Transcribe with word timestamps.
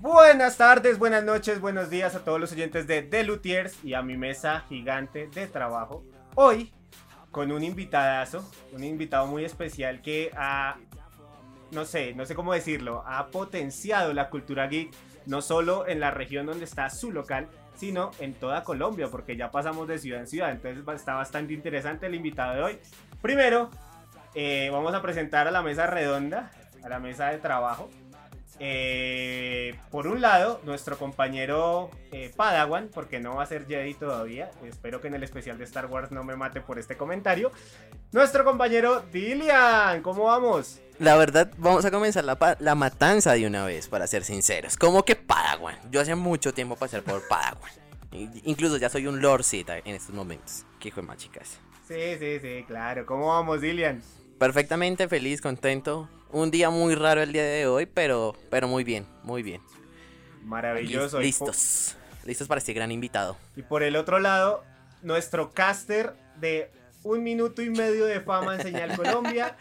Buenas 0.00 0.56
tardes, 0.56 0.98
buenas 0.98 1.24
noches, 1.24 1.60
buenos 1.60 1.90
días 1.90 2.14
a 2.14 2.24
todos 2.24 2.38
los 2.38 2.52
oyentes 2.52 2.86
de 2.86 3.02
The 3.02 3.24
Lutiers 3.24 3.84
y 3.84 3.94
a 3.94 4.02
mi 4.02 4.16
mesa 4.16 4.64
gigante 4.68 5.26
de 5.26 5.48
trabajo. 5.48 6.04
Hoy 6.36 6.72
con 7.30 7.50
un 7.52 7.62
invitadazo, 7.62 8.48
un 8.72 8.84
invitado 8.84 9.26
muy 9.26 9.44
especial 9.44 10.00
que 10.00 10.30
ha, 10.36 10.76
no 11.72 11.84
sé, 11.84 12.14
no 12.14 12.24
sé 12.26 12.34
cómo 12.34 12.52
decirlo, 12.52 13.02
ha 13.06 13.26
potenciado 13.28 14.12
la 14.12 14.30
cultura 14.30 14.68
geek 14.68 14.94
no 15.26 15.42
solo 15.42 15.86
en 15.86 16.00
la 16.00 16.10
región 16.10 16.46
donde 16.46 16.64
está 16.64 16.88
su 16.90 17.12
local, 17.12 17.48
sino 17.74 18.10
en 18.18 18.34
toda 18.34 18.64
Colombia, 18.64 19.08
porque 19.10 19.36
ya 19.36 19.50
pasamos 19.50 19.86
de 19.86 19.98
ciudad 19.98 20.20
en 20.20 20.26
ciudad, 20.26 20.50
entonces 20.50 20.84
está 20.96 21.14
bastante 21.14 21.52
interesante 21.52 22.06
el 22.06 22.14
invitado 22.14 22.54
de 22.54 22.62
hoy. 22.62 22.78
Primero, 23.20 23.70
eh, 24.34 24.68
vamos 24.72 24.94
a 24.94 25.02
presentar 25.02 25.46
a 25.46 25.50
la 25.50 25.62
mesa 25.62 25.86
redonda, 25.86 26.50
a 26.82 26.88
la 26.88 26.98
mesa 26.98 27.30
de 27.30 27.38
trabajo. 27.38 27.88
Eh, 28.60 29.78
por 29.90 30.08
un 30.08 30.20
lado, 30.20 30.60
nuestro 30.64 30.98
compañero 30.98 31.90
eh, 32.10 32.32
Padawan, 32.34 32.88
porque 32.92 33.20
no 33.20 33.36
va 33.36 33.44
a 33.44 33.46
ser 33.46 33.66
Jedi 33.66 33.94
todavía. 33.94 34.50
Espero 34.64 35.00
que 35.00 35.08
en 35.08 35.14
el 35.14 35.22
especial 35.22 35.58
de 35.58 35.64
Star 35.64 35.86
Wars 35.86 36.10
no 36.10 36.24
me 36.24 36.34
mate 36.34 36.60
por 36.60 36.78
este 36.78 36.96
comentario. 36.96 37.52
Nuestro 38.10 38.44
compañero 38.44 39.04
Dilian, 39.12 40.02
¿cómo 40.02 40.24
vamos? 40.24 40.80
La 40.98 41.16
verdad, 41.16 41.52
vamos 41.56 41.84
a 41.84 41.92
comenzar 41.92 42.24
la, 42.24 42.56
la 42.58 42.74
matanza 42.74 43.32
de 43.34 43.46
una 43.46 43.64
vez, 43.64 43.86
para 43.88 44.08
ser 44.08 44.24
sinceros. 44.24 44.76
Como 44.76 45.04
que 45.04 45.14
Padawan. 45.14 45.76
Yo 45.92 46.00
hace 46.00 46.16
mucho 46.16 46.52
tiempo 46.52 46.74
pasé 46.74 47.00
por 47.02 47.26
Padawan. 47.28 47.70
Incluso 48.10 48.78
ya 48.78 48.88
soy 48.88 49.06
un 49.06 49.20
Lord 49.20 49.44
Zeta 49.44 49.78
en 49.78 49.94
estos 49.94 50.14
momentos. 50.14 50.64
Qué 50.80 50.88
hijo 50.88 51.00
de 51.00 51.06
más 51.06 51.18
chicas. 51.18 51.60
Sí, 51.86 52.16
sí, 52.18 52.40
sí, 52.40 52.64
claro. 52.66 53.06
¿Cómo 53.06 53.28
vamos, 53.28 53.60
Dilian? 53.60 54.02
Perfectamente 54.38 55.06
feliz, 55.08 55.40
contento 55.40 56.08
un 56.30 56.50
día 56.50 56.70
muy 56.70 56.94
raro 56.94 57.22
el 57.22 57.32
día 57.32 57.44
de 57.44 57.66
hoy, 57.66 57.86
pero, 57.86 58.36
pero 58.50 58.68
muy 58.68 58.84
bien, 58.84 59.06
muy 59.22 59.42
bien. 59.42 59.60
Maravilloso. 60.44 61.20
Listos, 61.20 61.96
listos 62.24 62.48
para 62.48 62.58
este 62.58 62.72
gran 62.72 62.90
invitado. 62.90 63.36
Y 63.56 63.62
por 63.62 63.82
el 63.82 63.96
otro 63.96 64.18
lado, 64.18 64.64
nuestro 65.02 65.52
caster 65.52 66.14
de 66.40 66.70
un 67.02 67.22
minuto 67.22 67.62
y 67.62 67.70
medio 67.70 68.06
de 68.06 68.20
fama 68.20 68.56
en 68.56 68.62
Señal 68.62 68.96
Colombia, 68.96 69.56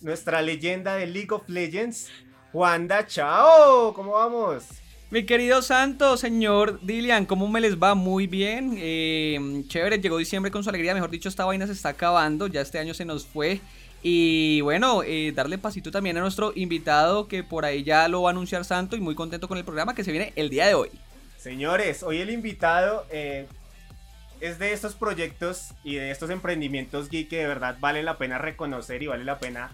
nuestra 0.00 0.42
leyenda 0.42 0.96
de 0.96 1.06
League 1.06 1.32
of 1.32 1.48
Legends, 1.48 2.08
Wanda 2.52 3.06
Chao. 3.06 3.92
¿Cómo 3.94 4.12
vamos? 4.12 4.64
Mi 5.08 5.24
querido 5.24 5.62
santo, 5.62 6.16
señor 6.16 6.80
Dilian, 6.82 7.26
¿cómo 7.26 7.46
me 7.46 7.60
les 7.60 7.80
va? 7.80 7.94
Muy 7.94 8.26
bien. 8.26 8.74
Eh, 8.76 9.64
chévere, 9.68 10.00
llegó 10.00 10.18
diciembre 10.18 10.50
con 10.50 10.64
su 10.64 10.68
alegría. 10.68 10.94
Mejor 10.94 11.10
dicho, 11.10 11.28
esta 11.28 11.44
vaina 11.44 11.66
se 11.66 11.72
está 11.72 11.90
acabando. 11.90 12.48
Ya 12.48 12.60
este 12.60 12.80
año 12.80 12.92
se 12.92 13.04
nos 13.04 13.24
fue. 13.24 13.60
Y 14.08 14.60
bueno, 14.60 15.02
eh, 15.02 15.32
darle 15.34 15.58
pasito 15.58 15.90
también 15.90 16.16
a 16.16 16.20
nuestro 16.20 16.52
invitado 16.54 17.26
que 17.26 17.42
por 17.42 17.64
ahí 17.64 17.82
ya 17.82 18.06
lo 18.06 18.22
va 18.22 18.30
a 18.30 18.30
anunciar 18.30 18.64
Santo 18.64 18.94
y 18.94 19.00
muy 19.00 19.16
contento 19.16 19.48
con 19.48 19.58
el 19.58 19.64
programa 19.64 19.96
que 19.96 20.04
se 20.04 20.12
viene 20.12 20.32
el 20.36 20.48
día 20.48 20.68
de 20.68 20.74
hoy. 20.74 20.90
Señores, 21.36 22.04
hoy 22.04 22.20
el 22.20 22.30
invitado 22.30 23.04
eh, 23.10 23.48
es 24.40 24.60
de 24.60 24.72
estos 24.72 24.94
proyectos 24.94 25.74
y 25.82 25.96
de 25.96 26.12
estos 26.12 26.30
emprendimientos 26.30 27.10
geek 27.10 27.28
que 27.28 27.38
de 27.38 27.48
verdad 27.48 27.78
vale 27.80 28.04
la 28.04 28.16
pena 28.16 28.38
reconocer 28.38 29.02
y 29.02 29.08
vale 29.08 29.24
la 29.24 29.40
pena 29.40 29.72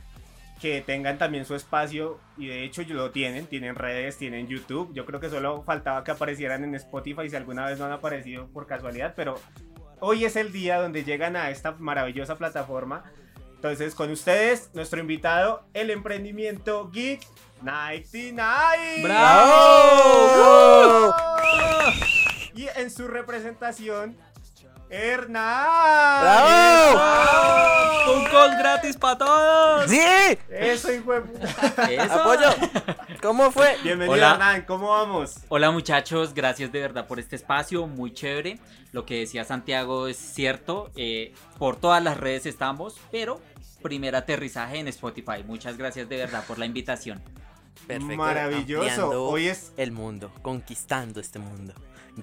que 0.63 0.81
tengan 0.81 1.19
también 1.19 1.45
su 1.45 1.55
espacio 1.55 2.19
y 2.39 2.47
de 2.47 2.65
hecho 2.65 2.81
lo 2.89 3.11
tienen, 3.11 3.45
tienen 3.45 3.75
redes, 3.75 4.17
tienen 4.17 4.49
YouTube. 4.49 4.95
Yo 4.95 5.05
creo 5.05 5.21
que 5.21 5.29
solo 5.29 5.63
faltaba 5.63 6.05
que 6.05 6.11
aparecieran 6.11 6.65
en 6.65 6.75
Spotify 6.77 7.29
si 7.29 7.37
alguna 7.37 7.67
vez 7.67 7.79
no 7.79 7.85
han 7.85 7.93
aparecido 7.93 8.47
por 8.47 8.67
casualidad, 8.67 9.13
pero 9.15 9.39
hoy 10.01 10.25
es 10.25 10.37
el 10.37 10.53
día 10.53 10.81
donde 10.81 11.05
llegan 11.05 11.37
a 11.37 11.51
esta 11.51 11.73
maravillosa 11.73 12.39
plataforma 12.39 13.05
entonces, 13.63 13.95
con 13.95 14.11
ustedes, 14.11 14.71
nuestro 14.75 14.99
invitado, 14.99 15.63
el 15.73 15.91
emprendimiento 15.91 16.91
Geek 16.91 17.25
99. 17.63 19.03
¡Bravo! 19.05 21.15
Y 22.57 22.67
en 22.75 22.91
su 22.91 23.07
representación, 23.07 24.17
Hernán. 24.91 26.23
¡Bravo! 26.23 28.17
¡Un 28.17 28.25
call 28.25 28.59
gratis 28.59 28.97
para 28.97 29.19
todos! 29.19 29.89
¡Sí! 29.89 30.01
Eso, 30.51 30.93
hijo 30.93 31.13
de 31.13 31.95
Eso. 31.95 32.15
Apoyo. 32.15 32.49
¿Cómo 33.23 33.53
fue? 33.53 33.77
Bienvenido, 33.85 34.17
Hernán. 34.17 34.63
¿Cómo 34.63 34.89
vamos? 34.89 35.37
Hola, 35.49 35.71
muchachos. 35.71 36.35
Gracias 36.35 36.73
de 36.73 36.81
verdad 36.81 37.07
por 37.07 37.21
este 37.21 37.37
espacio. 37.37 37.87
Muy 37.87 38.13
chévere. 38.13 38.59
Lo 38.91 39.07
que 39.07 39.21
decía 39.21 39.45
Santiago 39.45 40.09
es 40.09 40.17
cierto. 40.17 40.91
Eh, 40.97 41.33
por 41.59 41.77
todas 41.77 42.03
las 42.03 42.17
redes 42.19 42.45
estamos, 42.45 43.01
pero 43.13 43.41
primer 43.83 44.17
aterrizaje 44.17 44.79
en 44.79 44.89
Spotify. 44.89 45.45
Muchas 45.47 45.77
gracias 45.77 46.09
de 46.09 46.17
verdad 46.17 46.45
por 46.47 46.59
la 46.59 46.67
invitación. 46.67 47.21
Perfecto. 47.87 48.17
Maravilloso. 48.17 49.29
Hoy 49.29 49.49
es 49.49 49.73
el 49.77 49.93
mundo, 49.93 50.33
conquistando 50.43 51.21
este 51.21 51.39
mundo 51.39 51.75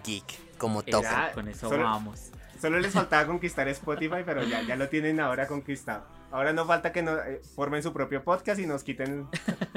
geek 0.04 0.58
como 0.58 0.84
toca. 0.84 1.32
Con 1.34 1.48
eso 1.48 1.70
vamos. 1.70 2.32
Solo 2.60 2.80
les 2.80 2.94
faltaba 2.94 3.26
conquistar 3.26 3.68
Spotify, 3.70 4.22
pero 4.26 4.44
ya, 4.44 4.62
ya 4.64 4.76
lo 4.76 4.90
tienen 4.90 5.20
ahora 5.20 5.48
conquistado. 5.48 6.06
Ahora 6.32 6.52
no 6.52 6.66
falta 6.66 6.92
que 6.92 7.02
nos, 7.02 7.18
eh, 7.26 7.42
formen 7.56 7.82
su 7.82 7.94
propio 7.94 8.24
podcast 8.24 8.60
y 8.60 8.66
nos 8.66 8.84
quiten 8.84 9.28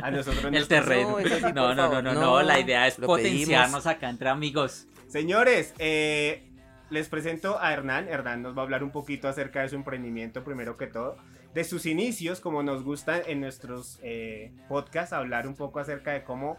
a 0.03 0.11
nosotros 0.11 0.45
el 0.53 0.67
terreno. 0.67 1.17
No, 1.55 1.75
no, 1.75 1.89
no, 1.89 2.03
no, 2.03 2.13
no, 2.13 2.43
la 2.43 2.59
idea 2.59 2.87
es 2.89 2.97
potenciarnos 2.97 3.87
acá 3.87 4.11
entre 4.11 4.29
amigos. 4.29 4.89
Señores, 5.07 5.75
eh, 5.79 6.51
les 6.91 7.09
presento 7.09 7.59
a 7.61 7.73
Hernán. 7.73 8.09
Hernán 8.09 8.43
nos 8.43 8.57
va 8.57 8.63
a 8.63 8.65
hablar 8.65 8.83
un 8.83 8.91
poquito 8.91 9.29
acerca 9.29 9.63
de 9.63 9.69
su 9.69 9.77
emprendimiento, 9.77 10.43
primero 10.43 10.77
que 10.77 10.89
todo 10.89 11.17
de 11.55 11.65
sus 11.65 11.87
inicios, 11.87 12.41
como 12.41 12.63
nos 12.63 12.83
gusta 12.83 13.21
en 13.21 13.41
nuestros 13.41 13.99
eh, 14.03 14.53
podcasts, 14.69 15.13
hablar 15.13 15.47
un 15.47 15.55
poco 15.55 15.81
acerca 15.81 16.13
de 16.13 16.23
cómo, 16.23 16.59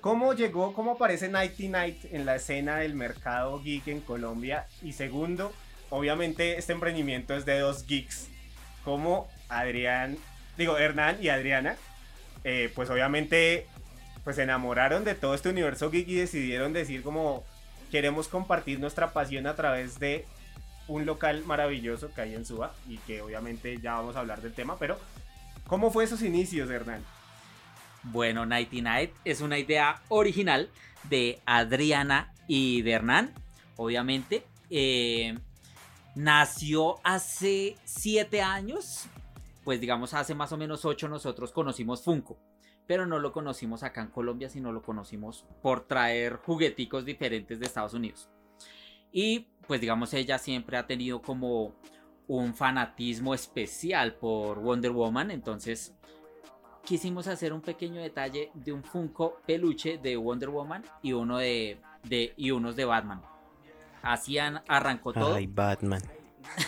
cómo 0.00 0.32
llegó, 0.32 0.72
cómo 0.72 0.92
aparece 0.92 1.28
Nighty 1.28 1.68
Night 1.68 2.04
en 2.12 2.24
la 2.24 2.36
escena 2.36 2.76
del 2.78 2.94
mercado 2.94 3.62
geek 3.62 3.88
en 3.88 4.00
Colombia. 4.00 4.66
Y 4.80 4.92
segundo, 4.92 5.52
obviamente 5.90 6.58
este 6.58 6.72
emprendimiento 6.72 7.34
es 7.34 7.44
de 7.44 7.58
dos 7.58 7.86
geeks, 7.86 8.28
como 8.84 9.28
Adrián, 9.48 10.16
digo, 10.56 10.78
Hernán 10.78 11.18
y 11.20 11.28
Adriana, 11.28 11.76
eh, 12.44 12.72
pues 12.74 12.88
obviamente 12.90 13.66
pues 14.24 14.36
se 14.36 14.44
enamoraron 14.44 15.04
de 15.04 15.14
todo 15.14 15.34
este 15.34 15.48
universo 15.48 15.90
geek 15.90 16.08
y 16.08 16.14
decidieron 16.14 16.72
decir 16.72 17.02
como 17.02 17.44
queremos 17.90 18.28
compartir 18.28 18.80
nuestra 18.80 19.12
pasión 19.12 19.46
a 19.46 19.54
través 19.54 19.98
de 19.98 20.24
un 20.88 21.06
local 21.06 21.44
maravilloso 21.46 22.12
que 22.14 22.20
hay 22.22 22.34
en 22.34 22.44
Suba 22.44 22.74
y 22.88 22.98
que 22.98 23.22
obviamente 23.22 23.78
ya 23.80 23.94
vamos 23.94 24.16
a 24.16 24.20
hablar 24.20 24.42
del 24.42 24.52
tema, 24.52 24.76
pero 24.78 24.98
¿cómo 25.66 25.90
fue 25.90 26.04
esos 26.04 26.22
inicios, 26.22 26.70
Hernán? 26.70 27.02
Bueno, 28.04 28.46
Nighty 28.46 28.82
Night 28.82 29.12
es 29.24 29.40
una 29.40 29.58
idea 29.58 30.02
original 30.08 30.68
de 31.08 31.40
Adriana 31.46 32.32
y 32.48 32.82
de 32.82 32.92
Hernán, 32.92 33.32
obviamente. 33.76 34.44
Eh, 34.70 35.38
nació 36.14 36.96
hace 37.04 37.76
siete 37.84 38.42
años, 38.42 39.06
pues 39.64 39.80
digamos 39.80 40.14
hace 40.14 40.34
más 40.34 40.52
o 40.52 40.56
menos 40.56 40.84
ocho 40.84 41.08
nosotros 41.08 41.52
conocimos 41.52 42.02
Funko, 42.02 42.38
pero 42.86 43.06
no 43.06 43.18
lo 43.18 43.32
conocimos 43.32 43.82
acá 43.82 44.02
en 44.02 44.08
Colombia, 44.08 44.48
sino 44.48 44.72
lo 44.72 44.82
conocimos 44.82 45.46
por 45.62 45.86
traer 45.86 46.36
jugueticos 46.36 47.04
diferentes 47.04 47.60
de 47.60 47.66
Estados 47.66 47.94
Unidos. 47.94 48.28
Y 49.12 49.46
pues 49.66 49.80
digamos 49.80 50.12
ella 50.14 50.38
siempre 50.38 50.76
ha 50.76 50.86
tenido 50.86 51.22
como 51.22 51.74
un 52.26 52.54
fanatismo 52.54 53.34
especial 53.34 54.14
por 54.14 54.58
Wonder 54.60 54.92
Woman, 54.92 55.30
entonces 55.30 55.94
quisimos 56.84 57.26
hacer 57.26 57.52
un 57.52 57.60
pequeño 57.60 58.00
detalle 58.00 58.50
de 58.54 58.72
un 58.72 58.82
Funko 58.82 59.40
peluche 59.46 59.98
de 59.98 60.16
Wonder 60.16 60.50
Woman 60.50 60.84
y 61.02 61.12
uno 61.12 61.38
de, 61.38 61.78
de 62.04 62.32
y 62.36 62.50
unos 62.50 62.76
de 62.76 62.84
Batman. 62.84 63.22
Así 64.02 64.36
arrancó 64.38 65.12
todo. 65.12 65.34
Ay, 65.34 65.46
Batman. 65.46 66.02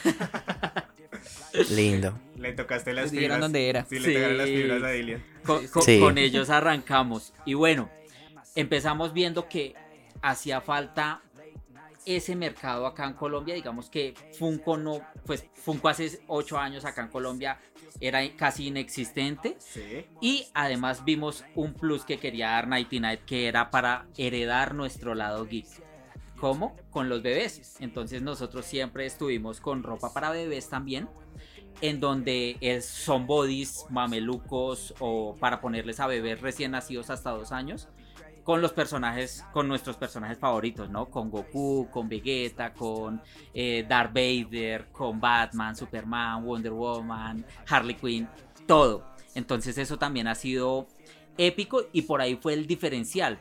Lindo. 1.71 2.19
Le 2.37 2.53
tocaste 2.53 2.93
las 2.93 3.11
fibras. 3.11 3.41
dónde 3.41 3.69
era. 3.69 3.85
Sí, 3.85 3.99
le 3.99 4.15
tocaron 4.15 4.39
las 4.39 4.47
fibras 4.47 4.83
a 4.83 6.01
con 6.01 6.19
ellos 6.19 6.51
arrancamos. 6.51 7.33
Y 7.45 7.55
bueno, 7.55 7.91
empezamos 8.55 9.13
viendo 9.13 9.49
que 9.49 9.75
hacía 10.23 10.61
falta 10.61 11.23
ese 12.07 12.37
mercado 12.37 12.87
acá 12.87 13.07
en 13.07 13.15
Colombia, 13.15 13.55
digamos 13.55 13.89
que 13.89 14.15
Funko 14.39 14.77
no, 14.77 15.01
pues 15.27 15.47
Funko 15.55 15.89
hace 15.89 16.21
8 16.27 16.59
años 16.59 16.85
acá 16.85 17.03
en 17.03 17.09
Colombia 17.09 17.59
era 18.01 18.21
casi 18.37 18.69
inexistente. 18.69 19.57
Y 20.21 20.47
además 20.55 21.05
vimos 21.05 21.45
un 21.55 21.75
plus 21.75 22.05
que 22.05 22.19
quería 22.19 22.51
dar 22.51 22.69
Nighty 22.69 23.01
Night, 23.01 23.21
que 23.25 23.47
era 23.47 23.71
para 23.71 24.07
heredar 24.17 24.75
nuestro 24.75 25.15
lado 25.15 25.47
geek. 25.47 25.67
¿Cómo? 26.39 26.77
Con 26.91 27.09
los 27.09 27.23
bebés. 27.23 27.77
Entonces 27.81 28.21
nosotros 28.23 28.67
siempre 28.67 29.07
estuvimos 29.07 29.61
con 29.61 29.83
ropa 29.83 30.13
para 30.13 30.31
bebés 30.31 30.69
también. 30.69 31.09
En 31.81 32.01
donde 32.01 32.57
es, 32.61 32.85
son 32.85 33.27
bodies, 33.27 33.87
mamelucos 33.91 34.95
o 35.01 35.35
para 35.41 35.61
ponerles 35.61 36.01
a 36.01 36.07
bebés 36.07 36.41
recién 36.41 36.71
nacidos 36.71 37.11
hasta 37.11 37.31
dos 37.31 37.51
años 37.51 37.89
con 38.45 38.61
los 38.61 38.73
personajes, 38.73 39.45
con 39.53 39.67
nuestros 39.67 39.97
personajes 39.97 40.39
favoritos, 40.39 40.91
¿no? 40.91 41.07
Con 41.07 41.31
Goku, 41.31 41.89
con 41.91 42.09
Vegeta, 42.09 42.75
con 42.75 43.21
eh, 43.55 43.85
Darth 43.89 44.13
Vader, 44.13 44.87
con 44.93 45.19
Batman, 45.19 45.75
Superman, 45.75 46.45
Wonder 46.45 46.73
Woman, 46.73 47.45
Harley 47.67 47.95
Quinn, 47.95 48.29
todo. 48.67 49.07
Entonces 49.35 49.79
eso 49.79 49.99
también 49.99 50.29
ha 50.29 50.35
sido 50.35 50.87
épico 51.39 51.87
y 51.93 52.03
por 52.03 52.21
ahí 52.21 52.37
fue 52.37 52.53
el 52.53 52.67
diferencial. 52.67 53.41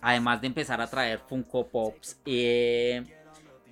Además 0.00 0.40
de 0.40 0.46
empezar 0.46 0.80
a 0.80 0.86
traer 0.86 1.18
Funko 1.18 1.66
Pops 1.66 2.20
eh, 2.24 3.02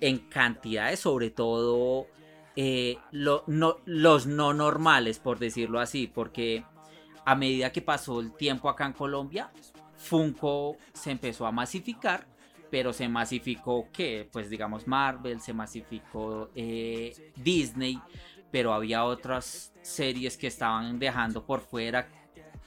en 0.01 0.17
cantidades, 0.29 0.99
sobre 0.99 1.29
todo 1.29 2.07
eh, 2.55 2.97
los 3.11 3.47
no 3.47 4.53
normales, 4.53 5.19
por 5.19 5.39
decirlo 5.39 5.79
así, 5.79 6.07
porque 6.07 6.65
a 7.25 7.35
medida 7.35 7.71
que 7.71 7.81
pasó 7.81 8.19
el 8.19 8.33
tiempo 8.33 8.67
acá 8.67 8.85
en 8.85 8.93
Colombia, 8.93 9.51
Funko 10.03 10.77
se 10.93 11.11
empezó 11.11 11.45
a 11.45 11.51
masificar, 11.51 12.27
pero 12.69 12.91
se 12.91 13.07
masificó 13.07 13.87
que, 13.91 14.27
pues 14.31 14.49
digamos 14.49 14.85
Marvel, 14.85 15.39
se 15.39 15.53
masificó 15.53 16.49
eh, 16.55 17.31
Disney, 17.35 17.99
pero 18.51 18.73
había 18.73 19.05
otras 19.05 19.73
series 19.81 20.37
que 20.37 20.47
estaban 20.47 20.99
dejando 20.99 21.45
por 21.45 21.61
fuera. 21.61 22.07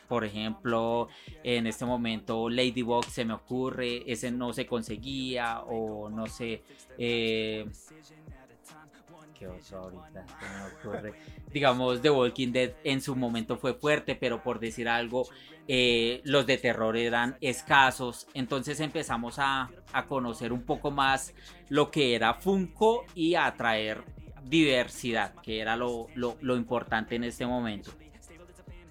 Por 0.09 0.25
ejemplo, 0.25 1.09
en 1.43 1.67
este 1.67 1.85
momento 1.85 2.49
Ladybug 2.49 3.05
se 3.05 3.25
me 3.25 3.35
ocurre, 3.35 4.11
ese 4.11 4.31
no 4.31 4.53
se 4.53 4.67
conseguía, 4.67 5.61
o 5.61 6.09
no 6.09 6.27
sé, 6.27 6.63
eh, 6.97 7.67
ahorita 9.45 10.25
Digamos, 11.53 12.01
The 12.03 12.11
Walking 12.11 12.53
Dead 12.53 12.73
en 12.85 13.01
su 13.01 13.15
momento 13.15 13.57
fue 13.57 13.75
fuerte, 13.75 14.15
pero 14.15 14.43
por 14.43 14.59
decir 14.59 14.89
algo, 14.89 15.27
eh, 15.69 16.21
los 16.25 16.47
de 16.47 16.59
terror 16.59 16.97
eran 16.97 17.37
escasos. 17.41 18.27
Entonces 18.35 18.81
empezamos 18.81 19.37
a, 19.39 19.71
conocer 20.09 20.53
un 20.53 20.63
poco 20.63 20.91
más 20.91 21.35
lo 21.69 21.91
que 21.91 22.15
era 22.15 22.35
Funko 22.35 23.05
y 23.15 23.35
a 23.35 23.55
traer 23.57 24.05
diversidad, 24.45 25.35
que 25.43 25.61
era 25.61 25.77
lo, 25.77 26.09
importante 26.57 27.17
en 27.17 27.25
este 27.25 27.47
momento. 27.47 27.93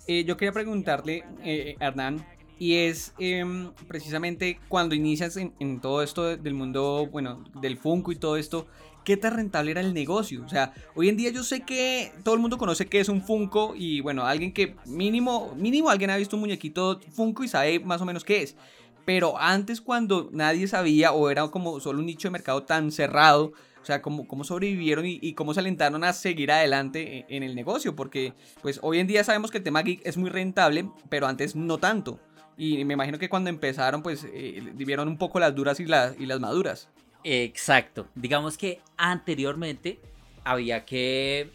Eh, 0.08 0.24
yo 0.24 0.38
quería 0.38 0.52
preguntarle, 0.52 1.24
eh, 1.44 1.76
Hernán, 1.80 2.26
y 2.58 2.76
es 2.76 3.14
em, 3.18 3.72
precisamente 3.88 4.60
cuando 4.68 4.96
inicias 4.96 5.36
en, 5.38 5.54
en, 5.60 5.82
todo 5.82 6.02
esto 6.02 6.38
del 6.38 6.54
mundo, 6.54 7.08
bueno, 7.12 7.44
del 7.60 7.78
Funko 7.78 8.12
y 8.12 8.16
todo 8.16 8.38
esto, 8.38 8.68
qué 9.06 9.16
tan 9.16 9.36
rentable 9.36 9.72
era 9.72 9.80
el 9.80 9.94
negocio. 9.94 10.44
O 10.44 10.50
sea, 10.50 10.74
hoy 10.96 11.08
en 11.08 11.16
día 11.16 11.30
yo 11.30 11.44
sé 11.44 11.62
que 11.62 12.12
todo 12.24 12.36
el 12.36 12.42
mundo 12.42 12.58
conoce 12.58 12.88
que 12.88 13.00
es 13.00 13.08
un 13.08 13.22
Funko 13.22 13.74
y 13.78 14.02
bueno, 14.02 14.26
alguien 14.26 14.52
que 14.52 14.76
mínimo, 14.86 15.54
mínimo 15.56 15.90
alguien 15.90 16.10
ha 16.10 16.18
visto 16.18 16.36
un 16.36 16.42
muñequito 16.42 17.00
Funko 17.12 17.44
y 17.44 17.48
sabe 17.48 17.80
más 17.80 18.02
o 18.02 18.06
menos 18.06 18.26
qué 18.26 18.42
es. 18.42 18.58
Pero 19.06 19.40
antes 19.40 19.80
cuando 19.80 20.30
nadie 20.34 20.68
sabía 20.68 21.14
o 21.14 21.30
era 21.30 21.48
como 21.48 21.80
solo 21.80 22.00
un 22.00 22.08
nicho 22.08 22.28
de 22.28 22.32
mercado 22.32 22.64
tan 22.64 22.92
cerrado, 22.92 23.54
o 23.82 23.86
sea, 23.86 24.02
cómo, 24.02 24.28
cómo 24.28 24.44
sobrevivieron 24.44 25.06
y, 25.06 25.34
cómo 25.34 25.54
se 25.54 25.60
alentaron 25.60 26.04
a 26.04 26.12
seguir 26.12 26.52
adelante 26.52 27.20
e, 27.20 27.26
en, 27.30 27.44
el 27.44 27.54
negocio. 27.54 27.96
Porque 27.96 28.34
pues 28.64 28.80
hoy 28.82 28.98
en 28.98 29.06
día 29.06 29.24
sabemos 29.24 29.52
que 29.52 29.60
el 29.60 29.64
tema 29.64 29.84
geek 29.84 30.02
es 30.04 30.18
muy 30.18 30.32
rentable, 30.32 30.90
pero 31.08 31.28
antes 31.28 31.56
no 31.56 31.78
tanto. 31.78 32.20
Y 32.58 32.84
me 32.84 32.96
imagino 32.96 33.20
que 33.20 33.30
cuando 33.30 33.52
empezaron 33.52 34.02
pues 34.02 34.26
eh, 34.34 34.64
vivieron 34.74 35.08
un 35.08 35.20
poco 35.20 35.40
las 35.40 35.54
duras 35.54 35.80
y 35.80 35.86
las, 35.86 36.20
y 36.20 36.26
las 36.26 36.40
maduras. 36.40 36.90
Exacto. 37.28 38.08
Digamos 38.14 38.56
que 38.56 38.82
anteriormente 38.98 40.00
había 40.44 40.86
que... 40.86 41.52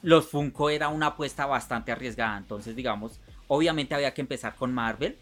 Los 0.00 0.28
Funko 0.28 0.70
era 0.70 0.88
una 0.88 1.08
apuesta 1.08 1.44
bastante 1.44 1.92
arriesgada. 1.92 2.38
Entonces, 2.38 2.74
digamos, 2.74 3.20
obviamente 3.46 3.94
había 3.94 4.14
que 4.14 4.22
empezar 4.22 4.54
con 4.54 4.72
Marvel. 4.72 5.18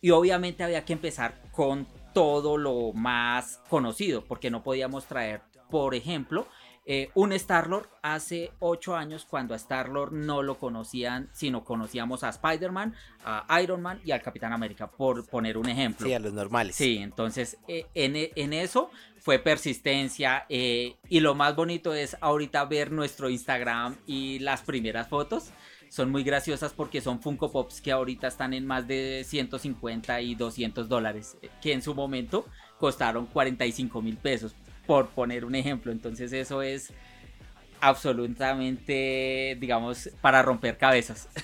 Y 0.00 0.10
obviamente 0.10 0.64
había 0.64 0.86
que 0.86 0.94
empezar 0.94 1.42
con 1.52 1.86
todo 2.14 2.56
lo 2.56 2.94
más 2.94 3.60
conocido. 3.68 4.24
Porque 4.24 4.50
no 4.50 4.62
podíamos 4.62 5.04
traer, 5.04 5.42
por 5.70 5.94
ejemplo, 5.94 6.46
eh, 6.90 7.10
un 7.12 7.34
Star-Lord 7.34 7.86
hace 8.00 8.50
8 8.60 8.96
años 8.96 9.26
cuando 9.28 9.52
a 9.52 9.58
Star-Lord 9.58 10.10
no 10.14 10.42
lo 10.42 10.58
conocían, 10.58 11.28
sino 11.34 11.62
conocíamos 11.62 12.24
a 12.24 12.30
Spider-Man, 12.30 12.94
a 13.26 13.60
Iron 13.60 13.82
Man 13.82 14.00
y 14.06 14.12
al 14.12 14.22
Capitán 14.22 14.54
América, 14.54 14.90
por 14.90 15.26
poner 15.26 15.58
un 15.58 15.68
ejemplo. 15.68 16.06
Sí, 16.06 16.14
a 16.14 16.18
los 16.18 16.32
normales. 16.32 16.76
Sí, 16.76 16.96
entonces 16.96 17.58
eh, 17.68 17.84
en, 17.92 18.14
en, 18.16 18.54
eso 18.54 18.90
fue 19.18 19.38
persistencia 19.38 20.46
eh, 20.48 20.96
y 21.10 21.20
lo 21.20 21.34
más 21.34 21.54
bonito 21.54 21.92
es 21.92 22.16
ahorita 22.22 22.64
ver 22.64 22.90
nuestro 22.90 23.28
Instagram 23.28 23.94
y 24.06 24.38
las 24.38 24.62
primeras 24.62 25.08
fotos. 25.08 25.50
Son 25.90 26.10
muy 26.10 26.22
graciosas 26.22 26.72
porque 26.72 27.02
son 27.02 27.20
Funko 27.20 27.52
Pops 27.52 27.82
que 27.82 27.92
ahorita 27.92 28.28
están 28.28 28.54
en 28.54 28.66
más 28.66 28.88
de 28.88 29.24
150 29.26 30.22
y 30.22 30.34
200 30.34 30.88
dólares, 30.88 31.36
que 31.60 31.74
en 31.74 31.82
su 31.82 31.94
momento 31.94 32.46
costaron 32.78 33.26
45 33.26 34.00
mil 34.00 34.16
pesos 34.16 34.54
por 34.88 35.10
poner 35.10 35.44
un 35.44 35.54
ejemplo. 35.54 35.92
Entonces 35.92 36.32
eso 36.32 36.62
es 36.62 36.94
absolutamente, 37.80 39.56
digamos, 39.60 40.08
para 40.22 40.42
romper 40.42 40.78
cabezas. 40.78 41.28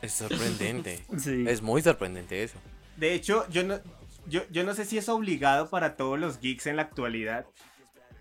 Es 0.00 0.12
sorprendente. 0.12 1.00
Es 1.10 1.60
muy 1.60 1.82
sorprendente 1.82 2.44
eso. 2.44 2.58
De 2.96 3.14
hecho, 3.14 3.48
yo 3.50 3.64
no, 3.64 3.80
yo, 4.26 4.42
yo 4.50 4.62
no 4.62 4.74
sé 4.74 4.84
si 4.84 4.96
es 4.96 5.08
obligado 5.08 5.68
para 5.68 5.96
todos 5.96 6.18
los 6.18 6.38
geeks 6.40 6.68
en 6.68 6.76
la 6.76 6.82
actualidad, 6.82 7.46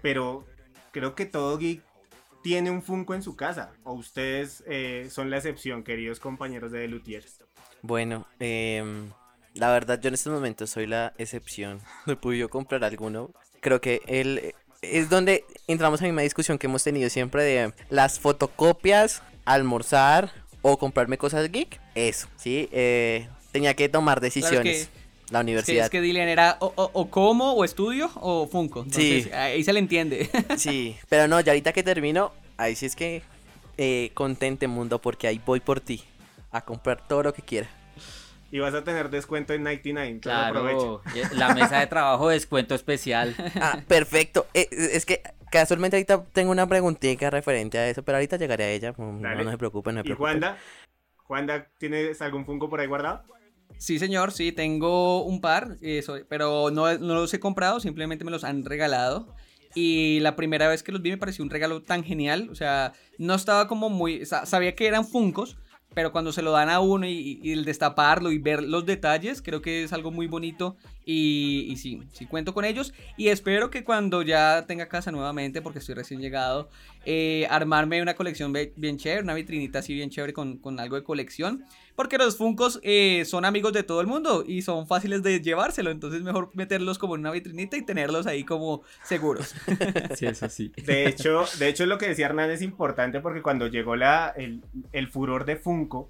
pero 0.01 0.45
creo 0.91 1.13
que 1.13 1.25
todo 1.25 1.57
geek 1.59 1.83
tiene 2.41 2.71
un 2.71 2.81
Funko 2.81 3.13
en 3.13 3.21
su 3.21 3.35
casa. 3.35 3.73
O 3.83 3.93
ustedes 3.93 4.63
eh, 4.65 5.07
son 5.11 5.29
la 5.29 5.37
excepción, 5.37 5.83
queridos 5.83 6.19
compañeros 6.19 6.71
de 6.71 6.87
Lutiers. 6.87 7.41
Bueno, 7.83 8.25
em, 8.39 9.11
la 9.53 9.71
verdad 9.71 10.01
yo 10.01 10.07
en 10.07 10.15
este 10.15 10.31
momento 10.31 10.65
soy 10.65 10.87
la 10.87 11.13
excepción. 11.19 11.79
No 12.07 12.13
he 12.13 12.15
podido 12.15 12.49
comprar 12.49 12.83
alguno 12.83 13.31
creo 13.65 13.81
que 13.81 14.03
él 14.05 14.53
es 14.83 15.09
donde 15.09 15.43
entramos 15.67 15.99
en 15.99 16.05
la 16.05 16.11
misma 16.11 16.21
discusión 16.21 16.59
que 16.59 16.67
hemos 16.67 16.83
tenido 16.83 17.09
siempre 17.09 17.43
de 17.43 17.73
las 17.89 18.19
fotocopias, 18.19 19.23
almorzar 19.43 20.31
o 20.61 20.77
comprarme 20.77 21.17
cosas 21.17 21.51
geek. 21.51 21.81
Eso, 21.95 22.27
sí. 22.35 22.69
Eh, 22.71 23.27
tenía 23.51 23.73
que 23.73 23.89
tomar 23.89 24.21
decisiones. 24.21 24.91
la 25.31 25.39
universidad. 25.39 25.85
Es 25.85 25.89
que, 25.89 25.97
es 25.97 26.13
que 26.13 26.31
era 26.31 26.57
o, 26.59 27.09
como, 27.09 27.53
o 27.53 27.63
estudio, 27.63 28.11
o 28.21 28.47
Funko. 28.47 28.85
sí. 28.91 29.27
Ahí 29.33 29.63
se 29.63 29.73
le 29.73 29.79
entiende. 29.79 30.29
sí, 30.57 30.95
pero 31.09 31.27
no, 31.27 31.39
ya 31.39 31.53
ahorita 31.53 31.73
que 31.73 31.81
termino, 31.81 32.33
ahí 32.57 32.75
sí 32.75 32.85
es 32.85 32.95
que 32.95 33.23
eh, 33.79 34.11
contente 34.13 34.67
mundo, 34.67 35.01
porque 35.01 35.27
ahí 35.27 35.41
voy 35.43 35.59
por 35.59 35.81
ti 35.81 36.03
a 36.51 36.61
comprar 36.61 37.07
todo 37.07 37.23
lo 37.23 37.33
que 37.33 37.41
quiera 37.41 37.67
y 38.55 38.59
vas 38.59 38.73
a 38.73 38.85
tener 38.85 39.09
descuento 39.09 39.51
en 39.53 39.63
99. 39.63 40.21
Claro, 40.21 41.01
la 41.33 41.53
mesa 41.53 41.77
de 41.77 41.87
trabajo 41.87 42.29
descuento 42.29 42.73
especial. 42.73 43.35
Ah, 43.55 43.81
perfecto. 43.85 44.47
Eh, 44.53 44.67
es 44.71 45.05
que 45.05 45.21
casualmente 45.51 45.97
ahorita 45.97 46.23
tengo 46.31 46.51
una 46.51 46.65
preguntita 46.65 47.29
referente 47.29 47.77
a 47.77 47.89
eso, 47.89 48.03
pero 48.03 48.17
ahorita 48.17 48.37
llegaré 48.37 48.63
a 48.63 48.69
ella. 48.69 48.93
No, 48.97 49.11
no 49.11 49.51
se 49.51 49.57
preocupen, 49.57 49.95
no 49.95 50.01
se 50.01 50.05
preocupen. 50.05 50.37
¿Y 50.37 50.39
Juanda? 50.39 50.57
¿Juanda, 51.17 51.67
tienes 51.77 52.21
algún 52.21 52.45
Funko 52.45 52.69
por 52.69 52.79
ahí 52.79 52.87
guardado? 52.87 53.23
Sí, 53.77 53.99
señor, 53.99 54.31
sí, 54.31 54.53
tengo 54.53 55.25
un 55.25 55.41
par, 55.41 55.77
pero 56.29 56.71
no, 56.71 56.97
no 56.97 57.15
los 57.15 57.33
he 57.33 57.39
comprado, 57.41 57.81
simplemente 57.81 58.23
me 58.23 58.31
los 58.31 58.45
han 58.45 58.63
regalado. 58.63 59.35
Y 59.73 60.21
la 60.21 60.37
primera 60.37 60.69
vez 60.69 60.81
que 60.81 60.93
los 60.93 61.01
vi 61.01 61.11
me 61.11 61.17
pareció 61.17 61.43
un 61.43 61.49
regalo 61.49 61.81
tan 61.81 62.05
genial. 62.05 62.47
O 62.49 62.55
sea, 62.55 62.93
no 63.17 63.35
estaba 63.35 63.67
como 63.67 63.89
muy. 63.89 64.25
Sabía 64.25 64.73
que 64.73 64.87
eran 64.87 65.05
Funcos, 65.05 65.57
pero 65.95 66.11
cuando 66.11 66.31
se 66.33 66.41
lo 66.41 66.51
dan 66.51 66.69
a 66.69 66.81
uno 66.81 67.07
y, 67.07 67.39
el 67.51 67.65
destaparlo 67.65 68.31
y 68.31 68.37
ver 68.37 68.61
los 68.61 68.85
detalles, 68.85 69.41
creo 69.41 69.61
que 69.61 69.83
es 69.83 69.93
algo 69.93 70.11
muy 70.11 70.27
bonito 70.27 70.75
y, 71.05 71.73
sí, 71.77 72.01
sí 72.11 72.25
cuento 72.25 72.53
con 72.53 72.65
ellos. 72.65 72.93
Y 73.17 73.29
espero 73.29 73.71
que 73.71 73.83
cuando 73.83 74.21
ya 74.21 74.65
tenga 74.67 74.89
casa 74.89 75.11
nuevamente, 75.11 75.61
porque 75.61 75.79
estoy 75.79 75.95
recién 75.95 76.19
llegado, 76.19 76.69
eh, 77.05 77.47
armarme 77.49 78.01
una 78.01 78.13
colección 78.15 78.53
bien 78.75 78.97
chévere, 78.97 79.23
una 79.23 79.33
vitrinita 79.33 79.79
así 79.79 79.93
bien 79.93 80.09
chévere 80.09 80.33
con, 80.33 80.57
con 80.57 80.79
algo 80.79 80.97
de 80.97 81.03
colección 81.03 81.63
porque 81.95 82.17
los 82.17 82.37
Funcos 82.37 82.79
eh, 82.83 83.23
son 83.25 83.45
amigos 83.45 83.71
de 83.73 83.83
todo 83.83 84.01
el 84.01 84.07
mundo 84.07 84.43
y 84.45 84.61
son 84.61 84.87
fáciles 84.87 85.23
de 85.23 85.41
llevárselo. 85.41 85.91
Entonces, 85.91 86.21
mejor 86.21 86.51
meterlos 86.53 86.97
como 86.97 87.15
en 87.15 87.21
una 87.21 87.31
vitrinita 87.31 87.77
y 87.77 87.85
tenerlos 87.85 88.27
ahí 88.27 88.43
como 88.43 88.83
seguros. 89.03 89.55
sí, 90.15 90.25
eso 90.25 90.49
sí. 90.49 90.71
De 90.83 91.07
hecho, 91.07 91.45
de 91.57 91.69
hecho, 91.69 91.85
lo 91.85 91.97
que 91.97 92.07
decía 92.07 92.25
Hernán 92.27 92.51
es 92.51 92.61
importante 92.61 93.21
porque 93.21 93.41
cuando 93.41 93.67
llegó 93.67 93.95
la, 93.95 94.33
el, 94.35 94.61
el 94.91 95.07
furor 95.07 95.45
de 95.45 95.55
Funko, 95.55 96.09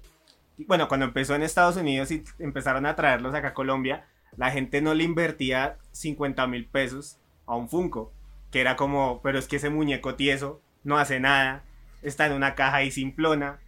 bueno, 0.58 0.88
cuando 0.88 1.06
empezó 1.06 1.34
en 1.34 1.42
Estados 1.42 1.76
Unidos 1.76 2.10
y 2.10 2.24
empezaron 2.38 2.86
a 2.86 2.96
traerlos 2.96 3.34
acá 3.34 3.48
a 3.48 3.54
Colombia, 3.54 4.06
la 4.36 4.50
gente 4.50 4.80
no 4.80 4.94
le 4.94 5.04
invertía 5.04 5.78
50 5.92 6.46
mil 6.46 6.66
pesos 6.66 7.18
a 7.46 7.54
un 7.54 7.68
Funko. 7.68 8.12
Que 8.50 8.60
era 8.60 8.76
como, 8.76 9.20
pero 9.22 9.38
es 9.38 9.48
que 9.48 9.56
ese 9.56 9.70
muñeco 9.70 10.14
tieso 10.14 10.62
no 10.82 10.98
hace 10.98 11.20
nada, 11.20 11.64
está 12.02 12.26
en 12.26 12.32
una 12.32 12.54
caja 12.54 12.82
y 12.82 12.90
simplona. 12.90 13.60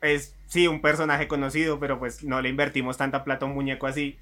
Es 0.00 0.36
sí, 0.50 0.66
un 0.66 0.82
personaje 0.82 1.28
conocido, 1.28 1.80
pero 1.80 1.98
pues 1.98 2.22
no 2.22 2.42
le 2.42 2.50
invertimos 2.50 2.98
tanta 2.98 3.24
plata 3.24 3.46
a 3.46 3.48
un 3.48 3.54
muñeco 3.54 3.86
así. 3.86 4.18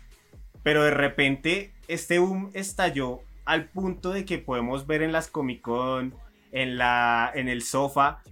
Pero 0.63 0.85
de 0.85 0.93
repente 0.93 1.73
este 1.89 2.19
boom 2.19 2.51
estalló 2.55 3.23
al 3.45 3.65
punto 3.65 4.13
de 4.13 4.25
que 4.25 4.39
podemos 4.39 4.87
ver 4.87 5.03
en 5.03 5.11
las 5.11 5.29
Comic 5.29 5.63
Con, 5.63 6.15
en, 6.53 6.79
la, 6.79 7.33
en 7.35 7.49
el 7.49 7.63
sofá, 7.63 8.23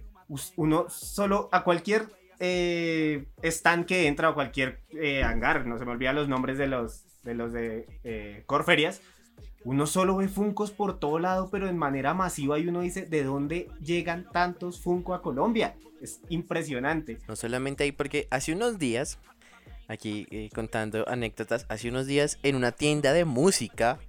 uno 0.55 0.85
solo 0.89 1.49
a 1.51 1.63
cualquier 1.63 2.05
eh, 2.39 3.25
stand 3.41 3.91
entra 3.91 4.29
o 4.29 4.33
cualquier 4.35 4.81
eh, 4.91 5.23
hangar, 5.23 5.65
no 5.65 5.79
se 5.79 5.85
me 5.85 5.91
olvidan 5.91 6.15
los 6.15 6.27
nombres 6.27 6.57
de 6.57 6.67
los 6.67 7.03
de, 7.23 7.33
los 7.33 7.51
de 7.51 7.87
eh, 8.03 8.43
Corferias, 8.45 9.01
uno 9.67 9.85
solo 9.85 10.15
ve 10.15 10.29
Funcos 10.29 10.71
por 10.71 10.97
todo 10.97 11.19
lado, 11.19 11.49
pero 11.51 11.67
en 11.67 11.77
manera 11.77 12.13
masiva 12.13 12.57
y 12.57 12.69
uno 12.69 12.79
dice, 12.79 13.05
¿de 13.05 13.25
dónde 13.25 13.67
llegan 13.83 14.25
tantos 14.31 14.79
Funko 14.79 15.13
a 15.13 15.21
Colombia? 15.21 15.75
Es 16.01 16.21
impresionante. 16.29 17.17
No 17.27 17.35
solamente 17.35 17.83
ahí, 17.83 17.91
porque 17.91 18.29
hace 18.31 18.53
unos 18.53 18.79
días 18.79 19.19
aquí 19.89 20.25
eh, 20.31 20.49
contando 20.55 21.05
anécdotas. 21.09 21.65
Hace 21.67 21.89
unos 21.89 22.07
días 22.07 22.39
en 22.43 22.55
una 22.55 22.71
tienda 22.71 23.11
de 23.11 23.25
música 23.25 23.99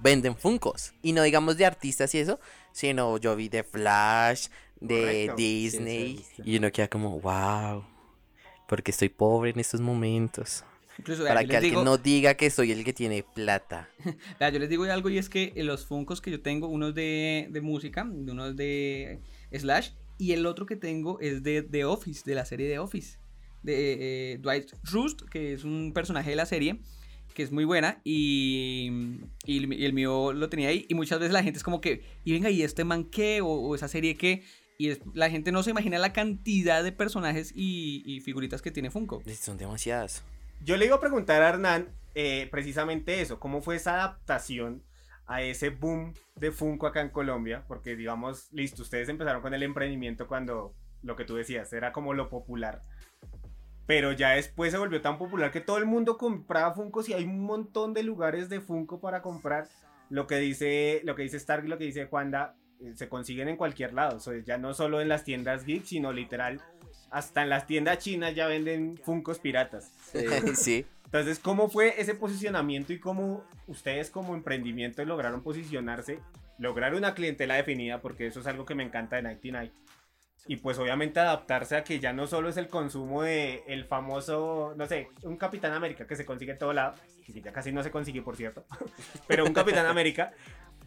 venden 0.00 0.36
Funcos. 0.36 0.92
Y 1.00 1.12
no 1.12 1.22
digamos 1.22 1.56
de 1.56 1.64
artistas 1.64 2.14
y 2.14 2.18
eso, 2.18 2.38
sino 2.72 3.16
yo 3.16 3.34
vi 3.36 3.48
de 3.48 3.64
Flash, 3.64 4.48
de 4.80 5.32
Disney. 5.34 6.26
y 6.44 6.58
uno 6.58 6.70
queda 6.70 6.88
como, 6.88 7.18
wow, 7.20 7.86
porque 8.68 8.90
estoy 8.90 9.08
pobre 9.08 9.48
en 9.48 9.60
estos 9.60 9.80
momentos. 9.80 10.62
Para 11.26 11.44
que 11.44 11.56
alguien 11.56 11.84
no 11.84 11.98
diga 11.98 12.34
que 12.34 12.50
soy 12.50 12.72
el 12.72 12.84
que 12.84 12.92
tiene 12.92 13.22
plata. 13.22 13.88
yo 14.40 14.58
les 14.58 14.68
digo 14.68 14.84
algo 14.84 15.08
y 15.08 15.18
es 15.18 15.28
que 15.28 15.52
los 15.56 15.86
Funcos 15.86 16.20
que 16.20 16.30
yo 16.30 16.40
tengo, 16.40 16.68
uno 16.68 16.88
es 16.88 16.94
de, 16.94 17.48
de 17.50 17.60
música, 17.60 18.04
uno 18.04 18.46
es 18.46 18.56
de 18.56 19.20
Slash, 19.52 19.90
y 20.18 20.32
el 20.32 20.46
otro 20.46 20.66
que 20.66 20.76
tengo 20.76 21.20
es 21.20 21.42
de 21.42 21.62
The 21.62 21.84
Office, 21.84 22.22
de 22.24 22.34
la 22.34 22.44
serie 22.44 22.68
The 22.68 22.78
Office. 22.78 23.18
De 23.62 24.32
eh, 24.32 24.38
Dwight 24.38 24.70
Rust, 24.84 25.22
que 25.22 25.52
es 25.52 25.64
un 25.64 25.92
personaje 25.92 26.30
de 26.30 26.36
la 26.36 26.46
serie 26.46 26.80
que 27.36 27.42
es 27.42 27.52
muy 27.52 27.64
buena 27.66 28.00
y, 28.02 28.90
y, 29.44 29.84
el 29.84 29.92
mío 29.92 30.32
lo 30.32 30.48
tenía 30.48 30.70
ahí 30.70 30.86
y 30.88 30.94
muchas 30.94 31.18
veces 31.18 31.34
la 31.34 31.42
gente 31.42 31.58
es 31.58 31.62
como 31.62 31.82
que, 31.82 32.02
y 32.24 32.32
venga, 32.32 32.48
¿y 32.48 32.62
este 32.62 32.82
man 32.84 33.04
qué? 33.04 33.42
O, 33.42 33.74
esa 33.74 33.88
serie 33.88 34.16
qué? 34.16 34.42
Y 34.78 34.92
la 35.12 35.28
gente 35.28 35.52
no 35.52 35.62
se 35.62 35.70
imagina 35.70 35.98
la 35.98 36.14
cantidad 36.14 36.82
de 36.82 36.92
personajes 36.92 37.52
y, 37.54 38.20
figuritas 38.24 38.62
que 38.62 38.70
tiene 38.70 38.90
Funko. 38.90 39.22
Son 39.38 39.58
demasiadas. 39.58 40.24
Yo 40.60 40.76
le 40.76 40.86
iba 40.86 40.96
a 40.96 41.00
preguntar 41.00 41.42
a 41.42 41.48
Hernán 41.48 41.96
eh, 42.18 42.48
precisamente 42.50 43.20
eso, 43.20 43.38
¿cómo 43.38 43.60
fue 43.60 43.76
esa 43.76 43.96
adaptación 43.96 44.82
a 45.26 45.42
ese 45.42 45.68
boom 45.68 46.14
de 46.34 46.50
Funko 46.50 46.86
acá 46.86 47.02
en 47.02 47.10
Colombia? 47.10 47.64
Porque 47.68 47.94
digamos, 47.94 48.50
listo, 48.52 48.82
ustedes 48.82 49.10
empezaron 49.10 49.42
con 49.42 49.52
el 49.52 49.62
emprendimiento 49.62 50.26
cuando 50.26 50.74
lo 51.02 51.14
que 51.14 51.26
tú 51.26 51.36
decías 51.36 51.70
era 51.74 51.92
como 51.92 52.14
lo 52.14 52.30
popular. 52.30 52.82
Pero 53.86 54.12
ya 54.12 54.30
después 54.30 54.72
se 54.72 54.78
volvió 54.78 55.02
tan 55.02 55.18
popular 55.18 55.52
que 55.52 55.60
todo 55.60 55.76
el 55.76 55.84
mundo 55.84 56.16
compraba 56.16 56.72
Funko 56.72 57.02
y 57.06 57.12
hay 57.12 57.24
un 57.24 57.40
montón 57.40 57.92
de 57.92 58.02
lugares 58.02 58.48
de 58.48 58.62
Funko 58.62 58.98
para 58.98 59.20
comprar. 59.20 59.68
Lo 60.08 60.26
que 60.26 60.38
dice, 60.38 61.02
lo 61.04 61.16
que 61.16 61.22
dice 61.22 61.36
Stark 61.36 61.68
lo 61.68 61.76
que 61.76 61.84
dice 61.84 62.06
Juanda, 62.06 62.56
eh, 62.80 62.94
se 62.94 63.08
consiguen 63.10 63.48
en 63.48 63.56
cualquier 63.56 63.92
lado. 63.92 64.18
ya 64.44 64.56
no 64.56 64.72
solo 64.72 65.00
en 65.00 65.08
las 65.08 65.24
tiendas 65.24 65.64
geek, 65.64 65.84
sino 65.84 66.12
literal, 66.12 66.62
hasta 67.10 67.42
en 67.42 67.48
las 67.48 67.66
tiendas 67.66 67.98
chinas 67.98 68.34
ya 68.34 68.46
venden 68.46 68.98
Funkos 68.98 69.38
piratas. 69.38 69.92
sí. 70.54 70.86
Entonces, 71.04 71.38
¿cómo 71.38 71.68
fue 71.68 72.00
ese 72.00 72.14
posicionamiento 72.14 72.92
y 72.92 72.98
cómo 72.98 73.44
ustedes 73.66 74.10
como 74.10 74.34
emprendimiento 74.34 75.04
lograron 75.04 75.42
posicionarse, 75.42 76.18
lograr 76.58 76.94
una 76.94 77.14
clientela 77.14 77.54
definida? 77.54 78.00
Porque 78.00 78.26
eso 78.26 78.40
es 78.40 78.46
algo 78.46 78.64
que 78.64 78.74
me 78.74 78.82
encanta 78.82 79.16
de 79.16 79.22
Nighty 79.22 79.52
Night 79.52 79.72
y 80.48 80.56
pues 80.56 80.78
obviamente 80.78 81.18
adaptarse 81.20 81.76
a 81.76 81.84
que 81.84 81.98
ya 81.98 82.12
no 82.12 82.26
solo 82.26 82.48
es 82.48 82.56
el 82.56 82.68
consumo 82.68 83.22
de 83.22 83.64
el 83.66 83.84
famoso, 83.84 84.74
no 84.76 84.86
sé, 84.86 85.08
un 85.22 85.36
Capitán 85.36 85.72
América 85.72 86.06
que 86.06 86.16
se 86.16 86.24
consigue 86.24 86.52
en 86.52 86.58
todo 86.58 86.72
lado, 86.72 86.94
que 87.24 87.40
ya 87.40 87.52
casi 87.52 87.72
no 87.72 87.82
se 87.82 87.90
consigue 87.90 88.22
por 88.22 88.36
cierto, 88.36 88.64
pero 89.26 89.44
un 89.44 89.52
Capitán 89.52 89.86
América, 89.86 90.32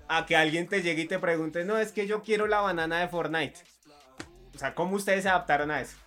a 0.07 0.25
que 0.25 0.35
alguien 0.35 0.67
te 0.67 0.81
llegue 0.81 1.03
y 1.03 1.07
te 1.07 1.19
pregunte, 1.19 1.65
no, 1.65 1.77
es 1.77 1.91
que 1.91 2.07
yo 2.07 2.23
quiero 2.23 2.47
la 2.47 2.61
banana 2.61 2.99
de 2.99 3.07
Fortnite. 3.09 3.59
O 4.55 4.57
sea, 4.57 4.73
¿cómo 4.73 4.95
ustedes 4.95 5.23
se 5.23 5.29
adaptaron 5.29 5.71
a 5.71 5.81
eso? 5.81 5.97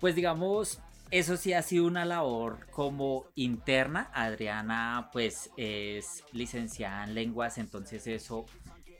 Pues 0.00 0.14
digamos, 0.14 0.80
eso 1.10 1.36
sí 1.36 1.52
ha 1.52 1.62
sido 1.62 1.86
una 1.86 2.04
labor 2.04 2.66
como 2.70 3.26
interna. 3.34 4.10
Adriana 4.12 5.10
pues 5.12 5.50
es 5.56 6.24
licenciada 6.32 7.04
en 7.04 7.14
lenguas, 7.14 7.58
entonces 7.58 8.06
eso 8.06 8.46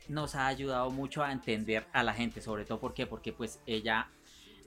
nos 0.07 0.35
ha 0.35 0.47
ayudado 0.47 0.91
mucho 0.91 1.23
a 1.23 1.31
entender 1.31 1.87
a 1.91 2.03
la 2.03 2.13
gente, 2.13 2.41
sobre 2.41 2.65
todo 2.65 2.79
porque 2.79 3.07
porque 3.07 3.33
pues 3.33 3.59
ella 3.65 4.09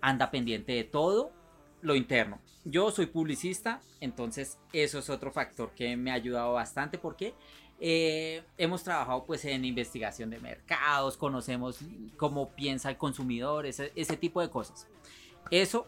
anda 0.00 0.30
pendiente 0.30 0.73
de 0.73 0.85
todo 0.85 1.32
lo 1.80 1.94
interno. 1.94 2.40
Yo 2.64 2.90
soy 2.90 3.06
publicista, 3.06 3.80
entonces 4.00 4.58
eso 4.73 4.99
es 4.99 5.08
otro 5.08 5.32
factor 5.32 5.73
que 5.75 5.97
me 5.97 6.11
ha 6.11 6.14
ayudado 6.14 6.52
bastante 6.52 6.99
porque 6.99 7.35
eh, 7.80 8.42
hemos 8.58 8.82
trabajado 8.82 9.25
pues 9.25 9.44
en 9.44 9.64
investigación 9.64 10.30
de 10.30 10.38
mercados, 10.40 11.16
conocemos 11.16 11.78
cómo 12.16 12.50
piensa 12.50 12.90
el 12.90 12.97
consumidor, 12.97 13.64
ese, 13.66 13.92
ese 13.94 14.16
tipo 14.16 14.40
de 14.40 14.50
cosas. 14.50 14.87
Eso 15.50 15.87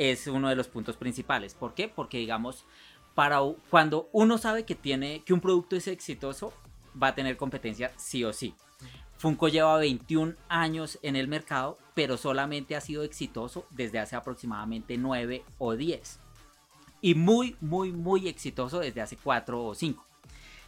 es 0.00 0.26
uno 0.26 0.48
de 0.48 0.56
los 0.56 0.68
puntos 0.68 0.96
principales. 0.96 1.52
¿Por 1.52 1.74
qué? 1.74 1.86
Porque 1.86 2.16
digamos, 2.16 2.64
para 3.14 3.40
cuando 3.68 4.08
uno 4.12 4.38
sabe 4.38 4.64
que 4.64 4.74
tiene 4.74 5.22
que 5.24 5.34
un 5.34 5.42
producto 5.42 5.76
es 5.76 5.86
exitoso, 5.88 6.54
va 7.00 7.08
a 7.08 7.14
tener 7.14 7.36
competencia 7.36 7.92
sí 7.96 8.24
o 8.24 8.32
sí. 8.32 8.54
Funko 9.18 9.48
lleva 9.48 9.76
21 9.76 10.36
años 10.48 10.98
en 11.02 11.16
el 11.16 11.28
mercado, 11.28 11.76
pero 11.94 12.16
solamente 12.16 12.74
ha 12.74 12.80
sido 12.80 13.02
exitoso 13.02 13.66
desde 13.68 13.98
hace 13.98 14.16
aproximadamente 14.16 14.96
9 14.96 15.44
o 15.58 15.76
10. 15.76 16.18
Y 17.02 17.14
muy, 17.14 17.56
muy, 17.60 17.92
muy 17.92 18.26
exitoso 18.26 18.78
desde 18.78 19.02
hace 19.02 19.18
4 19.18 19.62
o 19.62 19.74
5. 19.74 20.06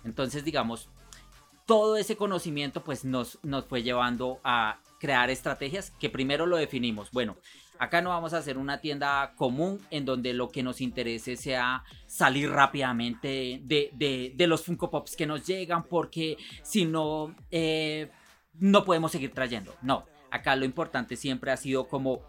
Entonces, 0.05 0.45
digamos, 0.45 0.91
todo 1.65 1.97
ese 1.97 2.17
conocimiento 2.17 2.85
pues 2.85 3.07
nos, 3.07 3.39
nos 3.43 3.65
fue 3.65 3.83
llevando 3.83 4.41
a 4.45 4.81
crear 5.01 5.31
estrategias 5.31 5.91
que 5.99 6.11
primero 6.11 6.45
lo 6.45 6.59
definimos. 6.59 7.11
Bueno, 7.13 7.39
acá 7.83 8.01
no 8.01 8.11
vamos 8.11 8.33
a 8.33 8.39
hacer 8.39 8.59
una 8.59 8.81
tienda 8.81 9.33
común 9.35 9.81
en 9.91 10.05
donde 10.05 10.33
lo 10.35 10.51
que 10.51 10.63
nos 10.63 10.81
interese 10.81 11.37
sea 11.37 11.83
salir 12.07 12.49
rápidamente 12.49 13.61
de, 13.65 14.47
los 14.47 14.65
Funko 14.65 14.89
Pops 14.89 15.17
que 15.17 15.27
nos 15.27 15.45
llegan 15.47 15.85
porque 15.85 16.37
si 16.63 16.85
no... 16.85 17.35
Eh, 17.51 18.09
no 18.59 18.85
podemos 18.85 19.11
seguir 19.11 19.33
trayendo. 19.33 19.75
No, 19.83 20.07
acá 20.31 20.55
lo 20.57 20.65
importante 20.65 21.17
siempre 21.17 21.51
ha 21.51 21.57
sido 21.57 21.89
como 21.89 22.21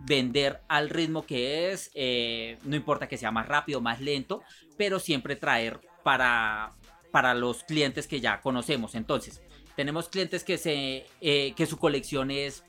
vender 0.00 0.60
al 0.68 0.90
ritmo 0.90 1.26
que 1.26 1.72
es, 1.72 1.90
eh, 1.94 2.58
no 2.64 2.76
importa 2.76 3.08
que 3.08 3.16
sea 3.16 3.30
más 3.30 3.48
rápido, 3.48 3.80
más 3.80 4.00
lento, 4.00 4.42
pero 4.76 5.00
siempre 5.00 5.36
traer 5.36 5.80
para, 6.04 6.74
para 7.10 7.34
los 7.34 7.64
clientes 7.64 8.06
que 8.06 8.20
ya 8.20 8.40
conocemos. 8.42 8.94
Entonces, 8.94 9.42
tenemos 9.74 10.08
clientes 10.08 10.44
que, 10.44 10.58
se, 10.58 11.06
eh, 11.20 11.54
que 11.56 11.66
su 11.66 11.78
colección 11.78 12.30
es, 12.30 12.62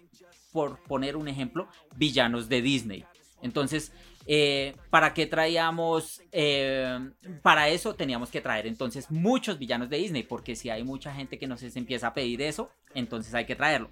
por 0.52 0.82
poner 0.84 1.16
un 1.16 1.28
ejemplo, 1.28 1.68
villanos 1.96 2.50
de 2.50 2.62
Disney. 2.62 3.06
Entonces, 3.42 3.92
eh, 4.26 4.76
¿Para 4.90 5.14
qué 5.14 5.26
traíamos? 5.26 6.22
Eh, 6.32 7.12
para 7.42 7.70
eso 7.70 7.96
teníamos 7.96 8.30
que 8.30 8.42
traer 8.42 8.68
entonces 8.68 9.10
muchos 9.10 9.58
villanos 9.58 9.90
de 9.90 9.98
Disney, 9.98 10.24
porque 10.24 10.56
si 10.56 10.70
hay 10.70 10.84
mucha 10.84 11.14
gente 11.14 11.40
que 11.40 11.48
nos 11.48 11.64
empieza 11.64 12.08
a 12.08 12.14
pedir 12.14 12.42
eso, 12.42 12.70
entonces 12.94 13.34
hay 13.34 13.46
que 13.46 13.56
traerlo. 13.56 13.90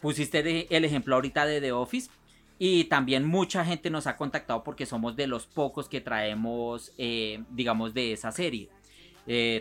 Pusiste 0.00 0.74
el 0.74 0.84
ejemplo 0.84 1.14
ahorita 1.14 1.46
de 1.46 1.60
The 1.60 1.72
Office. 1.72 2.10
Y 2.58 2.84
también 2.84 3.26
mucha 3.26 3.66
gente 3.66 3.90
nos 3.90 4.06
ha 4.06 4.16
contactado 4.16 4.64
porque 4.64 4.86
somos 4.86 5.14
de 5.14 5.26
los 5.26 5.46
pocos 5.46 5.90
que 5.90 6.00
traemos, 6.00 6.90
eh, 6.96 7.44
digamos, 7.50 7.92
de 7.92 8.12
esa 8.12 8.32
serie. 8.32 8.70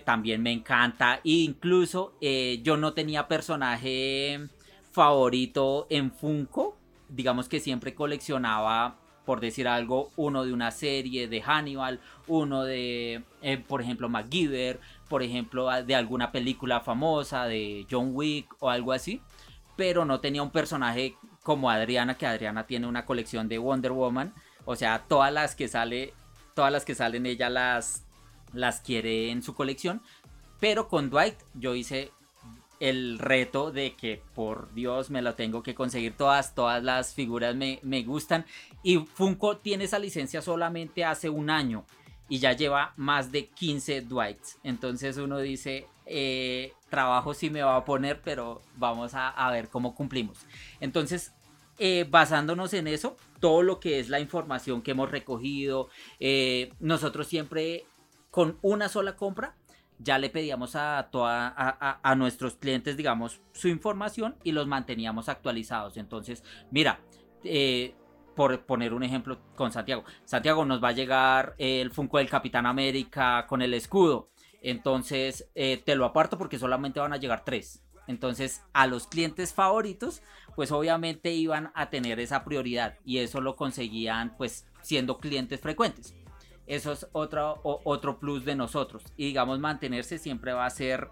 también 0.05 0.41
me 0.43 0.51
encanta. 0.51 1.19
incluso 1.23 2.13
yo 2.21 2.77
no 2.77 2.93
tenía 2.93 3.27
personaje 3.27 4.49
favorito 4.95 5.87
en 5.89 6.09
Funko. 6.09 6.77
Digamos 7.09 7.49
que 7.49 7.59
siempre 7.59 7.93
coleccionaba 7.93 8.95
por 9.25 9.41
decir 9.41 9.67
algo, 9.67 10.11
uno 10.15 10.45
de 10.45 10.53
una 10.53 10.71
serie 10.71 11.27
de 11.27 11.41
Hannibal, 11.41 11.99
uno 12.27 12.63
de, 12.63 13.23
eh, 13.41 13.57
por 13.57 13.81
ejemplo, 13.81 14.07
MacGyver, 14.07 14.79
por 15.09 15.23
ejemplo, 15.23 15.67
de 15.83 15.95
alguna 15.95 16.31
película 16.31 16.79
famosa 16.79 17.45
de 17.45 17.87
John 17.89 18.11
Wick 18.13 18.55
o 18.59 18.69
algo 18.69 18.93
así, 18.93 19.21
pero 19.75 20.05
no 20.05 20.19
tenía 20.19 20.43
un 20.43 20.51
personaje 20.51 21.15
como 21.41 21.71
Adriana, 21.71 22.17
que 22.17 22.27
Adriana 22.27 22.67
tiene 22.67 22.85
una 22.85 23.05
colección 23.05 23.49
de 23.49 23.57
Wonder 23.57 23.93
Woman, 23.93 24.31
o 24.63 24.75
sea, 24.75 25.05
todas 25.07 25.33
las 25.33 25.55
que 25.55 25.67
sale, 25.67 26.13
todas 26.53 26.71
las 26.71 26.85
que 26.85 26.95
salen 26.95 27.25
ella 27.25 27.49
las 27.49 28.05
las 28.53 28.79
quiere 28.79 29.31
en 29.31 29.41
su 29.41 29.55
colección, 29.55 30.01
pero 30.59 30.87
con 30.87 31.09
Dwight 31.09 31.35
yo 31.55 31.73
hice 31.73 32.11
el 32.79 33.19
reto 33.19 33.71
de 33.71 33.95
que 33.95 34.21
por 34.33 34.73
Dios 34.73 35.09
me 35.09 35.21
lo 35.21 35.35
tengo 35.35 35.63
que 35.63 35.75
conseguir. 35.75 36.13
Todas, 36.15 36.55
todas 36.55 36.83
las 36.83 37.13
figuras 37.13 37.55
me, 37.55 38.03
gustan. 38.03 38.45
Y 38.83 38.97
Funko 38.97 39.57
tiene 39.57 39.85
esa 39.85 39.99
licencia 39.99 40.41
solamente 40.41 41.05
hace 41.05 41.29
un 41.29 41.49
año 41.49 41.85
y 42.27 42.39
ya 42.39 42.53
lleva 42.53 42.93
más 42.97 43.31
de 43.31 43.47
15 43.47 44.01
Dwights, 44.01 44.57
entonces 44.63 45.17
uno 45.17 45.37
dice, 45.37 45.85
eh, 46.07 46.73
trabajo 46.89 47.35
sí 47.35 47.51
me 47.51 47.61
va 47.61 47.75
a 47.75 47.85
poner, 47.85 48.21
pero 48.23 48.63
vamos 48.77 49.11
a, 49.13 49.51
ver 49.51 49.69
cómo 49.69 49.93
cumplimos. 49.93 50.39
Entonces, 50.79 51.33
eh, 51.77 52.07
basándonos 52.09 52.73
en 52.73 52.87
eso, 52.87 53.15
todo 53.39 53.61
lo 53.61 53.79
que 53.79 53.99
es 53.99 54.09
la 54.09 54.19
información 54.19 54.81
que 54.81 54.91
hemos 54.91 55.11
recogido, 55.11 55.89
eh, 56.19 56.73
nosotros 56.79 57.27
siempre 57.27 57.85
con 58.31 58.57
una 58.63 58.89
sola 58.89 59.15
compra 59.15 59.55
ya 59.99 60.17
le 60.17 60.29
pedíamos 60.29 60.75
a, 60.75 61.09
toda, 61.11 61.53
a, 61.57 62.15
nuestros 62.15 62.55
clientes, 62.55 62.97
digamos, 62.97 63.41
su 63.53 63.67
información 63.67 64.35
y 64.43 64.51
los 64.51 64.67
manteníamos 64.67 65.29
actualizados. 65.29 65.97
Entonces, 65.97 66.43
mira, 66.71 66.99
eh, 67.43 67.95
por 68.35 68.65
poner 68.65 68.93
un 68.93 69.03
ejemplo 69.03 69.39
con 69.55 69.71
Santiago, 69.71 70.03
Santiago 70.25 70.65
nos 70.65 70.83
va 70.83 70.89
a 70.89 70.93
llegar 70.93 71.55
el 71.57 71.91
Funko 71.91 72.17
del 72.17 72.29
Capitán 72.29 72.65
América 72.65 73.45
con 73.47 73.61
el 73.61 73.73
escudo. 73.73 74.29
Entonces, 74.61 75.49
eh, 75.55 75.81
te 75.85 75.95
lo 75.95 76.05
aparto 76.05 76.37
porque 76.37 76.59
solamente 76.59 76.99
van 76.99 77.13
a 77.13 77.17
llegar 77.17 77.45
tres. 77.45 77.83
Entonces, 78.07 78.63
a 78.73 78.87
los 78.87 79.07
clientes 79.07 79.53
favoritos, 79.53 80.21
pues 80.55 80.71
obviamente 80.71 81.33
iban 81.33 81.71
a 81.75 81.89
tener 81.89 82.19
esa 82.19 82.43
prioridad 82.43 82.97
y 83.03 83.19
eso 83.19 83.41
lo 83.41 83.55
conseguían 83.55 84.35
pues 84.37 84.67
siendo 84.81 85.17
clientes 85.17 85.59
frecuentes. 85.59 86.15
Eso 86.67 86.91
es 86.91 87.07
otro, 87.11 87.59
otro 87.63 88.19
plus 88.19 88.45
de 88.45 88.55
nosotros. 88.55 89.03
Y 89.17 89.27
digamos, 89.27 89.59
mantenerse 89.59 90.17
siempre 90.17 90.53
va 90.53 90.65
a 90.65 90.69
ser, 90.69 91.09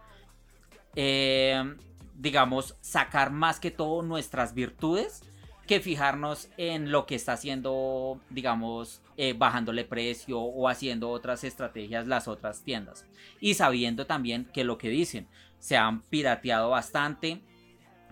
eh, 0.96 1.76
digamos, 2.16 2.76
sacar 2.82 3.32
más 3.32 3.60
que 3.60 3.72
todo 3.72 4.02
nuestras 4.02 4.54
virtudes 4.54 5.22
que 5.68 5.80
fijarnos 5.80 6.50
en 6.58 6.92
lo 6.92 7.06
que 7.06 7.16
está 7.16 7.34
haciendo, 7.34 8.20
digamos, 8.30 9.02
eh, 9.16 9.34
bajándole 9.34 9.86
precio 9.86 10.40
o 10.40 10.68
haciendo 10.68 11.10
otras 11.10 11.44
estrategias 11.44 12.08
las 12.08 12.28
otras 12.28 12.64
tiendas. 12.64 13.06
Y 13.40 13.54
sabiendo 13.54 14.06
también 14.06 14.46
que 14.54 14.64
lo 14.64 14.78
que 14.78 14.90
dicen, 14.90 15.28
se 15.60 15.78
han 15.78 16.02
pirateado 16.02 16.70
bastante, 16.70 17.42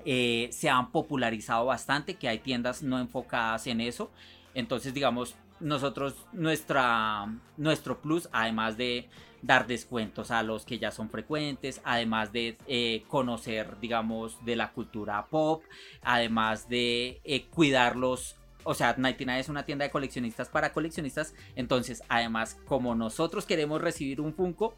eh, 0.05 0.47
se 0.51 0.69
han 0.69 0.91
popularizado 0.91 1.65
bastante, 1.65 2.15
que 2.15 2.29
hay 2.29 2.39
tiendas 2.39 2.83
no 2.83 2.99
enfocadas 2.99 3.67
en 3.67 3.81
eso. 3.81 4.11
Entonces, 4.53 4.93
digamos, 4.93 5.35
nosotros, 5.61 6.15
nuestra, 6.33 7.27
nuestro 7.57 8.01
plus, 8.01 8.29
además 8.31 8.77
de 8.77 9.09
dar 9.41 9.67
descuentos 9.67 10.31
a 10.31 10.43
los 10.43 10.65
que 10.65 10.79
ya 10.79 10.91
son 10.91 11.09
frecuentes, 11.09 11.81
además 11.83 12.31
de 12.31 12.57
eh, 12.67 13.03
conocer, 13.07 13.79
digamos, 13.79 14.43
de 14.45 14.55
la 14.55 14.71
cultura 14.71 15.25
pop, 15.27 15.63
además 16.01 16.69
de 16.69 17.21
eh, 17.23 17.45
cuidarlos. 17.45 18.35
O 18.63 18.75
sea, 18.75 18.95
99 18.95 19.39
es 19.39 19.49
una 19.49 19.65
tienda 19.65 19.85
de 19.85 19.91
coleccionistas 19.91 20.49
para 20.49 20.71
coleccionistas. 20.71 21.33
Entonces, 21.55 22.03
además, 22.09 22.59
como 22.65 22.93
nosotros 22.93 23.45
queremos 23.45 23.81
recibir 23.81 24.21
un 24.21 24.33
Funko, 24.33 24.75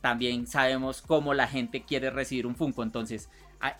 también 0.00 0.46
sabemos 0.46 1.02
cómo 1.02 1.34
la 1.34 1.48
gente 1.48 1.82
quiere 1.82 2.10
recibir 2.10 2.46
un 2.46 2.54
Funko. 2.54 2.84
Entonces, 2.84 3.28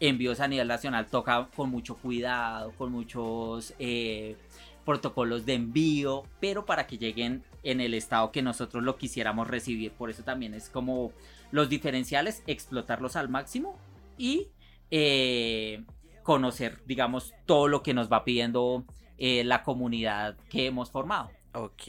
envíos 0.00 0.40
a 0.40 0.48
nivel 0.48 0.66
nacional 0.66 1.06
toca 1.06 1.48
con 1.54 1.70
mucho 1.70 1.96
cuidado, 1.96 2.72
con 2.72 2.90
muchos 2.90 3.74
eh, 3.78 4.36
protocolos 4.84 5.46
de 5.46 5.54
envío, 5.54 6.24
pero 6.40 6.66
para 6.66 6.86
que 6.86 6.98
lleguen 6.98 7.42
en 7.62 7.80
el 7.80 7.94
estado 7.94 8.30
que 8.30 8.42
nosotros 8.42 8.82
lo 8.82 8.96
quisiéramos 8.96 9.48
recibir. 9.48 9.92
Por 9.92 10.10
eso 10.10 10.22
también 10.22 10.54
es 10.54 10.68
como 10.68 11.12
los 11.50 11.68
diferenciales, 11.68 12.42
explotarlos 12.46 13.16
al 13.16 13.28
máximo 13.28 13.78
y 14.18 14.48
eh, 14.90 15.84
conocer, 16.22 16.80
digamos, 16.86 17.34
todo 17.46 17.68
lo 17.68 17.82
que 17.82 17.94
nos 17.94 18.10
va 18.10 18.24
pidiendo 18.24 18.84
eh, 19.18 19.44
la 19.44 19.62
comunidad 19.62 20.36
que 20.48 20.66
hemos 20.66 20.90
formado. 20.90 21.30
Ok, 21.54 21.82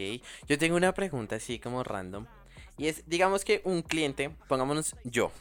yo 0.47 0.57
tengo 0.57 0.75
una 0.75 0.93
pregunta 0.93 1.37
así 1.37 1.59
como 1.59 1.83
random. 1.83 2.25
Y 2.77 2.87
es, 2.87 3.03
digamos 3.07 3.43
que 3.45 3.61
un 3.63 3.81
cliente, 3.81 4.31
pongámonos 4.47 4.95
yo, 5.03 5.31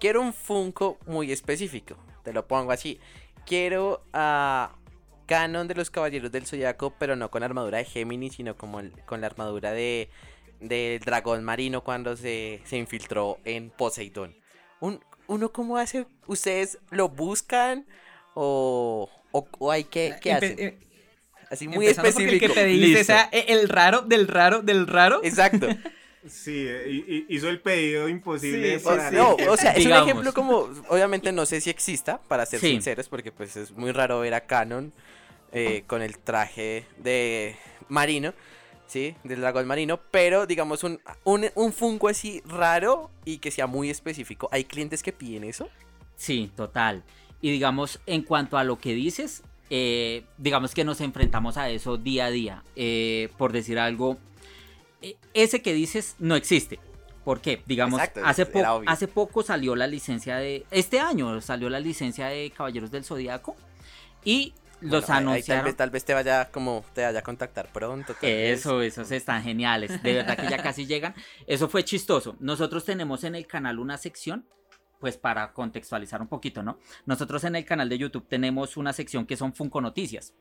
quiero 0.00 0.22
un 0.22 0.32
Funko 0.32 0.98
muy 1.06 1.30
específico, 1.30 1.96
te 2.24 2.32
lo 2.32 2.46
pongo 2.46 2.72
así. 2.72 2.98
Quiero 3.46 4.02
a 4.12 4.72
canon 5.28 5.68
de 5.68 5.74
los 5.74 5.90
Caballeros 5.90 6.32
del 6.32 6.46
Zodiaco, 6.46 6.94
pero 6.98 7.14
no 7.14 7.30
con 7.30 7.42
armadura 7.42 7.78
de 7.78 7.84
Géminis, 7.84 8.34
sino 8.34 8.56
como 8.56 8.80
con 9.06 9.20
la 9.20 9.28
armadura 9.28 9.72
de 9.72 10.08
del 10.60 10.98
dragón 10.98 11.44
marino 11.44 11.84
cuando 11.84 12.16
se, 12.16 12.60
se 12.64 12.76
infiltró 12.78 13.38
en 13.44 13.70
Poseidón. 13.70 14.34
Un, 14.80 15.00
¿Uno 15.28 15.52
cómo 15.52 15.76
hace? 15.76 16.06
¿Ustedes 16.26 16.78
lo 16.90 17.10
buscan 17.10 17.86
o, 18.34 19.08
o, 19.30 19.70
hay 19.70 19.84
que 19.84 20.16
qué 20.20 20.32
hacen? 20.32 20.58
Eh, 20.58 20.78
Así 21.50 21.68
muy 21.68 21.86
específico. 21.86 22.46
El 22.46 22.80
que 22.80 22.94
te 22.94 23.00
o 23.00 23.04
sea, 23.04 23.28
e, 23.30 23.44
el 23.48 23.68
raro 23.68 24.02
del 24.02 24.26
raro 24.26 24.62
del 24.62 24.86
raro. 24.86 25.20
Exacto. 25.22 25.68
Sí, 26.26 26.66
hizo 27.28 27.48
el 27.48 27.60
pedido 27.60 28.08
imposible. 28.08 28.82
no, 29.12 29.36
o 29.48 29.56
sea, 29.56 29.72
es 29.72 29.86
un 29.86 29.92
ejemplo 29.92 30.34
como, 30.34 30.68
obviamente 30.88 31.32
no 31.32 31.46
sé 31.46 31.60
si 31.60 31.70
exista, 31.70 32.20
para 32.28 32.44
ser 32.44 32.60
sinceros, 32.60 33.08
porque 33.08 33.32
pues 33.32 33.56
es 33.56 33.70
muy 33.70 33.92
raro 33.92 34.20
ver 34.20 34.34
a 34.34 34.40
Canon 34.40 34.92
eh, 35.52 35.84
con 35.86 36.02
el 36.02 36.18
traje 36.18 36.84
de 36.98 37.56
marino, 37.88 38.34
¿sí? 38.86 39.14
Del 39.24 39.40
dragón 39.40 39.66
marino, 39.66 39.98
pero 40.10 40.46
digamos 40.46 40.84
un, 40.84 41.00
un, 41.24 41.72
Funko 41.72 42.08
así 42.08 42.42
raro 42.44 43.10
y 43.24 43.38
que 43.38 43.50
sea 43.50 43.66
muy 43.66 43.88
específico. 43.88 44.48
¿Hay 44.52 44.64
clientes 44.64 45.02
que 45.02 45.12
piden 45.12 45.44
eso? 45.44 45.68
Sí, 46.16 46.50
total. 46.54 47.02
Y 47.40 47.50
digamos, 47.50 48.00
en 48.06 48.22
cuanto 48.22 48.58
a 48.58 48.64
lo 48.64 48.78
que 48.78 48.92
dices, 48.92 49.42
eh, 49.70 50.24
digamos 50.36 50.74
que 50.74 50.84
nos 50.84 51.00
enfrentamos 51.00 51.56
a 51.56 51.70
eso 51.70 51.96
día 51.96 52.26
a 52.26 52.30
día. 52.30 52.64
Eh, 52.76 53.30
por 53.38 53.52
decir 53.52 53.78
algo, 53.78 54.18
ese 55.32 55.62
que 55.62 55.72
dices 55.72 56.16
no 56.18 56.36
existe. 56.36 56.78
¿Por 57.24 57.40
qué? 57.40 57.62
Digamos, 57.66 58.00
hace, 58.24 58.44
hace 58.86 59.08
poco 59.08 59.42
salió 59.42 59.76
la 59.76 59.86
licencia 59.86 60.36
de... 60.36 60.64
Este 60.70 60.98
año 60.98 61.40
salió 61.42 61.68
la 61.68 61.78
licencia 61.78 62.26
de 62.28 62.50
Caballeros 62.50 62.90
del 62.90 63.04
Zodíaco. 63.04 63.54
Y 64.24 64.54
los 64.80 65.10
anunciaron. 65.10 65.74
tal, 65.74 65.90
vez, 65.90 66.04
te 66.04 66.14
vaya 66.14 66.50
como 66.50 66.84
te 66.94 67.02
vaya 67.02 67.18
a 67.18 67.22
contactar 67.22 67.72
pronto. 67.72 68.14
Eso, 68.22 68.82
esos 68.82 69.10
están 69.10 69.42
geniales. 69.42 70.02
De 70.02 70.14
verdad 70.14 70.36
que 70.36 70.48
ya 70.48 70.62
casi 70.62 70.86
llegan. 70.86 71.14
Eso 71.46 71.68
fue 71.68 71.84
chistoso. 71.84 72.36
Nosotros 72.40 72.84
tenemos 72.84 73.24
en 73.24 73.34
el 73.34 73.46
canal 73.46 73.78
una 73.78 73.96
sección. 73.98 74.46
Pues 75.00 75.16
para 75.16 75.52
contextualizar 75.52 76.20
un 76.20 76.26
poquito, 76.26 76.64
¿no? 76.64 76.80
Nosotros 77.06 77.44
en 77.44 77.54
el 77.54 77.64
canal 77.64 77.88
de 77.88 77.98
YouTube 77.98 78.26
tenemos 78.26 78.76
una 78.76 78.92
sección 78.92 79.26
que 79.26 79.36
son 79.36 79.54
Funko 79.54 79.80
Noticias. 79.80 80.34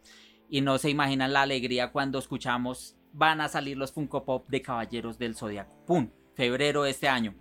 Y 0.50 0.62
no 0.62 0.80
se 0.80 0.89
imaginan 0.89 1.32
la 1.32 1.43
alegría 1.43 1.91
cuando 1.91 2.17
escuchamos 2.17 2.95
van 3.13 3.39
a 3.39 3.50
salir 3.50 3.78
los 3.78 3.91
Funko 3.91 4.26
Pop 4.26 4.47
de 4.50 4.63
Caballeros 4.63 5.19
del 5.19 5.36
Zodiaco. 5.36 5.86
¡Pum! 5.86 6.10
Febrero 6.36 6.84
de 6.84 6.91
este 6.91 7.08
año. 7.08 7.36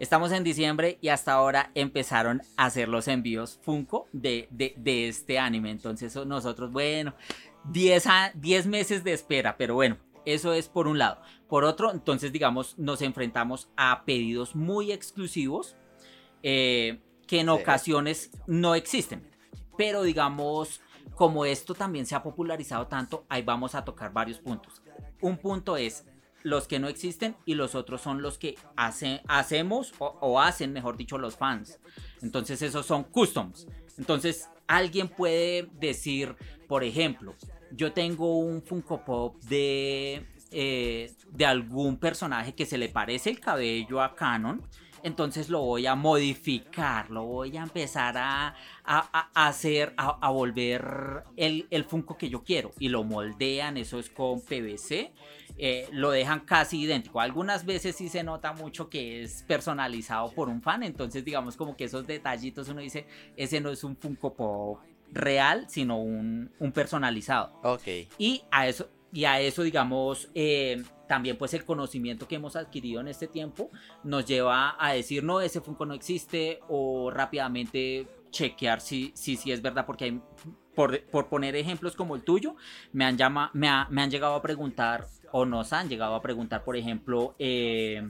Estamos 0.00 0.32
en 0.32 0.42
diciembre 0.42 0.98
y 1.00 1.08
hasta 1.08 1.32
ahora 1.32 1.70
empezaron 1.74 2.42
a 2.56 2.66
hacer 2.66 2.88
los 2.88 3.06
envíos 3.06 3.60
Funko 3.62 4.08
de, 4.12 4.48
de, 4.50 5.08
este 5.08 5.38
anime. 5.38 5.70
Entonces 5.70 6.14
nosotros, 6.26 6.72
bueno, 6.72 7.14
10, 7.70 8.06
a, 8.08 8.32
10 8.34 8.66
meses 8.66 9.04
de 9.04 9.12
espera, 9.12 9.56
pero 9.56 9.74
bueno, 9.74 9.96
eso 10.26 10.52
es 10.52 10.68
por 10.68 10.88
un 10.88 10.98
lado. 10.98 11.20
Por 11.48 11.64
otro, 11.64 11.92
entonces 11.92 12.32
digamos, 12.32 12.76
nos 12.76 13.02
enfrentamos 13.02 13.68
a 13.76 14.04
pedidos 14.04 14.56
muy 14.56 14.90
exclusivos 14.90 15.76
eh, 16.42 17.00
que 17.28 17.40
en 17.40 17.48
ocasiones 17.48 18.32
no 18.48 18.74
existen. 18.74 19.30
Pero 19.78 20.02
digamos, 20.02 20.80
como 21.14 21.44
esto 21.44 21.72
también 21.72 22.04
se 22.04 22.16
ha 22.16 22.22
popularizado 22.22 22.88
tanto, 22.88 23.24
ahí 23.28 23.42
vamos 23.42 23.76
a 23.76 23.84
tocar 23.84 24.12
varios 24.12 24.40
puntos. 24.40 24.82
Un 25.20 25.36
punto 25.36 25.76
es 25.76 26.04
los 26.44 26.68
que 26.68 26.78
no 26.78 26.88
existen 26.88 27.34
y 27.46 27.54
los 27.54 27.74
otros 27.74 28.02
son 28.02 28.22
los 28.22 28.38
que 28.38 28.56
hace, 28.76 29.22
hacemos 29.26 29.94
o, 29.98 30.40
hacen, 30.40 30.72
mejor 30.72 30.96
dicho, 30.96 31.18
los 31.18 31.36
fans. 31.36 31.80
Entonces 32.22 32.60
esos 32.62 32.86
son 32.86 33.04
customs. 33.04 33.66
Entonces 33.98 34.48
alguien 34.68 35.08
puede 35.08 35.68
decir, 35.80 36.36
por 36.68 36.84
ejemplo, 36.84 37.34
yo 37.72 37.92
tengo 37.92 38.38
un 38.38 38.62
Funko 38.62 39.04
Pop 39.04 39.42
de, 39.44 40.26
eh, 40.50 41.12
de 41.30 41.46
algún 41.46 41.96
personaje 41.96 42.54
que 42.54 42.66
se 42.66 42.76
le 42.76 42.90
parece 42.90 43.30
el 43.30 43.40
cabello 43.40 44.02
a 44.02 44.14
Canon. 44.14 44.62
Entonces 45.02 45.48
lo 45.48 45.60
voy 45.60 45.86
a 45.86 45.94
modificar, 45.94 47.10
lo 47.10 47.24
voy 47.24 47.56
a 47.56 47.62
empezar 47.62 48.16
a, 48.16 48.54
hacer, 49.34 49.94
a, 49.96 50.30
volver 50.30 51.24
el, 51.36 51.66
el 51.70 51.84
Funko 51.84 52.18
que 52.18 52.28
yo 52.28 52.42
quiero. 52.42 52.72
Y 52.78 52.88
lo 52.88 53.02
moldean, 53.02 53.78
eso 53.78 53.98
es 53.98 54.10
con 54.10 54.40
PVC 54.42 55.12
eh, 55.56 55.88
lo 55.92 56.10
dejan 56.10 56.40
casi 56.40 56.80
idéntico. 56.80 57.20
Algunas 57.20 57.64
veces 57.64 57.94
sí 57.96 58.08
se 58.08 58.22
nota 58.22 58.52
mucho 58.52 58.88
que 58.88 59.22
es 59.22 59.42
personalizado 59.44 60.32
por 60.32 60.48
un 60.48 60.60
fan, 60.60 60.82
entonces 60.82 61.24
digamos 61.24 61.56
como 61.56 61.76
que 61.76 61.84
esos 61.84 62.06
detallitos 62.06 62.68
uno 62.68 62.80
dice, 62.80 63.06
ese 63.36 63.60
no 63.60 63.70
es 63.70 63.84
un 63.84 63.96
Funko 63.96 64.34
Pop 64.34 64.80
real, 65.12 65.66
sino 65.68 65.98
un, 65.98 66.50
personalizado. 66.74 67.52
Ok. 67.62 67.86
Y 68.18 68.42
a 68.50 68.66
eso, 68.66 68.90
y 69.12 69.24
a 69.24 69.40
eso 69.40 69.62
digamos, 69.62 70.28
eh, 70.34 70.82
también 71.06 71.38
pues 71.38 71.54
el 71.54 71.64
conocimiento 71.64 72.26
que 72.26 72.34
hemos 72.34 72.56
adquirido 72.56 73.00
en 73.00 73.08
este 73.08 73.28
tiempo 73.28 73.70
nos 74.02 74.26
lleva 74.26 74.76
a 74.78 74.92
decir, 74.94 75.22
no, 75.22 75.40
ese 75.40 75.60
Funko 75.60 75.86
no 75.86 75.94
existe 75.94 76.60
o 76.68 77.10
rápidamente 77.10 78.08
chequear 78.30 78.80
si, 78.80 79.12
si, 79.14 79.36
si 79.36 79.52
es 79.52 79.62
verdad, 79.62 79.86
porque 79.86 80.04
hay 80.04 80.20
por, 80.74 81.28
poner 81.28 81.56
ejemplos 81.56 81.96
como 81.96 82.16
el 82.16 82.22
tuyo, 82.22 82.56
me 82.92 83.04
han, 83.04 83.16
llama, 83.16 83.50
me, 83.54 83.68
me, 83.90 84.02
han 84.02 84.10
llegado 84.10 84.34
a 84.34 84.42
preguntar 84.42 85.06
o 85.32 85.44
nos 85.44 85.72
han 85.72 85.88
llegado 85.88 86.14
a 86.14 86.22
preguntar, 86.22 86.64
por 86.64 86.76
ejemplo, 86.76 87.34
eh, 87.38 88.08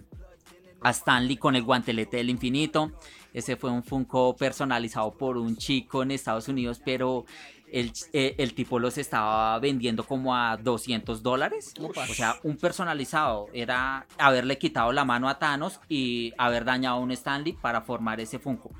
a 0.81 0.91
Stanley 0.91 1.37
con 1.37 1.57
el 1.57 1.63
guantelete 1.63 2.19
del 2.19 2.31
infinito. 2.31 2.93
Ese 3.33 3.57
fue 3.57 3.71
un 3.71 3.83
Funko 3.83 4.37
personalizado 4.37 5.13
por 5.17 5.37
un 5.37 5.57
chico 5.57 6.03
en 6.03 6.13
Estados 6.13 6.47
Unidos, 6.49 6.81
pero 6.85 7.25
el, 7.73 7.93
eh, 8.13 8.37
el, 8.39 8.55
tipo 8.55 8.79
los 8.79 8.99
estaba 8.99 9.59
vendiendo 9.59 10.05
como 10.05 10.37
a 10.37 10.57
200 10.57 11.23
dólares. 11.23 11.75
O 11.81 12.15
sea, 12.15 12.37
un 12.45 12.57
personalizado 12.57 13.49
era 13.53 14.07
haberle 14.19 14.59
quitado 14.59 14.93
la 14.93 15.05
mano 15.05 15.29
a 15.29 15.39
Thanos 15.39 15.81
y 15.89 16.33
haber 16.39 16.65
dañado 16.65 16.97
a 16.97 17.01
un 17.01 17.11
Stanley 17.11 17.55
para 17.55 17.81
formar 17.81 18.21
ese 18.21 18.39
Funko. 18.39 18.71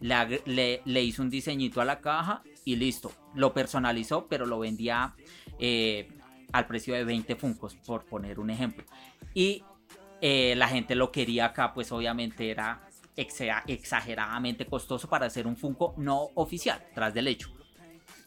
Le, 0.00 0.82
le, 0.84 1.02
hizo 1.02 1.22
un 1.22 1.30
diseñito 1.30 1.80
a 1.80 1.84
la 1.84 2.00
caja 2.00 2.42
y 2.64 2.76
listo. 2.76 3.12
Lo 3.34 3.52
personalizó, 3.52 4.26
pero 4.26 4.46
lo 4.46 4.58
vendía 4.58 5.14
eh, 5.58 6.08
al 6.52 6.66
precio 6.66 6.94
de 6.94 7.04
20 7.04 7.36
Funcos, 7.36 7.74
por 7.74 8.04
poner 8.04 8.40
un 8.40 8.50
ejemplo. 8.50 8.84
Y 9.34 9.62
eh, 10.20 10.54
la 10.56 10.68
gente 10.68 10.94
lo 10.94 11.12
quería 11.12 11.46
acá, 11.46 11.74
pues 11.74 11.92
obviamente 11.92 12.50
era 12.50 12.88
exageradamente 13.16 14.66
costoso 14.66 15.08
para 15.08 15.26
hacer 15.26 15.46
un 15.46 15.56
Funko 15.56 15.94
no 15.98 16.30
oficial, 16.34 16.84
tras 16.94 17.14
del 17.14 17.28
hecho. 17.28 17.50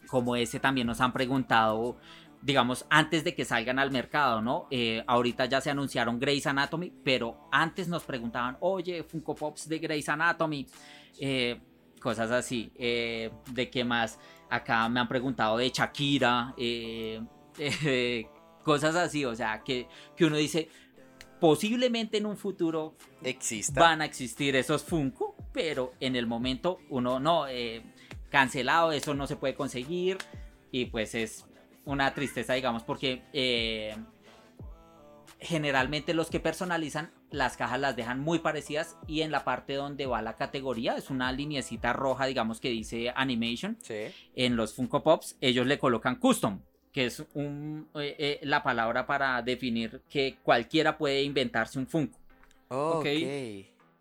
Como 0.06 0.34
ese 0.36 0.60
también 0.60 0.86
nos 0.86 1.00
han 1.00 1.12
preguntado 1.12 1.98
digamos, 2.40 2.86
antes 2.88 3.24
de 3.24 3.34
que 3.34 3.44
salgan 3.44 3.78
al 3.78 3.90
mercado, 3.90 4.40
¿no? 4.40 4.68
Eh, 4.70 5.02
ahorita 5.06 5.46
ya 5.46 5.60
se 5.60 5.70
anunciaron 5.70 6.20
Grey's 6.20 6.46
Anatomy, 6.46 6.92
pero 7.02 7.48
antes 7.50 7.88
nos 7.88 8.04
preguntaban, 8.04 8.56
oye, 8.60 9.02
Funko 9.02 9.34
Pops 9.34 9.68
de 9.68 9.78
Grey's 9.78 10.08
Anatomy, 10.08 10.66
eh, 11.20 11.60
cosas 11.98 12.30
así. 12.30 12.72
Eh, 12.76 13.30
¿De 13.50 13.70
qué 13.70 13.84
más? 13.84 14.18
Acá 14.50 14.88
me 14.88 15.00
han 15.00 15.08
preguntado 15.08 15.58
de 15.58 15.70
Shakira, 15.70 16.54
cosas 18.64 18.96
así, 18.96 19.24
o 19.24 19.34
sea, 19.34 19.62
que, 19.62 19.88
que 20.16 20.24
uno 20.24 20.36
dice, 20.36 20.68
posiblemente 21.40 22.18
en 22.18 22.26
un 22.26 22.36
futuro 22.36 22.96
Exista. 23.22 23.80
van 23.80 24.00
a 24.00 24.04
existir 24.04 24.56
esos 24.56 24.84
Funko, 24.84 25.36
pero 25.52 25.92
en 26.00 26.16
el 26.16 26.26
momento 26.26 26.78
uno 26.88 27.20
no, 27.20 27.46
cancelado, 28.30 28.92
eso 28.92 29.14
no 29.14 29.26
se 29.26 29.36
puede 29.36 29.54
conseguir 29.54 30.18
y 30.70 30.86
pues 30.86 31.14
es 31.14 31.46
una 31.84 32.12
tristeza, 32.12 32.52
digamos, 32.52 32.82
porque 32.82 33.22
eh, 33.32 33.96
generalmente 35.40 36.14
los 36.14 36.28
que 36.28 36.40
personalizan 36.40 37.10
las 37.30 37.56
cajas 37.56 37.80
las 37.80 37.96
dejan 37.96 38.20
muy 38.20 38.38
parecidas 38.38 38.96
y 39.06 39.22
en 39.22 39.30
la 39.30 39.44
parte 39.44 39.74
donde 39.74 40.06
va 40.06 40.22
la 40.22 40.36
categoría 40.36 40.96
es 40.96 41.10
una 41.10 41.32
linecita 41.32 41.92
roja, 41.92 42.26
digamos, 42.26 42.60
que 42.60 42.70
dice 42.70 43.12
animation. 43.14 43.78
En 44.34 44.56
los 44.56 44.74
Funko 44.74 45.02
Pops 45.02 45.36
ellos 45.40 45.66
le 45.66 45.78
colocan 45.78 46.16
custom, 46.16 46.60
que 46.92 47.06
es 47.06 47.24
un, 47.34 47.88
eh, 47.94 48.16
eh, 48.18 48.40
la 48.42 48.62
palabra 48.62 49.06
para 49.06 49.40
definir 49.42 50.02
que 50.08 50.38
cualquiera 50.42 50.96
puede 50.96 51.22
inventarse 51.22 51.78
un 51.78 51.86
Funko. 51.86 52.18
ok. 52.68 53.06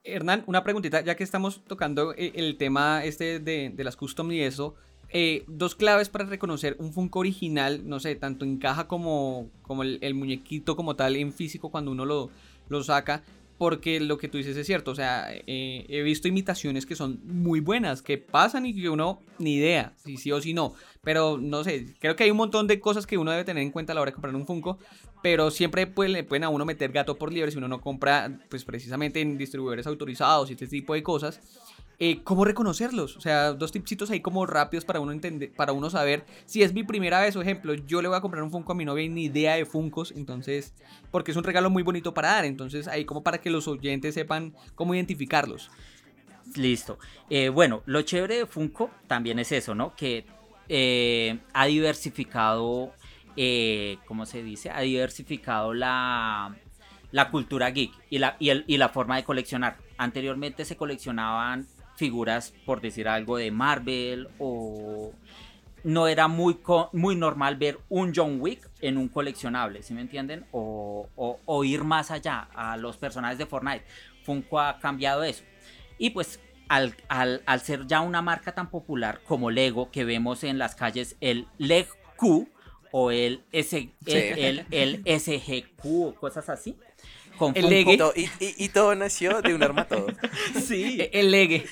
Hernán, 0.04 0.44
una 0.48 0.64
preguntita, 0.64 1.02
ya 1.02 1.16
que 1.16 1.24
estamos 1.26 1.62
tocando 1.66 2.14
el 2.14 2.56
tema 2.58 3.04
este 3.04 3.40
de, 3.40 3.72
de 3.76 3.84
las 3.84 3.98
custom 3.98 4.32
y 4.32 4.40
eso, 4.40 4.76
eh, 5.10 5.46
dos 5.48 5.76
claves 5.76 6.10
para 6.10 6.26
reconocer 6.26 6.76
un 6.80 6.92
Funko 6.92 7.20
original, 7.20 7.88
no 7.88 8.00
sé, 8.00 8.16
tanto 8.16 8.44
en 8.44 8.58
caja 8.58 8.88
como, 8.88 9.50
como 9.62 9.84
el, 9.84 10.14
muñequito 10.14 10.76
como 10.76 10.98
tal 10.98 11.16
en 11.16 11.32
físico 11.32 11.72
cuando 11.72 11.92
uno 11.92 12.06
lo, 12.06 12.30
lo 12.70 12.84
saca. 12.84 13.24
Porque 13.58 14.00
lo 14.00 14.20
que 14.20 14.28
tú 14.28 14.38
dices 14.38 14.56
es 14.56 14.68
cierto, 14.68 14.92
o 14.92 14.96
sea, 14.96 15.30
eh, 15.32 15.86
he 15.90 16.04
visto 16.04 16.28
imitaciones 16.28 16.86
que 16.86 16.96
son 16.96 17.20
muy 17.24 17.60
buenas, 17.60 18.04
que 18.04 18.20
pasan 18.20 18.68
y 18.68 18.80
que 18.80 18.88
uno 18.88 19.20
ni 19.40 19.56
idea, 19.56 19.94
si 19.98 20.18
sí 20.18 20.32
o 20.32 20.40
si 20.40 20.54
no. 20.54 20.76
Pero 21.04 21.40
no 21.40 21.64
sé, 21.64 21.96
creo 22.00 22.16
que 22.16 22.26
hay 22.26 22.30
un 22.30 22.38
montón 22.38 22.68
de 22.68 22.80
cosas 22.80 23.08
que 23.08 23.18
uno 23.18 23.32
debe 23.32 23.46
tener 23.46 23.64
en 23.64 23.72
cuenta 23.72 23.94
a 23.94 23.96
la 23.96 24.02
hora 24.02 24.12
de 24.12 24.14
comprar 24.14 24.36
un 24.36 24.46
Funko. 24.46 24.78
Pero 25.24 25.50
siempre 25.50 25.92
le 26.08 26.24
pueden 26.24 26.44
a 26.44 26.50
uno 26.50 26.66
meter 26.66 26.92
gato 26.92 27.18
por 27.18 27.34
liebre 27.34 27.52
si 27.52 27.58
uno 27.58 27.68
no 27.68 27.82
compra, 27.82 28.40
pues 28.50 28.64
precisamente 28.64 29.22
en 29.22 29.40
distribuidores 29.40 29.88
autorizados 29.88 30.52
y 30.52 30.54
este 30.54 30.68
tipo 30.68 30.94
de 30.94 31.02
cosas. 31.02 31.42
Eh, 32.00 32.22
cómo 32.24 32.46
reconocerlos. 32.46 33.18
O 33.18 33.22
sea, 33.22 33.54
dos 33.54 33.72
tipsitos 33.72 34.12
ahí 34.12 34.20
como 34.20 34.46
rápidos 34.46 34.86
para 34.86 35.00
uno 35.00 35.12
entender, 35.12 35.52
para 35.54 35.72
uno 35.72 35.90
saber 35.90 36.26
si 36.46 36.62
es 36.62 36.72
mi 36.72 36.84
primera 36.84 37.20
vez, 37.22 37.36
o 37.36 37.42
ejemplo, 37.42 37.74
yo 37.74 38.04
le 38.04 38.08
voy 38.08 38.18
a 38.18 38.22
comprar 38.22 38.44
un 38.44 38.52
Funko 38.52 38.74
a 38.74 38.76
mi 38.76 38.86
novia 38.86 39.06
y 39.06 39.10
ni 39.10 39.26
idea 39.26 39.56
de 39.56 39.66
Funcos, 39.66 40.12
entonces, 40.12 40.76
porque 41.10 41.32
es 41.32 41.38
un 41.38 41.44
regalo 41.44 41.72
muy 41.72 41.82
bonito 41.82 42.14
para 42.14 42.34
dar, 42.34 42.46
entonces 42.46 42.88
ahí 42.88 43.04
como 43.04 43.24
para 43.24 43.40
que 43.40 43.50
los 43.50 43.68
oyentes 43.68 44.14
sepan 44.14 44.54
cómo 44.76 44.94
identificarlos. 44.94 45.72
Listo. 46.56 47.00
Eh, 47.32 47.50
bueno, 47.50 47.82
lo 47.88 48.04
chévere 48.04 48.38
de 48.38 48.46
Funko 48.46 48.92
también 49.08 49.40
es 49.40 49.52
eso, 49.52 49.74
¿no? 49.74 49.96
Que 49.96 50.28
eh, 50.70 51.40
ha 51.52 51.66
diversificado, 51.66 52.94
¿cómo 54.06 54.28
se 54.28 54.44
dice? 54.44 54.70
Ha 54.70 54.82
diversificado 54.82 55.74
la, 55.74 56.56
la 57.12 57.32
cultura 57.32 57.72
geek 57.72 57.92
y 58.12 58.20
la, 58.20 58.38
y 58.40 58.78
la 58.78 58.90
forma 58.90 59.16
de 59.16 59.24
coleccionar. 59.24 59.78
Anteriormente 59.98 60.64
se 60.64 60.78
coleccionaban 60.78 61.68
figuras, 61.98 62.54
por 62.66 62.80
decir 62.80 63.08
algo, 63.08 63.38
de 63.38 63.52
Marvel 63.52 64.30
o 64.40 65.12
no 65.84 66.08
era 66.08 66.28
muy, 66.28 66.60
muy 66.94 67.16
normal 67.16 67.56
ver 67.56 67.80
un 67.90 68.14
John 68.16 68.40
Wick 68.40 68.70
en 68.82 68.98
un 68.98 69.08
coleccionable, 69.08 69.84
¿sí 69.84 69.94
me 69.94 70.02
entienden? 70.02 70.46
O, 70.52 71.10
o, 71.16 71.64
ir 71.64 71.84
más 71.84 72.12
allá 72.12 72.50
a 72.54 72.78
los 72.78 72.98
personajes 72.98 73.38
de 73.38 73.46
Fortnite. 73.46 73.86
Funko 74.24 74.60
ha 74.60 74.80
cambiado 74.80 75.24
eso. 75.24 75.44
Y 75.98 76.10
pues 76.12 76.40
al, 76.68 76.96
al, 77.08 77.42
al, 77.46 77.62
ser 77.62 77.88
ya 77.88 78.02
una 78.02 78.22
marca 78.22 78.54
tan 78.54 78.70
popular 78.70 79.22
como 79.26 79.50
Lego, 79.50 79.90
que 79.90 80.04
vemos 80.04 80.44
en 80.44 80.58
las 80.58 80.76
calles 80.76 81.16
el 81.22 81.48
Leg 81.58 81.88
Q 82.18 82.50
o 82.92 83.12
el, 83.12 83.44
S, 83.52 83.90
el, 84.06 84.66
el, 84.72 85.04
el 85.06 85.20
SGQ 85.20 85.86
o 85.86 86.16
cosas 86.16 86.50
así, 86.50 86.78
el 87.54 87.70
legue. 87.70 87.98
Y, 88.40 88.70
todo 88.70 88.96
nació 88.96 89.42
de 89.42 89.54
un 89.54 89.64
armatodo. 89.64 90.08
sí. 90.62 90.98
E, 91.00 91.10
el 91.14 91.32
legue. 91.32 91.66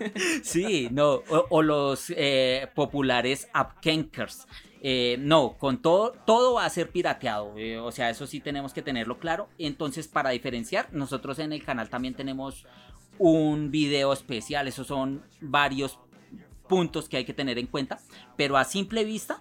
sí, 0.42 0.88
no. 0.90 1.22
O, 1.28 1.62
los 1.62 2.12
eh, 2.16 2.68
populares 2.74 3.48
upkenkers. 3.58 4.46
Eh, 4.84 5.16
no, 5.20 5.56
con 5.58 5.80
todo, 5.80 6.12
todo 6.26 6.54
va 6.54 6.64
a 6.64 6.70
ser 6.70 6.90
pirateado. 6.90 7.56
Eh, 7.56 7.78
o 7.78 7.92
sea, 7.92 8.10
eso 8.10 8.26
sí 8.26 8.40
tenemos 8.40 8.72
que 8.72 8.82
tenerlo 8.82 9.18
claro. 9.18 9.48
Entonces, 9.58 10.08
para 10.08 10.30
diferenciar, 10.30 10.88
nosotros 10.92 11.38
en 11.38 11.52
el 11.52 11.64
canal 11.64 11.88
también 11.88 12.14
tenemos 12.14 12.66
un 13.18 13.70
video 13.70 14.12
especial. 14.12 14.66
Esos 14.66 14.88
son 14.88 15.22
varios 15.40 15.98
puntos 16.68 17.08
que 17.08 17.18
hay 17.18 17.24
que 17.24 17.34
tener 17.34 17.58
en 17.58 17.66
cuenta. 17.66 18.00
Pero 18.36 18.56
a 18.56 18.64
simple 18.64 19.04
vista, 19.04 19.40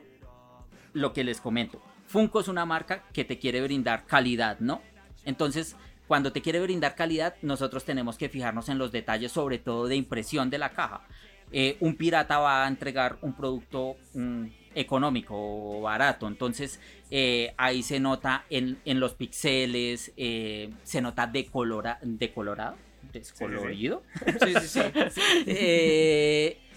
lo 0.93 1.13
que 1.13 1.23
les 1.23 1.41
comento. 1.41 1.81
Funko 2.05 2.41
es 2.41 2.47
una 2.47 2.65
marca 2.65 3.03
que 3.13 3.23
te 3.23 3.39
quiere 3.39 3.61
brindar 3.61 4.05
calidad, 4.05 4.59
¿no? 4.59 4.81
Entonces, 5.25 5.75
cuando 6.07 6.31
te 6.31 6.41
quiere 6.41 6.59
brindar 6.59 6.95
calidad, 6.95 7.35
nosotros 7.41 7.85
tenemos 7.85 8.17
que 8.17 8.29
fijarnos 8.29 8.69
en 8.69 8.77
los 8.77 8.91
detalles, 8.91 9.31
sobre 9.31 9.59
todo 9.59 9.87
de 9.87 9.95
impresión 9.95 10.49
de 10.49 10.57
la 10.57 10.71
caja. 10.71 11.07
Eh, 11.53 11.77
un 11.81 11.95
pirata 11.95 12.37
va 12.37 12.63
a 12.63 12.67
entregar 12.67 13.17
un 13.21 13.33
producto 13.33 13.97
mm, 14.13 14.45
económico 14.73 15.35
o 15.35 15.81
barato, 15.81 16.27
entonces 16.27 16.79
eh, 17.09 17.53
ahí 17.57 17.83
se 17.83 17.99
nota 17.99 18.45
en, 18.49 18.77
los 18.85 19.15
pixeles, 19.15 20.13
eh, 20.15 20.69
se 20.83 21.01
nota 21.01 21.27
decolora, 21.27 21.99
decolorado, 22.01 22.77
descolorido. 23.11 24.03
Sí, 24.43 24.53
sí, 24.61 24.67
sí. 24.67 24.81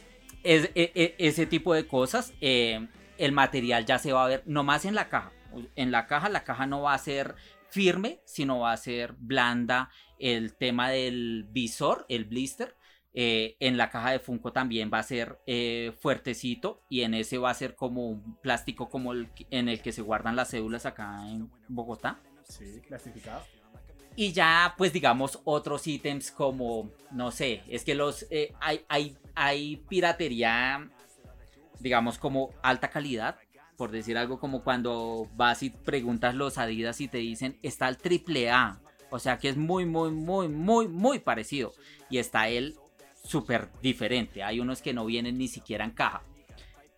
E, 0.47 0.71
e, 0.75 1.15
ese 1.17 1.47
tipo 1.47 1.73
de 1.73 1.87
cosas, 1.87 2.35
el 2.39 3.33
material 3.33 3.87
ya 3.87 3.99
se 3.99 4.13
va 4.13 4.27
a 4.27 4.29
ver, 4.29 4.43
nomás 4.45 4.85
en 4.85 4.95
la 4.95 5.09
caja. 5.09 5.33
En 5.75 5.91
la 5.91 6.07
caja, 6.07 6.29
la 6.29 6.45
caja 6.45 6.67
no 6.67 6.83
va 6.83 6.93
a 6.93 6.99
ser 6.99 7.35
firme, 7.75 8.21
sino 8.25 8.61
va 8.61 8.73
a 8.73 8.77
ser 8.77 9.15
blanda. 9.19 9.91
El 10.21 10.55
tema 10.55 10.91
del 10.91 11.45
visor, 11.51 12.07
el 12.09 12.25
blister, 12.25 12.77
eh, 13.13 13.57
en 13.59 13.77
la 13.77 13.91
caja 13.91 14.13
de 14.13 14.21
Funko 14.21 14.53
también 14.53 14.91
va 14.93 15.01
a 15.01 15.03
ser 15.03 15.41
eh, 15.47 15.93
fuertecito 16.01 16.83
y 16.89 17.03
en 17.03 17.15
ese 17.15 17.39
va 17.39 17.51
a 17.51 17.55
ser 17.55 17.75
como 17.75 18.09
un 18.09 18.37
plástico 18.41 18.89
como 18.89 19.13
el 19.13 19.29
en 19.51 19.69
el 19.69 19.81
que 19.83 19.93
se 19.93 20.03
guardan 20.03 20.37
las 20.37 20.51
cédulas 20.51 20.87
acá 20.87 21.19
en 21.29 21.51
Bogotá. 21.69 22.21
Sí, 22.49 22.81
clasificado. 22.87 23.45
Y 24.15 24.33
ya, 24.33 24.75
pues 24.79 24.93
digamos, 24.93 25.41
otros 25.43 25.85
ítems 25.89 26.31
como, 26.31 26.93
no 27.11 27.33
sé, 27.33 27.65
es 27.69 27.85
que 27.85 27.97
los 27.97 28.27
eh, 28.31 28.53
hay, 28.61 28.85
hay, 28.89 29.17
hay 29.35 29.77
piratería, 29.89 30.89
digamos, 31.81 32.19
como 32.19 32.51
alta 32.63 32.91
calidad, 32.91 33.37
por 33.77 33.91
decir 33.91 34.17
algo 34.17 34.39
como 34.39 34.63
cuando 34.63 35.29
vas 35.37 35.63
y 35.63 35.71
preguntas 35.71 36.35
los 36.35 36.59
Adidas 36.59 37.01
y 37.01 37.09
te 37.09 37.19
dicen 37.19 37.59
está 37.63 37.89
el 37.89 37.97
triple 37.97 38.51
A, 38.51 38.81
o 39.11 39.19
sea 39.19 39.39
que 39.39 39.49
es 39.49 39.57
muy, 39.57 39.87
muy, 39.87 40.11
muy, 40.11 40.49
muy, 40.49 40.89
muy 40.89 41.19
parecido. 41.19 41.73
Y 42.11 42.19
está 42.19 42.49
el 42.49 42.77
súper 43.25 43.69
diferente. 43.83 44.43
Hay 44.43 44.61
unos 44.61 44.83
que 44.83 44.93
no 44.93 45.05
vienen 45.07 45.39
ni 45.39 45.49
siquiera 45.49 45.85
en 45.85 45.91
caja. 45.91 46.23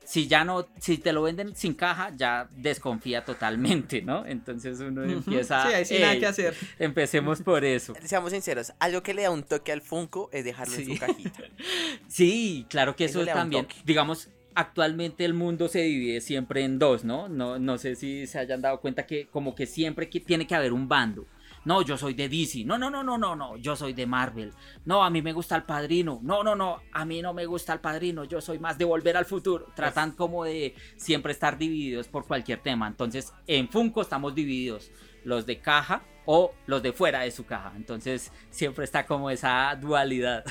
Si 0.05 0.29
ya 0.29 0.45
no, 0.45 0.69
si 0.79 0.99
te 0.99 1.13
lo 1.13 1.23
venden 1.23 1.57
sin 1.57 1.75
caja, 1.75 2.13
ya 2.17 2.49
desconfía 2.53 3.25
totalmente, 3.25 4.03
¿no? 4.03 4.25
Entonces 4.25 4.79
uno 4.79 5.03
empieza. 5.03 5.67
Sí, 5.67 5.75
hay 5.75 5.85
sin 5.85 6.01
nada 6.01 6.19
que 6.19 6.27
hacer. 6.27 6.57
Empecemos 6.79 7.43
por 7.43 7.65
eso. 7.65 7.93
Seamos 8.05 8.31
sinceros, 8.31 8.73
algo 8.79 9.03
que 9.03 9.15
le 9.15 9.23
da 9.23 9.31
un 9.31 9.43
toque 9.43 9.73
al 9.73 9.83
Funko 9.83 10.31
es 10.33 10.45
dejarlo 10.45 10.77
en 10.77 10.87
su 10.87 10.99
cajita. 10.99 11.43
sí, 12.09 12.67
claro 12.71 12.95
que 12.95 13.07
eso, 13.07 13.25
también. 13.27 13.67
Digamos, 13.85 14.29
actualmente 14.57 15.25
el 15.27 15.35
mundo 15.35 15.69
se 15.69 15.83
divide 15.83 16.21
siempre 16.23 16.65
en 16.65 16.79
dos, 16.79 17.05
¿no? 17.05 17.29
¿no? 17.29 17.59
No 17.59 17.77
sé 17.77 17.95
si 17.95 18.27
se 18.27 18.39
hayan 18.39 18.63
dado 18.63 18.81
cuenta 18.81 19.07
que 19.07 19.29
como 19.29 19.55
que 19.55 19.67
siempre 19.67 20.09
que 20.09 20.19
tiene 20.19 20.47
que 20.47 20.55
haber 20.55 20.73
un 20.73 20.89
bando. 20.89 21.27
No, 21.67 21.83
yo 21.83 21.99
soy 21.99 22.15
de 22.15 22.29
DC. 22.29 22.65
No, 22.65 22.79
no, 22.79 22.89
no, 22.89 23.03
no, 23.03 23.19
no, 23.19 23.37
no. 23.37 23.57
Yo 23.57 23.77
soy 23.77 23.93
de 23.93 24.07
Marvel. 24.07 24.53
No, 24.85 25.05
a 25.05 25.11
mí 25.11 25.21
me 25.21 25.33
gusta 25.33 25.57
el 25.57 25.65
padrino. 25.65 26.21
No, 26.23 26.43
no, 26.43 26.55
no. 26.55 26.81
A 26.93 27.05
mí 27.05 27.21
no 27.21 27.35
me 27.35 27.45
gusta 27.45 27.73
el 27.73 27.81
padrino. 27.81 28.25
Yo 28.25 28.41
soy 28.41 28.59
más 28.59 28.79
de 28.79 28.85
volver 28.85 29.17
al 29.17 29.25
futuro. 29.27 29.67
Tratan 29.75 30.13
como 30.13 30.45
de 30.45 30.75
siempre 30.97 31.33
estar 31.33 31.59
divididos 31.59 32.09
por 32.09 32.27
cualquier 32.27 32.61
tema. 32.61 32.87
Entonces, 32.87 33.35
en 33.49 33.69
Funko 33.69 34.01
estamos 34.01 34.35
divididos. 34.35 34.93
Los 35.25 35.45
de 35.45 35.59
caja 35.59 36.03
o 36.25 36.55
los 36.67 36.83
de 36.83 36.93
fuera 36.93 37.23
de 37.23 37.33
su 37.33 37.45
caja. 37.45 37.73
Entonces, 37.75 38.33
siempre 38.51 38.85
está 38.85 39.05
como 39.05 39.29
esa 39.29 39.75
dualidad. 39.75 40.45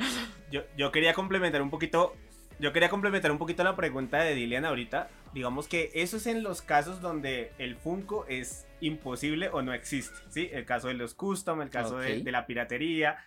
yo, 0.50 0.62
yo 0.76 0.90
quería 0.90 1.14
complementar 1.14 1.62
un 1.62 1.70
poquito 1.70 2.16
yo 2.58 2.72
quería 2.72 2.88
complementar 2.88 3.30
un 3.30 3.38
poquito 3.38 3.62
la 3.64 3.76
pregunta 3.76 4.18
de 4.18 4.34
Dilian 4.34 4.64
ahorita. 4.64 5.10
Digamos 5.34 5.68
que 5.68 5.90
eso 5.94 6.16
es 6.16 6.26
en 6.26 6.42
los 6.42 6.62
casos 6.62 7.00
donde 7.00 7.52
el 7.58 7.76
Funko 7.76 8.26
es 8.28 8.66
imposible 8.80 9.48
o 9.50 9.62
no 9.62 9.74
existe, 9.74 10.16
¿sí? 10.30 10.48
El 10.52 10.64
caso 10.64 10.88
de 10.88 10.94
los 10.94 11.14
custom, 11.14 11.60
el 11.60 11.70
caso 11.70 11.98
de, 11.98 12.22
la 12.24 12.46
piratería. 12.46 13.18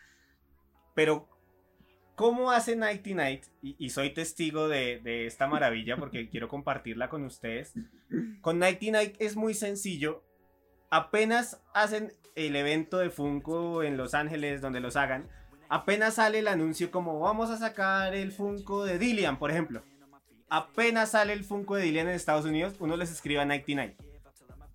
Pero, 0.96 1.28
¿Cómo 2.16 2.52
hace 2.52 2.76
Nighty 2.76 3.14
Night? 3.14 3.46
Y, 3.62 3.92
soy 3.92 4.10
testigo 4.10 4.68
de, 4.68 5.26
esta 5.26 5.48
maravilla 5.48 5.96
porque 5.96 6.28
quiero 6.28 6.50
compartirla 6.50 7.08
con 7.08 7.24
ustedes. 7.24 7.74
Con 8.42 8.60
Nighty 8.60 8.92
Night 8.92 9.16
es 9.20 9.38
muy 9.38 9.54
sencillo. 9.54 10.22
Apenas 10.90 11.64
hacen 11.74 12.12
el 12.36 12.58
evento 12.58 12.98
de 12.98 13.10
Funko 13.10 13.84
en 13.84 13.96
Los 13.96 14.16
Ángeles, 14.16 14.60
donde 14.60 14.82
los 14.82 14.98
hagan, 14.98 15.30
apenas 15.70 16.16
sale 16.16 16.40
el 16.40 16.48
anuncio 16.48 16.92
como 16.92 17.20
vamos 17.20 17.50
a 17.50 17.58
sacar 17.58 18.14
el 18.14 18.32
Funko 18.32 18.84
de 18.84 19.00
Dillian, 19.00 19.40
por 19.40 19.52
ejemplo. 19.52 19.82
Apenas 20.50 21.12
sale 21.12 21.34
el 21.34 21.44
Funko 21.44 21.76
de 21.76 21.84
Dillian 21.84 22.08
en 22.08 22.16
Estados 22.16 22.46
Unidos, 22.46 22.76
uno 22.80 22.98
les 22.98 23.12
escribe 23.12 23.40
a 23.40 23.46
Nighty 23.46 23.76
Night. 23.76 23.94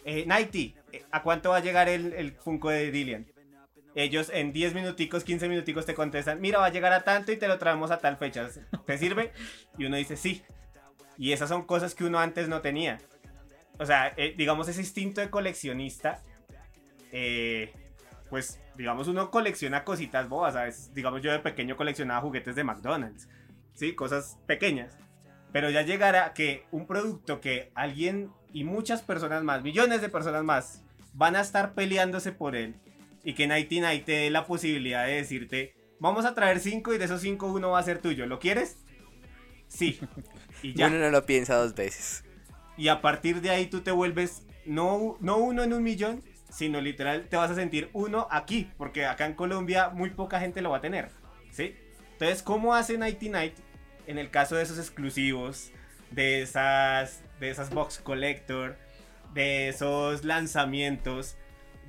Eh, 0.05 0.25
Nighty, 0.27 0.75
eh, 0.93 1.05
¿a 1.11 1.23
cuánto 1.23 1.51
va 1.51 1.57
a 1.57 1.61
llegar 1.61 1.89
el, 1.89 2.13
el 2.13 2.33
Funko 2.33 2.71
de 2.71 2.91
Dillian? 2.91 3.27
ellos 3.95 4.31
en 4.33 4.53
10 4.53 4.75
minuticos, 4.75 5.25
15 5.25 5.49
minuticos 5.49 5.87
te 5.87 5.95
contestan, 5.95 6.41
mira, 6.41 6.59
va 6.59 6.67
a 6.67 6.71
llegar 6.71 6.93
a 6.93 7.05
tanto 7.05 7.33
y 7.33 7.37
te 7.37 7.49
lo 7.49 7.59
traemos 7.59 7.91
a 7.91 7.99
tal 7.99 8.17
fecha. 8.17 8.49
¿Te 8.87 8.99
sirve? 8.99 9.33
Y 9.79 9.85
uno 9.85 9.97
dice, 9.97 10.17
sí. 10.17 10.43
Y 11.17 11.33
esas 11.33 11.49
son 11.49 11.65
cosas 11.65 11.95
que 11.95 12.05
uno 12.05 12.19
antes 12.19 12.49
no 12.49 12.61
tenía. 12.61 12.99
O 13.79 13.87
sea, 13.87 14.13
eh, 14.17 14.35
digamos, 14.37 14.69
ese 14.69 14.81
instinto 14.81 15.21
de 15.21 15.31
coleccionista, 15.31 16.21
eh, 17.13 17.73
pues, 18.35 18.59
digamos, 18.77 19.07
uno 19.07 19.31
colecciona 19.31 19.85
cositas 19.85 20.29
bobas, 20.29 20.55
¿sabes? 20.55 20.93
Digamos, 20.93 21.23
yo 21.23 21.31
de 21.31 21.39
pequeño 21.39 21.77
coleccionaba 21.77 22.21
juguetes 22.21 22.57
de 22.57 22.65
McDonald's, 22.65 23.29
¿sí? 23.75 23.95
Cosas 23.95 24.41
pequeñas. 24.45 24.99
Pero 25.53 25.71
ya 25.71 25.83
llegará 25.83 26.33
que 26.33 26.67
un 26.73 26.89
producto 26.89 27.41
que 27.41 27.71
alguien 27.77 28.33
y 28.53 28.65
muchas 28.65 29.03
personas 29.03 29.45
más, 29.45 29.63
millones 29.63 30.01
de 30.01 30.09
personas 30.09 30.43
más, 30.43 30.83
van 31.13 31.37
a 31.37 31.43
estar 31.43 31.75
peleándose 31.75 32.33
por 32.33 32.57
él 32.57 32.75
y 33.23 33.35
que 33.35 33.47
Nighty 33.47 33.79
Night 33.79 34.05
te 34.05 34.13
dé 34.13 34.31
la 34.31 34.47
posibilidad 34.49 35.07
de 35.07 35.13
decirte, 35.13 35.77
vamos 36.01 36.25
a 36.25 36.35
traer 36.35 36.59
cinco 36.59 36.93
y 36.93 36.99
de 36.99 37.05
esos 37.05 37.21
cinco 37.21 37.47
uno 37.47 37.71
va 37.71 37.79
a 37.79 37.85
ser 37.85 38.03
tuyo, 38.03 38.27
¿lo 38.27 38.41
quieres? 38.41 38.79
Sí. 39.69 40.01
Y 40.61 40.75
ya. 40.75 40.89
Uno 40.89 40.99
no 40.99 41.11
lo 41.11 41.25
piensa 41.25 41.55
dos 41.55 41.77
veces. 41.77 42.25
Y 42.77 42.89
a 42.89 43.01
partir 43.01 43.41
de 43.43 43.51
ahí 43.51 43.67
tú 43.67 43.83
te 43.83 43.93
vuelves 43.93 44.43
no, 44.67 45.19
no 45.21 45.37
uno 45.37 45.63
en 45.63 45.73
un 45.73 45.85
millón, 45.85 46.25
sino 46.55 46.81
literal 46.81 47.27
te 47.29 47.37
vas 47.37 47.51
a 47.51 47.55
sentir 47.55 47.91
uno 47.93 48.29
aquí, 48.31 48.71
porque 48.79 49.07
acá 49.07 49.27
en 49.27 49.35
Colombia 49.35 49.89
muy 49.89 50.11
poca 50.11 50.39
gente 50.39 50.63
lo 50.63 50.71
va 50.71 50.79
a 50.79 50.81
tener, 50.81 51.09
¿sí? 51.51 51.75
Entonces, 52.13 52.43
¿cómo 52.43 52.75
hace 52.75 52.97
Nighty 52.97 53.29
Night 53.29 53.55
en 54.07 54.19
el 54.19 54.31
caso 54.31 54.55
de 54.55 54.63
esos 54.63 54.79
exclusivos, 54.79 55.73
de 56.13 56.43
esas, 56.43 57.23
de 57.41 57.51
esas 57.51 57.71
box 57.71 57.99
collector, 57.99 58.77
de 59.33 59.69
esos 59.69 60.25
lanzamientos? 60.25 61.37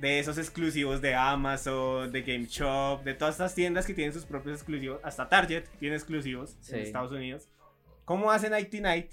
de 0.00 0.18
esos 0.18 0.36
exclusivos 0.36 1.00
de 1.00 1.14
Amazon, 1.14 2.12
de 2.12 2.20
Game 2.20 2.44
Shop, 2.44 3.02
de 3.02 3.14
todas 3.14 3.36
estas 3.36 3.54
tiendas 3.54 3.86
que 3.86 3.94
tienen 3.94 4.12
sus 4.12 4.26
propios 4.26 4.56
exclusivos, 4.56 5.00
hasta 5.02 5.26
Target 5.26 5.64
tiene 5.78 5.96
exclusivos 5.96 6.58
en 6.68 6.80
Estados 6.80 7.12
Unidos. 7.12 7.48
¿Cómo 8.04 8.30
hacen 8.30 8.52
IT 8.54 8.74
Night? 8.74 9.10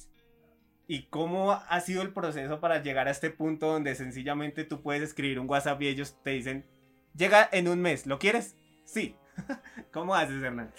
¿Y 0.94 1.08
cómo 1.10 1.54
ha 1.54 1.80
sido 1.80 2.04
el 2.04 2.14
proceso 2.14 2.60
para 2.60 2.84
llegar 2.84 3.08
a 3.08 3.12
este 3.12 3.32
punto 3.32 3.66
donde 3.66 3.96
sencillamente 3.96 4.64
tú 4.64 4.84
puedes 4.84 5.02
escribir 5.02 5.40
un 5.40 5.50
WhatsApp 5.50 5.82
y 5.82 5.88
ellos 5.88 6.16
te 6.22 6.30
dicen, 6.30 6.68
llega 7.18 7.50
en 7.52 7.68
un 7.68 7.82
mes, 7.82 8.06
¿lo 8.06 8.20
quieres? 8.20 8.58
Sí. 8.86 9.16
¿Cómo 9.92 10.14
haces, 10.14 10.44
Hernán? 10.44 10.72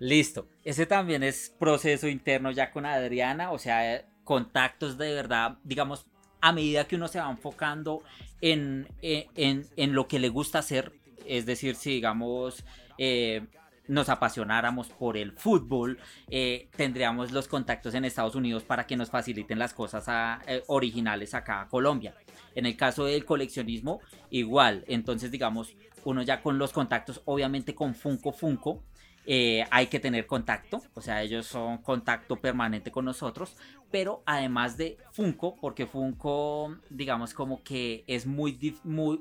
Listo. 0.00 0.48
Ese 0.64 0.84
también 0.84 1.22
es 1.22 1.54
proceso 1.60 2.08
interno 2.08 2.50
ya 2.50 2.72
con 2.72 2.86
Adriana, 2.86 3.52
o 3.52 3.58
sea, 3.60 4.04
contactos 4.24 4.98
de 4.98 5.14
verdad, 5.14 5.58
digamos, 5.62 6.06
a 6.40 6.50
medida 6.50 6.88
que 6.88 6.96
uno 6.96 7.06
se 7.06 7.20
va 7.20 7.30
enfocando 7.30 8.02
en, 8.40 8.88
en, 9.00 9.92
lo 9.94 10.08
que 10.08 10.18
le 10.18 10.28
gusta 10.28 10.58
hacer, 10.58 10.90
es 11.24 11.46
decir, 11.46 11.76
si 11.76 11.90
digamos 11.90 12.64
eh, 12.98 13.46
nos 13.88 14.08
apasionáramos 14.08 14.88
por 14.88 15.16
el 15.16 15.32
fútbol, 15.32 15.98
eh, 16.28 16.68
tendríamos 16.76 17.32
los 17.32 17.48
contactos 17.48 17.94
en 17.94 18.04
Estados 18.04 18.34
Unidos 18.34 18.62
para 18.62 18.86
que 18.86 18.96
nos 18.96 19.10
faciliten 19.10 19.58
las 19.58 19.74
cosas 19.74 20.40
eh, 20.46 20.62
originales 20.68 21.34
acá 21.34 21.62
a 21.62 21.68
Colombia. 21.68 22.14
En 22.54 22.66
el 22.66 22.76
caso 22.76 23.04
del 23.06 23.24
coleccionismo, 23.24 24.00
igual, 24.30 24.84
entonces 24.86 25.30
digamos, 25.30 25.74
uno 26.04 26.22
ya 26.22 26.42
con 26.42 26.58
los 26.58 26.72
contactos, 26.72 27.22
obviamente 27.24 27.74
con 27.74 27.94
Funko 27.94 28.32
Funko, 28.32 28.82
eh, 29.24 29.64
hay 29.70 29.86
que 29.86 30.00
tener 30.00 30.26
contacto, 30.26 30.82
o 30.94 31.00
sea, 31.00 31.22
ellos 31.22 31.46
son 31.46 31.78
contacto 31.78 32.40
permanente 32.40 32.90
con 32.90 33.04
nosotros, 33.04 33.56
pero 33.90 34.22
además 34.26 34.76
de 34.76 34.98
Funko, 35.12 35.56
porque 35.60 35.86
Funko, 35.86 36.76
digamos 36.90 37.32
como 37.32 37.62
que 37.62 38.04
es 38.08 38.26
muy, 38.26 38.76
muy 38.82 39.20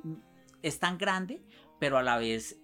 es 0.63 0.80
tan 0.80 0.97
grande, 0.97 1.41
pero 1.80 1.97
a 1.97 2.04
la 2.04 2.17
vez 2.17 2.60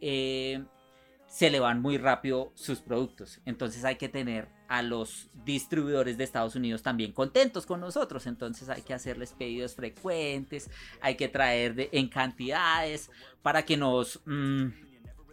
se 1.27 1.49
le 1.49 1.59
van 1.59 1.81
muy 1.81 1.97
rápido 1.97 2.51
sus 2.55 2.79
productos, 2.79 3.39
entonces 3.45 3.83
hay 3.85 3.95
que 3.95 4.09
tener 4.09 4.47
a 4.67 4.81
los 4.81 5.29
distribuidores 5.45 6.17
de 6.17 6.23
Estados 6.23 6.55
Unidos 6.55 6.83
también 6.83 7.11
contentos 7.11 7.65
con 7.65 7.79
nosotros, 7.79 8.27
entonces 8.27 8.69
hay 8.69 8.81
que 8.81 8.93
hacerles 8.93 9.33
pedidos 9.33 9.75
frecuentes, 9.75 10.69
hay 11.01 11.15
que 11.15 11.27
traer 11.27 11.89
en 11.91 12.09
cantidades 12.09 13.09
para 13.41 13.63
que 13.63 13.77
nos 13.77 14.21
mm, 14.25 14.67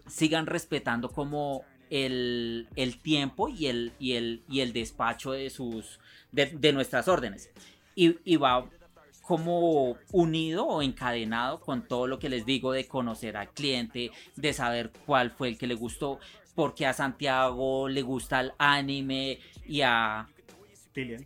sigan 0.07 0.47
respetando 0.47 1.11
como 1.11 1.65
el, 1.91 2.99
tiempo 3.03 3.49
y 3.49 3.67
el, 3.67 3.93
y, 3.99 4.13
el, 4.13 4.43
y 4.49 4.61
el 4.61 4.73
despacho 4.73 5.33
de, 5.33 5.51
sus, 5.51 6.01
de, 6.33 6.73
nuestras 6.73 7.09
órdenes. 7.09 7.51
Y, 7.95 8.37
va 8.37 8.69
como 9.27 9.97
unido 10.13 10.67
o 10.67 10.83
encadenado 10.83 11.61
con 11.61 11.87
todo 11.87 12.07
lo 12.07 12.19
que 12.19 12.29
les 12.29 12.45
digo 12.45 12.73
de 12.73 12.87
conocer 12.87 13.37
al 13.37 13.51
cliente, 13.51 14.11
de 14.37 14.53
saber 14.53 14.91
cuál 15.07 15.31
fue 15.31 15.49
el 15.49 15.59
que 15.59 15.67
le 15.67 15.75
gustó, 15.75 16.19
porque 16.55 16.87
a 16.87 16.93
Santiago 16.93 17.89
le 17.89 18.03
gusta 18.03 18.41
el 18.41 18.53
anime 18.59 19.39
y 19.67 19.81
a... 19.81 20.29
Dillian. 20.95 21.25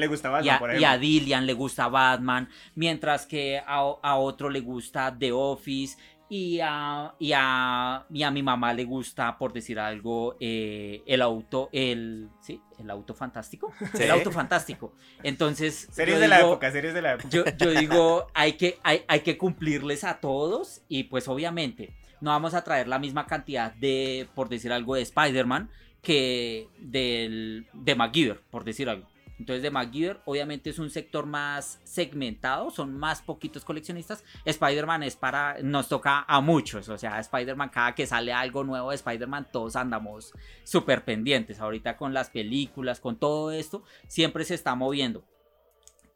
le 0.00 0.06
gusta 0.06 0.30
Batman, 0.30 0.46
y 0.46 0.48
a, 0.48 0.58
por 0.58 0.74
Y 0.74 0.84
a 0.84 0.98
Dillian 0.98 1.46
le 1.46 1.52
gusta 1.52 1.88
Batman, 1.88 2.48
mientras 2.74 3.26
que 3.26 3.58
a, 3.58 3.78
a, 4.02 4.16
otro 4.16 4.48
le 4.48 4.60
gusta 4.60 5.14
The 5.16 5.32
Office 5.32 5.98
y 6.30 6.60
a, 6.62 7.12
y 7.18 7.32
a, 7.32 8.30
mi 8.30 8.42
mamá 8.42 8.72
le 8.72 8.84
gusta, 8.84 9.36
por 9.36 9.52
decir 9.52 9.80
algo, 9.80 10.36
eh, 10.38 11.02
el 11.04 11.22
auto, 11.22 11.68
el, 11.72 12.28
¿sí? 12.40 12.62
El 12.78 12.88
auto 12.88 13.14
fantástico. 13.14 13.72
El 13.98 14.12
auto 14.12 14.30
fantástico. 14.30 14.94
Entonces... 15.24 15.88
Series 15.90 16.20
de 16.20 16.28
la 16.28 16.40
época, 16.40 16.70
series 16.70 16.94
de 16.94 17.02
la 17.02 17.14
época. 17.14 17.28
Yo, 17.30 17.44
yo 17.58 17.70
digo, 17.80 18.28
hay 18.32 18.52
que, 18.52 18.78
hay, 18.84 19.02
hay 19.08 19.20
que 19.20 19.36
cumplirles 19.36 20.04
a 20.04 20.20
todos 20.20 20.82
y 20.88 21.04
pues 21.04 21.26
obviamente 21.26 21.96
no 22.20 22.30
vamos 22.30 22.54
a 22.54 22.62
traer 22.62 22.86
la 22.86 23.00
misma 23.00 23.26
cantidad 23.26 23.74
de, 23.74 24.28
por 24.36 24.48
decir 24.48 24.72
algo, 24.72 24.94
de 24.94 25.02
Spider-Man 25.02 25.68
que 26.00 26.68
del, 26.78 27.66
de 27.72 27.94
MacGyver, 27.96 28.40
por 28.50 28.62
decir 28.62 28.88
algo. 28.88 29.08
Entonces 29.40 29.62
de 29.62 29.70
MacGyver 29.70 30.20
obviamente 30.26 30.68
es 30.68 30.78
un 30.78 30.90
sector 30.90 31.24
más 31.24 31.80
segmentado, 31.82 32.70
son 32.70 32.98
más 32.98 33.22
poquitos 33.22 33.64
coleccionistas. 33.64 34.22
Spider-Man 34.44 35.02
es 35.02 35.16
para, 35.16 35.56
nos 35.62 35.88
toca 35.88 36.26
a 36.28 36.42
muchos, 36.42 36.90
o 36.90 36.98
sea, 36.98 37.18
Spider-Man 37.18 37.70
cada 37.70 37.94
que 37.94 38.06
sale 38.06 38.34
algo 38.34 38.64
nuevo 38.64 38.90
de 38.90 38.96
Spider-Man 38.96 39.48
todos 39.50 39.76
andamos 39.76 40.34
súper 40.62 41.06
pendientes. 41.06 41.58
Ahorita 41.58 41.96
con 41.96 42.12
las 42.12 42.28
películas, 42.28 43.00
con 43.00 43.18
todo 43.18 43.50
esto, 43.50 43.82
siempre 44.08 44.44
se 44.44 44.54
está 44.54 44.74
moviendo. 44.74 45.24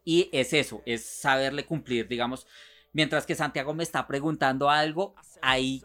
Y 0.05 0.29
es 0.31 0.53
eso, 0.53 0.83
es 0.85 1.03
saberle 1.07 1.65
cumplir, 1.65 2.07
digamos. 2.07 2.47
Mientras 2.93 3.25
que 3.25 3.35
Santiago 3.35 3.73
me 3.73 3.85
está 3.85 4.07
preguntando 4.07 4.69
algo, 4.69 5.15
hay 5.41 5.83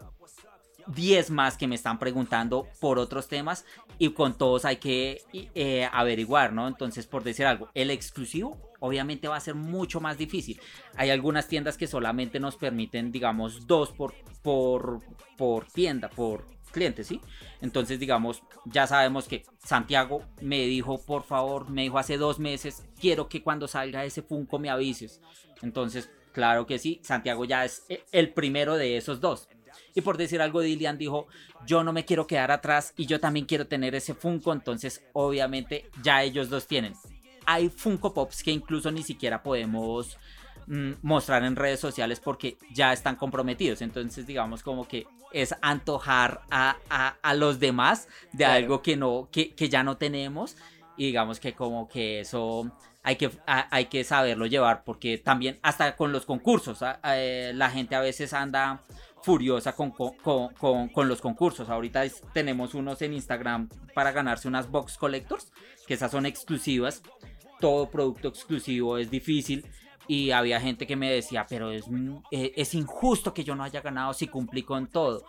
10 0.86 1.30
más 1.30 1.56
que 1.56 1.66
me 1.66 1.74
están 1.74 1.98
preguntando 1.98 2.68
por 2.80 2.98
otros 2.98 3.28
temas 3.28 3.64
y 3.98 4.10
con 4.10 4.36
todos 4.36 4.64
hay 4.64 4.76
que 4.76 5.22
eh, 5.32 5.88
averiguar, 5.92 6.52
¿no? 6.52 6.68
Entonces, 6.68 7.06
por 7.06 7.22
decir 7.22 7.46
algo, 7.46 7.68
el 7.74 7.90
exclusivo 7.90 8.58
obviamente 8.80 9.28
va 9.28 9.36
a 9.36 9.40
ser 9.40 9.54
mucho 9.54 10.00
más 10.00 10.18
difícil. 10.18 10.60
Hay 10.96 11.10
algunas 11.10 11.46
tiendas 11.48 11.76
que 11.76 11.86
solamente 11.86 12.40
nos 12.40 12.56
permiten, 12.56 13.12
digamos, 13.12 13.66
dos 13.66 13.90
por, 13.92 14.14
por, 14.42 15.00
por 15.36 15.66
tienda, 15.66 16.08
por 16.08 16.46
cliente, 16.70 17.04
¿sí? 17.04 17.20
Entonces, 17.60 17.98
digamos, 18.00 18.42
ya 18.64 18.86
sabemos 18.86 19.28
que 19.28 19.44
Santiago 19.58 20.22
me 20.40 20.60
dijo, 20.66 21.04
por 21.04 21.24
favor, 21.24 21.68
me 21.68 21.82
dijo 21.82 21.98
hace 21.98 22.16
dos 22.16 22.38
meses, 22.38 22.84
quiero 22.98 23.28
que 23.28 23.42
cuando 23.42 23.68
salga 23.68 24.04
ese 24.04 24.22
Funko 24.22 24.58
me 24.58 24.70
avises. 24.70 25.20
Entonces, 25.62 26.10
claro 26.32 26.66
que 26.66 26.78
sí, 26.78 27.00
Santiago 27.02 27.44
ya 27.44 27.64
es 27.64 27.84
el 28.12 28.32
primero 28.32 28.76
de 28.76 28.96
esos 28.96 29.20
dos. 29.20 29.48
Y 29.94 30.00
por 30.00 30.16
decir 30.16 30.40
algo, 30.40 30.60
Dilian 30.60 30.98
dijo, 30.98 31.26
yo 31.66 31.84
no 31.84 31.92
me 31.92 32.04
quiero 32.04 32.26
quedar 32.26 32.50
atrás 32.50 32.94
y 32.96 33.06
yo 33.06 33.20
también 33.20 33.46
quiero 33.46 33.66
tener 33.66 33.94
ese 33.94 34.14
Funko, 34.14 34.52
entonces 34.52 35.02
obviamente 35.12 35.90
ya 36.02 36.22
ellos 36.22 36.48
dos 36.48 36.66
tienen. 36.66 36.94
Hay 37.46 37.68
Funko 37.68 38.14
Pops 38.14 38.42
que 38.42 38.50
incluso 38.50 38.90
ni 38.90 39.02
siquiera 39.02 39.42
podemos 39.42 40.18
mm, 40.66 40.92
mostrar 41.02 41.44
en 41.44 41.56
redes 41.56 41.80
sociales 41.80 42.20
porque 42.20 42.58
ya 42.72 42.92
están 42.92 43.16
comprometidos, 43.16 43.82
entonces 43.82 44.26
digamos 44.26 44.62
como 44.62 44.86
que 44.86 45.06
es 45.32 45.54
antojar 45.62 46.42
a, 46.50 47.34
los 47.34 47.60
demás 47.60 48.08
de 48.32 48.44
algo 48.44 48.82
que, 48.82 48.96
no, 48.96 49.28
que, 49.30 49.54
ya 49.68 49.82
no 49.82 49.96
tenemos. 49.96 50.56
Y 50.96 51.06
digamos 51.06 51.40
que 51.40 51.54
como 51.54 51.88
que 51.88 52.20
eso 52.20 52.70
hay 53.02 53.16
que, 53.16 53.30
hay 53.46 53.86
que 53.86 54.04
saberlo 54.04 54.44
llevar 54.46 54.84
porque 54.84 55.16
también 55.16 55.58
hasta 55.62 55.96
con 55.96 56.12
los 56.12 56.26
concursos 56.26 56.80
eh, 57.04 57.52
la 57.54 57.70
gente 57.70 57.94
a 57.94 58.00
veces 58.00 58.34
anda 58.34 58.82
furiosa 59.22 59.74
con, 59.74 59.90
con, 59.90 61.08
los 61.08 61.20
concursos. 61.20 61.68
Ahorita 61.68 62.02
tenemos 62.32 62.74
unos 62.74 63.02
en 63.02 63.14
Instagram 63.14 63.68
para 63.94 64.12
ganarse 64.12 64.48
unas 64.48 64.70
box 64.70 64.96
collectors, 64.96 65.52
que 65.86 65.94
esas 65.94 66.10
son 66.10 66.26
exclusivas. 66.26 67.02
Todo 67.60 67.90
producto 67.90 68.28
exclusivo 68.28 68.98
es 68.98 69.10
difícil. 69.10 69.66
Y 70.08 70.32
había 70.32 70.60
gente 70.60 70.86
que 70.86 70.96
me 70.96 71.10
decía, 71.10 71.46
pero 71.48 71.70
es, 71.70 71.84
eh, 72.32 72.52
es 72.56 72.74
injusto 72.74 73.32
que 73.32 73.44
yo 73.44 73.54
no 73.54 73.62
haya 73.62 73.80
ganado 73.80 74.12
si 74.12 74.26
cumplí 74.26 74.62
con 74.62 74.88
todo 74.88 75.24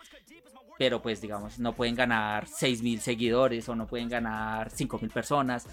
pero 0.78 1.00
pues 1.00 1.20
digamos, 1.20 1.60
no 1.60 1.74
pueden 1.74 1.94
ganar 1.94 2.46
6.000 2.46 2.98
seguidores 2.98 3.68
o 3.68 3.76
no 3.76 3.86
pueden 3.86 4.08
ganar 4.08 4.68
5.000 4.68 5.12
personas. 5.12 5.68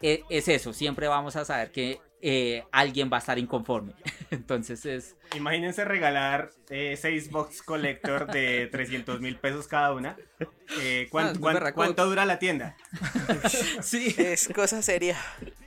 E, 0.00 0.22
es 0.28 0.46
eso, 0.46 0.72
siempre 0.72 1.08
vamos 1.08 1.34
a 1.34 1.44
saber 1.44 1.72
que 1.72 2.00
eh, 2.20 2.62
alguien 2.70 3.10
va 3.12 3.16
a 3.16 3.18
estar 3.18 3.40
inconforme. 3.40 3.94
Entonces 4.30 4.86
es... 4.86 5.16
Imagínense 5.34 5.84
regalar 5.84 6.50
6 6.68 7.04
eh, 7.04 7.28
box 7.30 7.62
collector 7.62 8.30
de 8.30 8.68
300 8.70 9.20
mil 9.20 9.36
pesos 9.36 9.68
cada 9.68 9.92
una. 9.92 10.16
Eh, 10.80 11.08
¿cuánto, 11.10 11.40
cuánto, 11.74 12.06
dura 12.06 12.24
la 12.24 12.38
tienda? 12.38 12.76
sí. 13.82 14.14
Es 14.18 14.48
cosa 14.48 14.82
seria. 14.82 15.16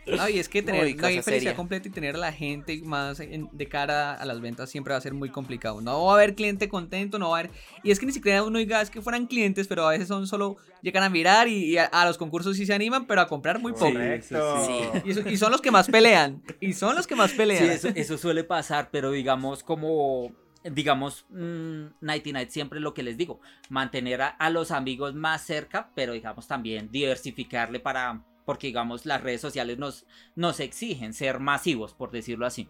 No, 0.05 0.29
y 0.29 0.39
es 0.39 0.49
que 0.49 0.61
tener 0.61 0.99
la 0.99 1.07
diferencia 1.07 1.55
completa 1.55 1.87
y 1.87 1.91
tener 1.91 2.15
a 2.15 2.19
la 2.19 2.31
gente 2.31 2.79
más 2.83 3.17
de 3.17 3.67
cara 3.67 4.13
a 4.13 4.25
las 4.25 4.39
ventas 4.39 4.69
siempre 4.69 4.91
va 4.93 4.97
a 4.97 5.01
ser 5.01 5.13
muy 5.13 5.29
complicado. 5.29 5.81
No 5.81 6.05
va 6.05 6.13
a 6.13 6.15
haber 6.15 6.35
cliente 6.35 6.69
contento, 6.69 7.17
no 7.17 7.29
va 7.29 7.37
a 7.37 7.39
haber... 7.39 7.51
Y 7.83 7.91
es 7.91 7.99
que 7.99 8.05
ni 8.05 8.11
siquiera 8.11 8.43
uno 8.43 8.59
diga 8.59 8.81
es 8.81 8.89
que 8.89 9.01
fueran 9.01 9.25
clientes, 9.25 9.67
pero 9.67 9.87
a 9.87 9.91
veces 9.91 10.07
son 10.07 10.27
solo... 10.27 10.57
Llegan 10.81 11.01
a 11.01 11.09
mirar 11.09 11.47
y, 11.47 11.79
a, 11.79 12.05
los 12.05 12.15
concursos 12.19 12.55
sí 12.55 12.67
se 12.67 12.73
animan, 12.73 13.07
pero 13.07 13.19
a 13.21 13.27
comprar 13.27 13.57
muy 13.57 13.73
poco. 13.73 13.97
Sí, 14.21 15.23
Y, 15.25 15.37
son 15.37 15.51
los 15.51 15.59
que 15.59 15.71
más 15.71 15.87
pelean. 15.87 16.43
Y 16.59 16.73
son 16.73 16.95
los 16.95 17.07
que 17.07 17.15
más 17.15 17.31
pelean. 17.31 17.79
Sí, 17.79 17.87
eso, 17.95 18.17
suele 18.19 18.43
pasar, 18.43 18.89
pero 18.91 19.09
digamos 19.09 19.54
como 19.63 20.33
digamos, 20.71 21.25
mm, 21.29 21.85
Nighty 22.01 22.33
Night 22.33 22.49
siempre 22.49 22.79
lo 22.79 22.93
que 22.93 23.03
les 23.03 23.17
digo, 23.17 23.39
mantener 23.69 24.21
a, 24.21 24.49
los 24.49 24.71
amigos 24.71 25.13
más 25.13 25.45
cerca, 25.45 25.91
pero 25.95 26.13
digamos 26.13 26.47
también 26.47 26.89
diversificarle 26.91 27.79
para, 27.79 28.23
porque 28.45 28.67
digamos 28.67 29.05
las 29.05 29.21
redes 29.21 29.41
sociales 29.41 29.77
nos, 29.77 30.05
nos 30.35 30.59
exigen 30.59 31.13
ser 31.13 31.39
masivos, 31.39 31.93
por 31.93 32.11
decirlo 32.11 32.45
así. 32.45 32.67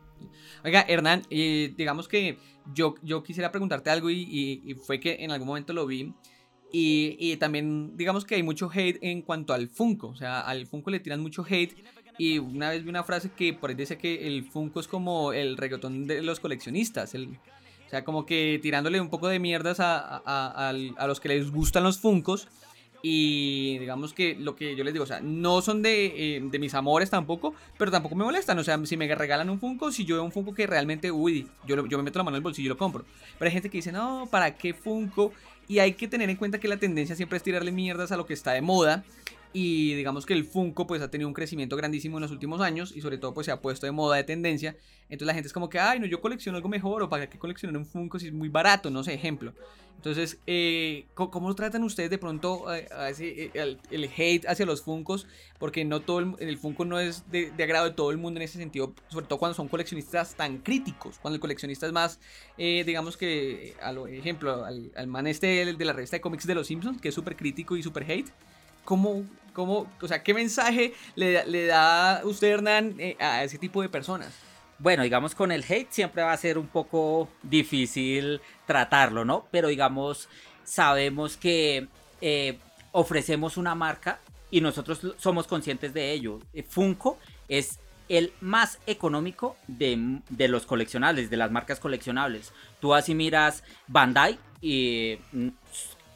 Oiga, 0.63 0.81
Hernán, 0.87 1.23
digamos 1.29 2.07
que 2.07 2.37
yo, 2.73 2.95
yo 3.01 3.23
quisiera 3.23 3.51
preguntarte 3.51 3.89
algo 3.89 4.09
y, 4.09 4.75
fue 4.85 4.99
que 4.99 5.23
en 5.23 5.31
algún 5.31 5.47
momento 5.47 5.73
lo 5.73 5.85
vi. 5.85 6.13
Y, 6.77 7.37
también 7.37 7.95
digamos 7.95 8.25
que 8.25 8.35
hay 8.35 8.43
mucho 8.43 8.69
hate 8.73 8.97
en 9.01 9.21
cuanto 9.21 9.53
al 9.53 9.69
Funko, 9.69 10.07
o 10.07 10.15
sea, 10.15 10.41
al 10.41 10.67
Funko 10.67 10.89
le 10.89 10.99
tiran 10.99 11.21
mucho 11.21 11.45
hate 11.47 11.73
y 12.17 12.39
una 12.39 12.69
vez 12.69 12.83
vi 12.83 12.89
una 12.89 13.03
frase 13.03 13.31
que 13.31 13.53
por 13.53 13.69
ahí 13.69 13.75
dice 13.75 13.97
que 13.97 14.27
el 14.27 14.43
Funko 14.43 14.79
es 14.79 14.87
como 14.87 15.33
el 15.33 15.57
reggaetón 15.57 16.07
de 16.07 16.21
los 16.21 16.39
coleccionistas, 16.39 17.13
el, 17.15 17.37
o 17.85 17.89
sea, 17.89 18.03
como 18.03 18.25
que 18.25 18.59
tirándole 18.61 18.99
un 18.99 19.09
poco 19.09 19.27
de 19.27 19.39
mierdas 19.39 19.79
a, 19.79 20.21
a, 20.25 20.69
a 20.69 21.07
los 21.07 21.19
que 21.19 21.29
les 21.29 21.51
gustan 21.51 21.83
los 21.83 21.99
Funkos 21.99 22.47
y 23.07 23.77
digamos 23.77 24.15
que 24.15 24.33
lo 24.33 24.55
que 24.55 24.75
yo 24.75 24.83
les 24.83 24.91
digo, 24.91 25.03
o 25.03 25.07
sea, 25.07 25.19
no 25.19 25.61
son 25.61 25.83
de, 25.83 26.37
eh, 26.37 26.41
de, 26.43 26.57
mis 26.57 26.73
amores 26.73 27.11
tampoco, 27.11 27.53
pero 27.77 27.91
tampoco 27.91 28.15
me 28.15 28.23
molestan. 28.23 28.57
O 28.57 28.63
sea, 28.63 28.83
si 28.83 28.97
me 28.97 29.13
regalan 29.13 29.47
un 29.51 29.59
Funko, 29.59 29.91
si 29.91 30.05
yo 30.05 30.15
veo 30.15 30.23
un 30.23 30.31
Funko 30.31 30.55
que 30.55 30.65
realmente, 30.65 31.11
uy, 31.11 31.47
yo, 31.67 31.85
yo 31.85 31.97
me 31.99 32.03
meto 32.03 32.17
la 32.17 32.23
mano 32.23 32.35
en 32.35 32.39
el 32.39 32.43
bolsillo 32.43 32.65
y 32.65 32.69
lo 32.69 32.77
compro. 32.77 33.05
Pero 33.37 33.47
hay 33.47 33.53
gente 33.53 33.69
que 33.69 33.77
dice, 33.77 33.91
no, 33.91 34.27
¿para 34.31 34.57
qué 34.57 34.73
Funko? 34.73 35.33
Y 35.67 35.77
hay 35.77 35.93
que 35.93 36.07
tener 36.07 36.31
en 36.31 36.35
cuenta 36.35 36.59
que 36.59 36.67
la 36.67 36.77
tendencia 36.77 37.15
siempre 37.15 37.37
es 37.37 37.43
tirarle 37.43 37.71
mierdas 37.71 38.11
a 38.11 38.17
lo 38.17 38.25
que 38.25 38.33
está 38.33 38.53
de 38.53 38.61
moda. 38.61 39.03
Y 39.57 39.93
digamos 39.93 40.25
que 40.25 40.33
el 40.33 40.43
Funko 40.43 40.85
pues 40.85 41.01
ha 41.01 41.09
tenido 41.09 41.29
un 41.29 41.33
crecimiento 41.33 41.77
grandísimo 41.77 42.17
en 42.17 42.23
los 42.23 42.31
últimos 42.31 42.59
años 42.59 42.91
y 42.93 42.99
sobre 42.99 43.17
todo 43.17 43.33
pues 43.33 43.45
se 43.45 43.53
ha 43.53 43.61
puesto 43.61 43.85
de 43.85 43.93
moda 43.93 44.17
de 44.17 44.25
tendencia. 44.25 44.75
Entonces 45.03 45.27
la 45.27 45.33
gente 45.33 45.47
es 45.47 45.53
como 45.53 45.69
que, 45.69 45.79
ay, 45.79 45.97
no, 45.97 46.05
yo 46.05 46.19
colecciono 46.19 46.57
algo 46.57 46.67
mejor 46.67 47.01
o 47.01 47.07
para 47.07 47.29
qué 47.29 47.39
coleccionar 47.39 47.77
un 47.77 47.85
Funko 47.85 48.19
si 48.19 48.27
es 48.27 48.33
muy 48.33 48.49
barato, 48.49 48.89
no 48.89 49.01
sé, 49.01 49.13
ejemplo. 49.13 49.53
Entonces, 49.95 50.39
eh, 50.45 51.05
¿cómo, 51.13 51.55
tratan 51.55 51.83
ustedes 51.83 52.09
de 52.09 52.17
pronto 52.17 52.65
eh, 52.75 52.85
eh, 53.17 53.77
el, 53.89 54.09
hate 54.17 54.45
hacia 54.45 54.65
los 54.65 54.81
Funkos? 54.81 55.25
Porque 55.57 55.85
no 55.85 56.01
todo 56.01 56.19
el, 56.19 56.35
el 56.39 56.57
Funko 56.57 56.83
no 56.83 56.99
es 56.99 57.23
de, 57.31 57.53
agrado 57.57 57.85
de 57.85 57.91
todo 57.91 58.11
el 58.11 58.17
mundo 58.17 58.39
en 58.39 58.43
ese 58.43 58.57
sentido, 58.57 58.93
sobre 59.07 59.25
todo 59.25 59.39
cuando 59.39 59.55
son 59.55 59.69
coleccionistas 59.69 60.35
tan 60.35 60.57
críticos. 60.57 61.17
Cuando 61.19 61.35
el 61.35 61.39
coleccionista 61.39 61.87
es 61.87 61.93
más, 61.93 62.19
digamos 62.57 63.15
que, 63.15 63.73
al 63.81 64.05
ejemplo, 64.09 64.65
al, 64.65 65.07
man 65.07 65.27
este 65.27 65.65
de, 65.65 65.85
la 65.85 65.93
revista 65.93 66.17
de 66.17 66.21
cómics 66.21 66.45
de 66.45 66.55
los 66.55 66.67
Simpsons, 66.67 66.99
que 66.99 67.07
es 67.07 67.15
súper 67.15 67.37
crítico 67.37 67.77
y 67.77 67.83
súper 67.83 68.03
hate. 68.03 68.29
¿Cómo, 68.83 69.23
cómo, 69.55 69.89
o 70.01 70.07
sea, 70.07 70.21
qué 70.21 70.33
mensaje 70.35 70.93
le, 71.15 71.65
da 71.65 72.21
usted, 72.23 72.49
Hernán, 72.49 72.97
a 73.19 73.43
ese 73.43 73.57
tipo 73.57 73.81
de 73.81 73.89
personas? 73.89 74.31
bueno, 74.77 75.03
digamos 75.03 75.35
con 75.35 75.51
el 75.51 75.63
hate 75.63 75.89
siempre 75.89 76.23
va 76.23 76.33
a 76.33 76.37
ser 76.37 76.57
un 76.57 76.67
poco 76.67 77.29
difícil 77.43 78.41
tratarlo, 78.65 79.23
¿no? 79.23 79.47
Pero 79.51 79.69
digamos, 79.69 80.27
sabemos 80.63 81.37
que 81.37 81.87
eh, 82.21 82.59
ofrecemos 82.91 83.57
una 83.57 83.75
marca 83.75 84.19
y 84.51 84.61
nosotros 84.61 85.15
somos 85.17 85.47
conscientes 85.47 85.93
de 85.93 86.11
ello. 86.11 86.39
Eh, 86.53 86.63
Funko 86.63 87.17
es 87.47 87.79
el 88.09 88.33
más 88.41 88.79
económico 88.85 89.55
de, 89.67 90.19
de, 90.29 90.47
los 90.47 90.65
coleccionables, 90.65 91.29
de 91.29 91.37
las 91.37 91.51
marcas 91.51 91.79
coleccionables. 91.79 92.51
Tú 92.79 92.93
así 92.93 93.15
miras 93.15 93.63
Bandai 93.87 94.37
y 94.61 95.17
mm, 95.31 95.47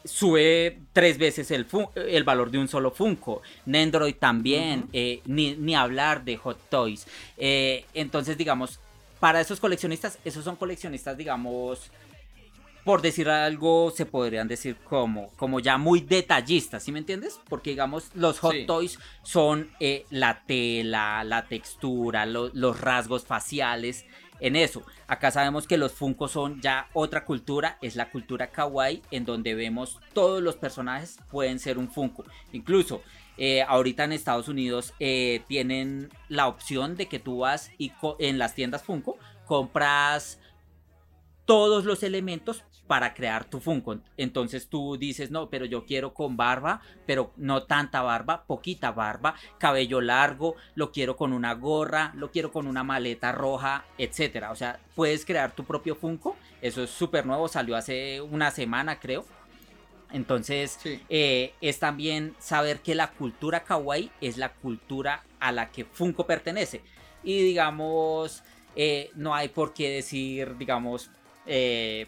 sube 0.04 0.80
tres 0.94 1.18
veces 1.18 1.52
el, 1.52 1.66
el, 1.96 2.24
valor 2.24 2.52
de 2.52 2.58
un 2.58 2.68
solo 2.68 2.92
Funko. 2.92 3.42
Nendroid 3.66 4.16
también, 4.16 4.88
eh, 4.94 5.22
ni, 5.26 5.76
hablar 5.76 6.24
de 6.24 6.38
Hot 6.38 6.70
Toys. 6.70 7.06
Eh, 7.38 7.86
entonces, 7.94 8.38
digamos, 8.38 8.80
para 9.20 9.42
esos 9.42 9.60
coleccionistas, 9.60 10.20
esos 10.24 10.44
son 10.44 10.56
coleccionistas, 10.56 11.18
digamos, 11.18 11.92
por 12.86 13.02
decir 13.02 13.30
algo, 13.30 13.92
se 13.96 14.06
podrían 14.06 14.48
decir 14.48 14.78
como, 14.78 15.30
como 15.36 15.60
ya 15.60 15.78
muy 15.78 16.00
detallistas, 16.00 16.84
¿sí 16.84 16.92
me 16.92 17.00
entiendes? 17.00 17.40
Porque, 17.50 17.72
digamos, 17.72 18.10
los 18.16 18.40
Hot 18.40 18.66
Toys 18.66 18.98
son 19.22 19.70
eh, 19.80 20.06
la 20.10 20.44
tela, 20.46 21.24
la 21.24 21.48
textura, 21.48 22.26
los 22.26 22.80
rasgos 22.80 23.26
faciales 23.26 24.06
en 24.40 24.56
eso. 24.56 24.84
Acá 25.08 25.32
sabemos 25.32 25.68
que 25.68 25.78
los 25.78 25.94
Funko 25.94 26.28
son 26.28 26.62
ya 26.62 26.88
otra 26.94 27.26
cultura, 27.26 27.78
es 27.82 27.96
la 27.96 28.12
cultura 28.12 28.48
kawaii, 28.48 29.02
en 29.12 29.26
donde 29.26 29.56
vemos 29.56 30.00
todos 30.14 30.42
los 30.42 30.56
personajes 30.56 31.18
pueden 31.32 31.60
ser 31.60 31.78
un 31.78 31.90
Funko. 31.90 32.26
Incluso 32.52 33.02
eh, 33.38 33.62
ahorita 33.64 34.04
en 34.04 34.12
Estados 34.12 34.48
Unidos 34.48 34.94
eh, 35.00 35.44
tienen 35.48 36.10
la 36.28 36.48
opción 36.48 36.96
de 36.98 37.08
que 37.08 37.20
tú 37.20 37.40
vas 37.40 37.72
y 37.78 37.92
en 38.20 38.38
las 38.38 38.56
tiendas 38.56 38.84
Funko 38.84 39.18
compras 39.46 40.40
todos 41.46 41.86
los 41.86 42.04
elementos 42.04 42.64
para 42.90 43.14
crear 43.14 43.46
tu 43.46 43.60
Funko. 43.60 44.00
Entonces 44.18 44.68
tú 44.68 44.98
dices, 44.98 45.30
no, 45.30 45.48
pero 45.52 45.66
yo 45.66 45.86
quiero 45.86 46.12
con 46.12 46.36
barba, 46.36 46.82
pero 47.06 47.32
no 47.38 47.62
tanta 47.62 48.02
barba, 48.02 48.46
poquita 48.48 48.90
barba, 48.92 49.36
cabello 49.60 50.02
largo, 50.02 50.56
lo 50.74 50.92
quiero 50.92 51.16
con 51.16 51.32
una 51.32 51.54
gorra, 51.54 52.12
lo 52.16 52.32
quiero 52.32 52.52
con 52.52 52.66
una 52.66 52.84
maleta 52.84 53.32
roja, 53.32 53.86
etcétera. 54.00 54.50
O 54.50 54.56
sea, 54.56 54.80
puedes 54.96 55.24
crear 55.24 55.52
tu 55.52 55.66
propio 55.66 55.96
Funko. 55.96 56.36
Eso 56.64 56.82
es 56.82 56.90
súper 56.90 57.28
nuevo, 57.28 57.48
salió 57.48 57.76
hace 57.76 58.22
una 58.22 58.50
semana, 58.50 59.00
creo. 59.00 59.24
Entonces, 60.12 60.80
eh, 61.10 61.54
es 61.62 61.78
también 61.78 62.34
saber 62.40 62.80
que 62.80 62.96
la 62.96 63.12
cultura 63.12 63.66
kawaii 63.66 64.10
es 64.20 64.38
la 64.38 64.50
cultura 64.54 65.24
a 65.40 65.52
la 65.52 65.70
que 65.70 65.86
Funko 65.86 66.26
pertenece. 66.26 66.82
Y 67.24 67.44
digamos, 67.44 68.42
eh, 68.76 69.12
no 69.14 69.36
hay 69.36 69.50
por 69.50 69.76
qué 69.76 69.92
decir, 69.92 70.58
digamos, 70.58 71.12
eh, 71.46 72.08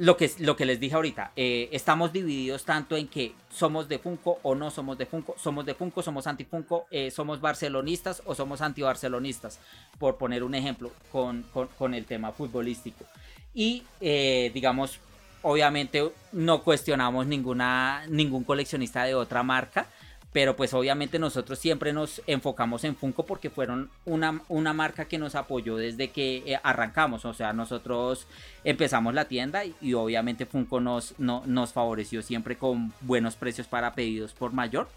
lo 0.00 0.16
que, 0.16 0.30
lo 0.38 0.56
que 0.56 0.64
les 0.64 0.80
dije 0.80 0.94
ahorita, 0.94 1.32
eh, 1.36 1.68
estamos 1.72 2.10
divididos 2.10 2.64
tanto 2.64 2.96
en 2.96 3.06
que 3.06 3.34
somos 3.50 3.86
de 3.86 3.98
Funko 3.98 4.38
o 4.42 4.54
no 4.54 4.70
somos 4.70 4.96
de 4.96 5.04
Funko, 5.04 5.34
somos 5.38 5.66
de 5.66 5.74
Funko, 5.74 6.02
somos 6.02 6.26
anti 6.26 6.44
Funko, 6.44 6.86
eh, 6.90 7.10
somos 7.10 7.38
barcelonistas 7.42 8.22
o 8.24 8.34
somos 8.34 8.62
anti 8.62 8.80
barcelonistas, 8.80 9.60
por 9.98 10.16
poner 10.16 10.42
un 10.42 10.54
ejemplo 10.54 10.90
con, 11.12 11.44
con, 11.76 11.92
el 11.92 12.06
tema 12.06 12.32
futbolístico. 12.32 13.04
Y 13.52 13.82
eh, 14.00 14.50
digamos, 14.54 15.00
obviamente 15.42 16.10
no 16.32 16.62
cuestionamos 16.62 17.26
ninguna, 17.26 18.06
ningún 18.08 18.44
coleccionista 18.44 19.04
de 19.04 19.14
otra 19.14 19.42
marca, 19.42 19.86
pero 20.32 20.56
pues 20.56 20.74
obviamente 20.74 21.18
nosotros 21.18 21.58
siempre 21.58 21.92
nos 21.92 22.22
enfocamos 22.26 22.84
en 22.84 22.96
Funko 22.96 23.26
porque 23.26 23.50
fueron 23.50 23.90
una, 24.04 24.42
una 24.48 24.72
marca 24.72 25.06
que 25.06 25.18
nos 25.18 25.34
apoyó 25.34 25.76
desde 25.76 26.10
que 26.10 26.42
eh, 26.46 26.60
arrancamos, 26.62 27.24
o 27.24 27.34
sea, 27.34 27.52
nosotros 27.52 28.26
empezamos 28.62 29.14
la 29.14 29.26
tienda 29.26 29.64
y, 29.64 29.94
obviamente 29.94 30.46
Funko 30.46 30.80
nos, 30.80 31.14
no, 31.18 31.42
nos 31.46 31.72
favoreció 31.72 32.22
siempre 32.22 32.56
con 32.56 32.92
buenos 33.00 33.34
precios 33.34 33.66
para 33.66 33.94
pedidos 33.94 34.32
por 34.32 34.52
mayor. 34.52 34.88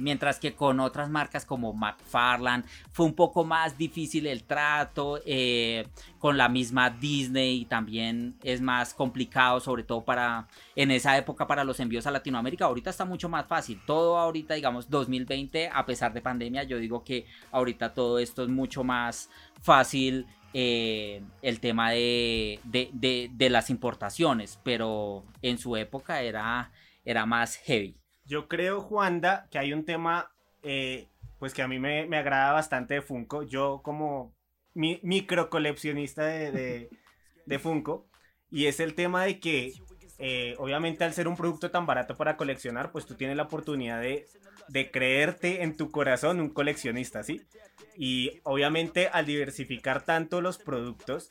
Mientras 0.00 0.38
que 0.38 0.54
con 0.54 0.80
otras 0.80 1.10
marcas 1.10 1.44
como 1.44 1.72
McFarland 1.72 2.64
fue 2.92 3.06
un 3.06 3.14
poco 3.14 3.44
más 3.44 3.76
difícil 3.78 4.26
el 4.26 4.44
trato. 4.44 5.20
Eh, 5.24 5.86
con 6.18 6.36
la 6.36 6.48
misma 6.48 6.90
Disney 6.90 7.64
también 7.64 8.36
es 8.42 8.60
más 8.60 8.94
complicado, 8.94 9.60
sobre 9.60 9.84
todo 9.84 10.04
para 10.04 10.48
en 10.76 10.90
esa 10.90 11.16
época 11.16 11.46
para 11.46 11.64
los 11.64 11.80
envíos 11.80 12.06
a 12.06 12.10
Latinoamérica. 12.10 12.66
Ahorita 12.66 12.90
está 12.90 13.04
mucho 13.04 13.28
más 13.28 13.46
fácil. 13.46 13.80
Todo 13.86 14.18
ahorita, 14.18 14.54
digamos, 14.54 14.90
2020, 14.90 15.70
a 15.72 15.86
pesar 15.86 16.12
de 16.12 16.20
pandemia, 16.20 16.64
yo 16.64 16.78
digo 16.78 17.04
que 17.04 17.26
ahorita 17.52 17.94
todo 17.94 18.18
esto 18.18 18.42
es 18.42 18.48
mucho 18.48 18.84
más 18.84 19.30
fácil 19.62 20.26
eh, 20.52 21.22
el 21.42 21.60
tema 21.60 21.92
de, 21.92 22.58
de, 22.64 23.50
las 23.50 23.70
importaciones, 23.70 24.58
pero 24.64 25.24
en 25.42 25.58
su 25.58 25.76
época 25.76 26.22
era, 26.22 26.72
era 27.04 27.24
más 27.24 27.56
heavy. 27.56 27.99
Yo 28.30 28.46
creo, 28.46 28.80
Juanda, 28.80 29.48
que 29.50 29.58
hay 29.58 29.72
un 29.72 29.84
tema 29.84 30.30
eh, 30.62 31.08
pues 31.40 31.52
que 31.52 31.62
a 31.62 31.68
mí 31.68 31.80
me, 31.80 32.06
me, 32.06 32.16
agrada 32.16 32.52
bastante 32.52 32.94
de 32.94 33.02
Funko. 33.02 33.42
Yo 33.42 33.80
como 33.82 34.32
mi, 34.72 35.00
micro 35.02 35.50
coleccionista 35.50 36.24
de, 36.24 36.88
de, 37.44 37.58
Funko, 37.58 38.06
y 38.48 38.66
es 38.66 38.78
el 38.78 38.94
tema 38.94 39.24
de 39.24 39.40
que 39.40 39.72
eh, 40.18 40.54
obviamente 40.58 41.02
al 41.02 41.12
ser 41.12 41.26
un 41.26 41.36
producto 41.36 41.72
tan 41.72 41.86
barato 41.86 42.14
para 42.14 42.36
coleccionar, 42.36 42.92
pues 42.92 43.04
tú 43.04 43.16
tienes 43.16 43.36
la 43.36 43.42
oportunidad 43.42 44.00
de, 44.00 44.28
de 44.68 44.92
creerte 44.92 45.64
en 45.64 45.76
tu 45.76 45.90
corazón 45.90 46.40
un 46.40 46.50
coleccionista, 46.50 47.24
¿sí? 47.24 47.42
Y 47.96 48.38
obviamente 48.44 49.08
al 49.08 49.26
diversificar 49.26 50.04
tanto 50.04 50.40
los 50.40 50.58
productos, 50.58 51.30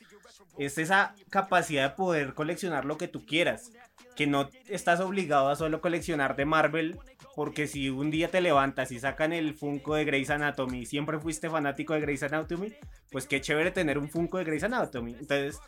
es 0.58 0.76
esa 0.76 1.14
capacidad 1.30 1.88
de 1.88 1.96
poder 1.96 2.34
coleccionar 2.34 2.84
lo 2.84 2.98
que 2.98 3.08
tú 3.08 3.24
quieras. 3.24 3.72
Que 4.16 4.26
no 4.26 4.50
estás 4.68 5.00
obligado 5.00 5.48
a 5.48 5.56
solo 5.56 5.80
coleccionar 5.80 6.36
de 6.36 6.44
Marvel, 6.44 6.98
porque 7.34 7.66
si 7.66 7.88
un 7.88 8.10
día 8.10 8.28
te 8.28 8.40
levantas 8.40 8.92
y 8.92 8.98
sacan 8.98 9.32
el 9.32 9.54
Funko 9.54 9.94
de 9.94 10.04
Grey's 10.04 10.30
Anatomy, 10.30 10.84
siempre 10.86 11.18
fuiste 11.18 11.48
fanático 11.48 11.94
de 11.94 12.00
Grey's 12.00 12.22
Anatomy, 12.22 12.74
pues 13.10 13.26
qué 13.26 13.40
chévere 13.40 13.70
tener 13.70 13.98
un 13.98 14.10
Funko 14.10 14.38
de 14.38 14.44
Grey's 14.44 14.64
Anatomy. 14.64 15.12
Entonces, 15.12 15.60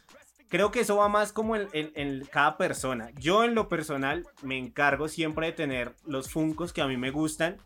creo 0.49 0.70
que 0.70 0.80
eso 0.80 0.97
va 0.97 1.09
más 1.09 1.33
como 1.33 1.57
en, 1.57 1.68
en, 1.72 2.24
cada 2.26 2.59
persona. 2.59 3.11
Yo 3.18 3.43
en 3.45 3.55
lo 3.55 3.68
personal 3.70 4.26
me 4.43 4.59
encargo 4.59 5.09
siempre 5.09 5.47
de 5.47 5.53
tener 5.53 5.95
los 6.05 6.30
Funkos 6.30 6.74
que 6.74 6.83
a 6.83 6.87
mí 6.87 6.99
me 6.99 7.11
gustan. 7.11 7.57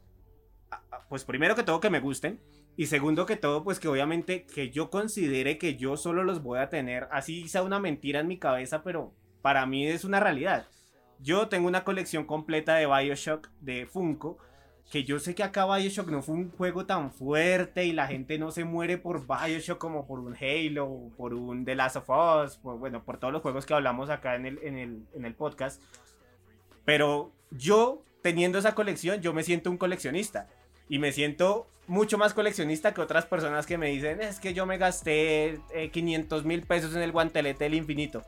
Pues 1.08 1.24
primero 1.24 1.56
que 1.56 1.64
todo 1.64 1.80
que 1.80 1.90
me 1.90 1.98
gusten. 1.98 2.40
Y 2.76 2.86
segundo 2.86 3.26
que 3.26 3.36
todo, 3.36 3.64
pues 3.64 3.80
que 3.80 3.88
obviamente 3.88 4.44
que 4.44 4.70
yo 4.70 4.90
considere 4.90 5.58
que 5.58 5.76
yo 5.76 5.96
solo 5.96 6.22
los 6.22 6.42
voy 6.42 6.58
a 6.58 6.68
tener, 6.68 7.08
así 7.10 7.48
sea 7.48 7.62
una 7.62 7.80
mentira 7.80 8.20
en 8.20 8.28
mi 8.28 8.38
cabeza, 8.38 8.82
pero 8.82 9.14
para 9.47 9.64
mí 9.64 9.86
es 9.86 10.03
una 10.03 10.18
realidad. 10.18 10.66
Yo 11.20 11.47
tengo 11.47 11.68
una 11.68 11.84
colección 11.84 12.24
completa 12.24 12.74
de 12.74 12.86
Bioshock 12.88 13.49
de 13.61 13.86
Funko, 13.86 14.38
que 14.90 15.05
yo 15.05 15.20
sé 15.20 15.36
que 15.36 15.44
acá 15.44 15.72
Bioshock 15.72 16.09
no 16.11 16.20
fue 16.20 16.34
un 16.34 16.51
juego 16.51 16.84
tan 16.84 17.12
fuerte 17.12 17.84
y 17.84 17.92
la 17.92 18.09
gente 18.09 18.40
no 18.40 18.51
se 18.51 18.64
muere 18.64 18.99
por 18.99 19.24
Bioshock 19.24 19.78
como 19.78 20.05
por 20.09 20.18
un 20.18 20.34
Halo, 20.34 21.12
por 21.16 21.32
un 21.32 21.64
The 21.64 21.76
Last 21.76 21.94
of 21.94 22.11
Us, 22.11 22.61
bueno, 22.61 23.05
por 23.05 23.18
todos 23.18 23.32
los 23.32 23.40
juegos 23.40 23.66
que 23.66 23.74
hablamos 23.74 24.11
acá 24.11 24.34
en 24.34 24.47
el, 24.47 25.34
podcast. 25.34 25.80
Pero 26.84 27.30
yo, 27.53 28.03
teniendo 28.22 28.59
esa 28.59 28.74
colección, 28.74 29.20
yo 29.20 29.32
me 29.32 29.44
siento 29.44 29.70
un 29.70 29.78
coleccionista. 29.78 30.49
Y 30.88 30.99
me 30.99 31.12
siento 31.12 31.68
mucho 31.86 32.18
más 32.18 32.34
coleccionista 32.34 32.92
que 32.92 33.01
otras 33.01 33.26
personas 33.26 33.64
que 33.64 33.78
me 33.78 33.90
dicen, 33.90 34.20
es 34.20 34.40
que 34.40 34.55
yo 34.55 34.66
me 34.66 34.76
gasté 34.76 35.61
500 35.92 36.42
eh, 36.42 36.44
mil 36.44 36.62
pesos 36.62 36.97
en 36.97 37.03
el 37.03 37.12
guantelete 37.12 37.62
del 37.62 37.74
infinito. 37.74 38.24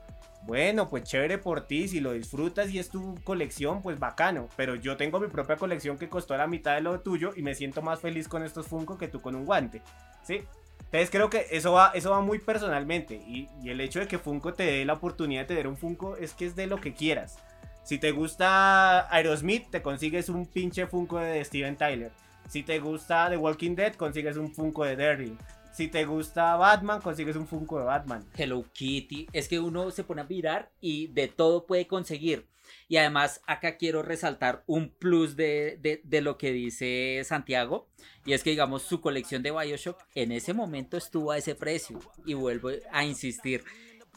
Bueno, 0.49 0.88
pues 0.88 1.05
chévere 1.05 1.36
por 1.36 1.66
ti, 1.66 1.88
si 1.88 2.01
lo 2.01 2.12
disfrutas 2.12 2.70
y 2.70 2.78
es 2.78 2.88
tu 2.88 3.16
colección, 3.22 3.82
pues 3.82 3.99
bacano. 3.99 4.49
Pero 4.57 4.76
yo 4.76 4.96
tengo 4.96 5.20
mi 5.20 5.26
propia 5.26 5.57
colección 5.57 5.99
que 5.99 6.09
costó 6.09 6.34
la 6.38 6.46
mitad 6.46 6.74
de 6.74 6.80
lo 6.80 7.01
tuyo 7.01 7.32
y 7.36 7.42
me 7.42 7.55
siento 7.55 7.82
más 7.82 8.01
feliz 8.01 8.28
con 8.28 8.42
estos 8.42 8.66
Funko 8.66 8.96
que 8.96 9.09
tú 9.09 9.20
con 9.20 9.34
un 9.34 9.44
guante. 9.44 9.82
¿Sí? 10.22 10.40
Entonces 10.84 11.11
creo 11.11 11.28
que 11.28 11.49
eso 11.51 11.72
va, 11.72 11.90
eso 11.94 12.12
va 12.12 12.22
muy 12.22 12.38
personalmente. 12.38 13.16
Y, 13.16 13.51
el 13.66 13.78
hecho 13.82 14.01
de 14.01 14.09
que 14.09 14.18
Funko 14.18 14.55
te 14.55 14.62
dé 14.62 14.86
la 14.86 14.94
oportunidad 14.94 15.42
de 15.42 15.49
tener 15.49 15.68
un 15.68 15.76
Funko 15.76 16.16
es 16.16 16.32
que 16.32 16.46
es 16.46 16.57
de 16.57 16.66
lo 16.66 16.80
que 16.80 16.94
quieras. 16.94 17.36
Si 17.84 17.99
te 17.99 18.12
gusta 18.12 19.14
Aerosmith, 19.14 19.68
te 19.68 19.82
consigues 19.82 20.30
un 20.30 20.46
pinche 20.46 20.86
Funko 20.86 21.18
de 21.18 21.44
Steven 21.44 21.76
Tyler. 21.76 22.11
Si 22.49 22.62
te 22.62 22.78
gusta 22.78 23.28
The 23.28 23.36
Walking 23.36 23.74
Dead, 23.74 23.96
consigues 23.96 24.38
un 24.38 24.55
Funko 24.55 24.86
de 24.86 24.96
Daryl. 24.96 25.36
Si 25.79 25.87
te 25.87 26.05
gusta 26.07 26.57
Batman, 26.57 27.01
consigues 27.01 27.37
un 27.37 27.47
Funko 27.47 27.79
de 27.79 27.85
Batman. 27.85 28.29
Hello 28.37 28.64
Kitty. 28.72 29.29
Es 29.33 29.47
que 29.47 29.61
uno 29.61 29.93
se 29.93 30.03
pone 30.03 30.22
a 30.22 30.24
mirar 30.24 30.72
y 30.81 31.07
de 31.07 31.29
todo 31.29 31.66
puede 31.66 31.87
conseguir. 31.87 32.49
Y 32.89 32.97
además 32.97 33.43
acá 33.47 33.76
quiero 33.76 34.03
resaltar 34.03 34.64
un 34.66 34.91
plus 34.91 35.37
de, 35.37 36.03
de, 36.03 36.20
lo 36.20 36.37
que 36.37 36.51
dice 36.51 37.22
Santiago. 37.24 37.87
Y 38.24 38.33
es 38.33 38.43
que 38.43 38.51
digamos 38.51 38.83
su 38.83 39.01
colección 39.01 39.45
de 39.45 39.53
Bioshock 39.53 40.03
en 40.16 40.33
ese 40.33 40.53
momento 40.53 40.97
estuvo 40.97 41.31
a 41.31 41.39
ese 41.39 41.55
precio. 41.55 42.01
Y 42.26 42.35
vuelvo 42.35 42.70
a 42.91 43.05
insistir 43.05 43.62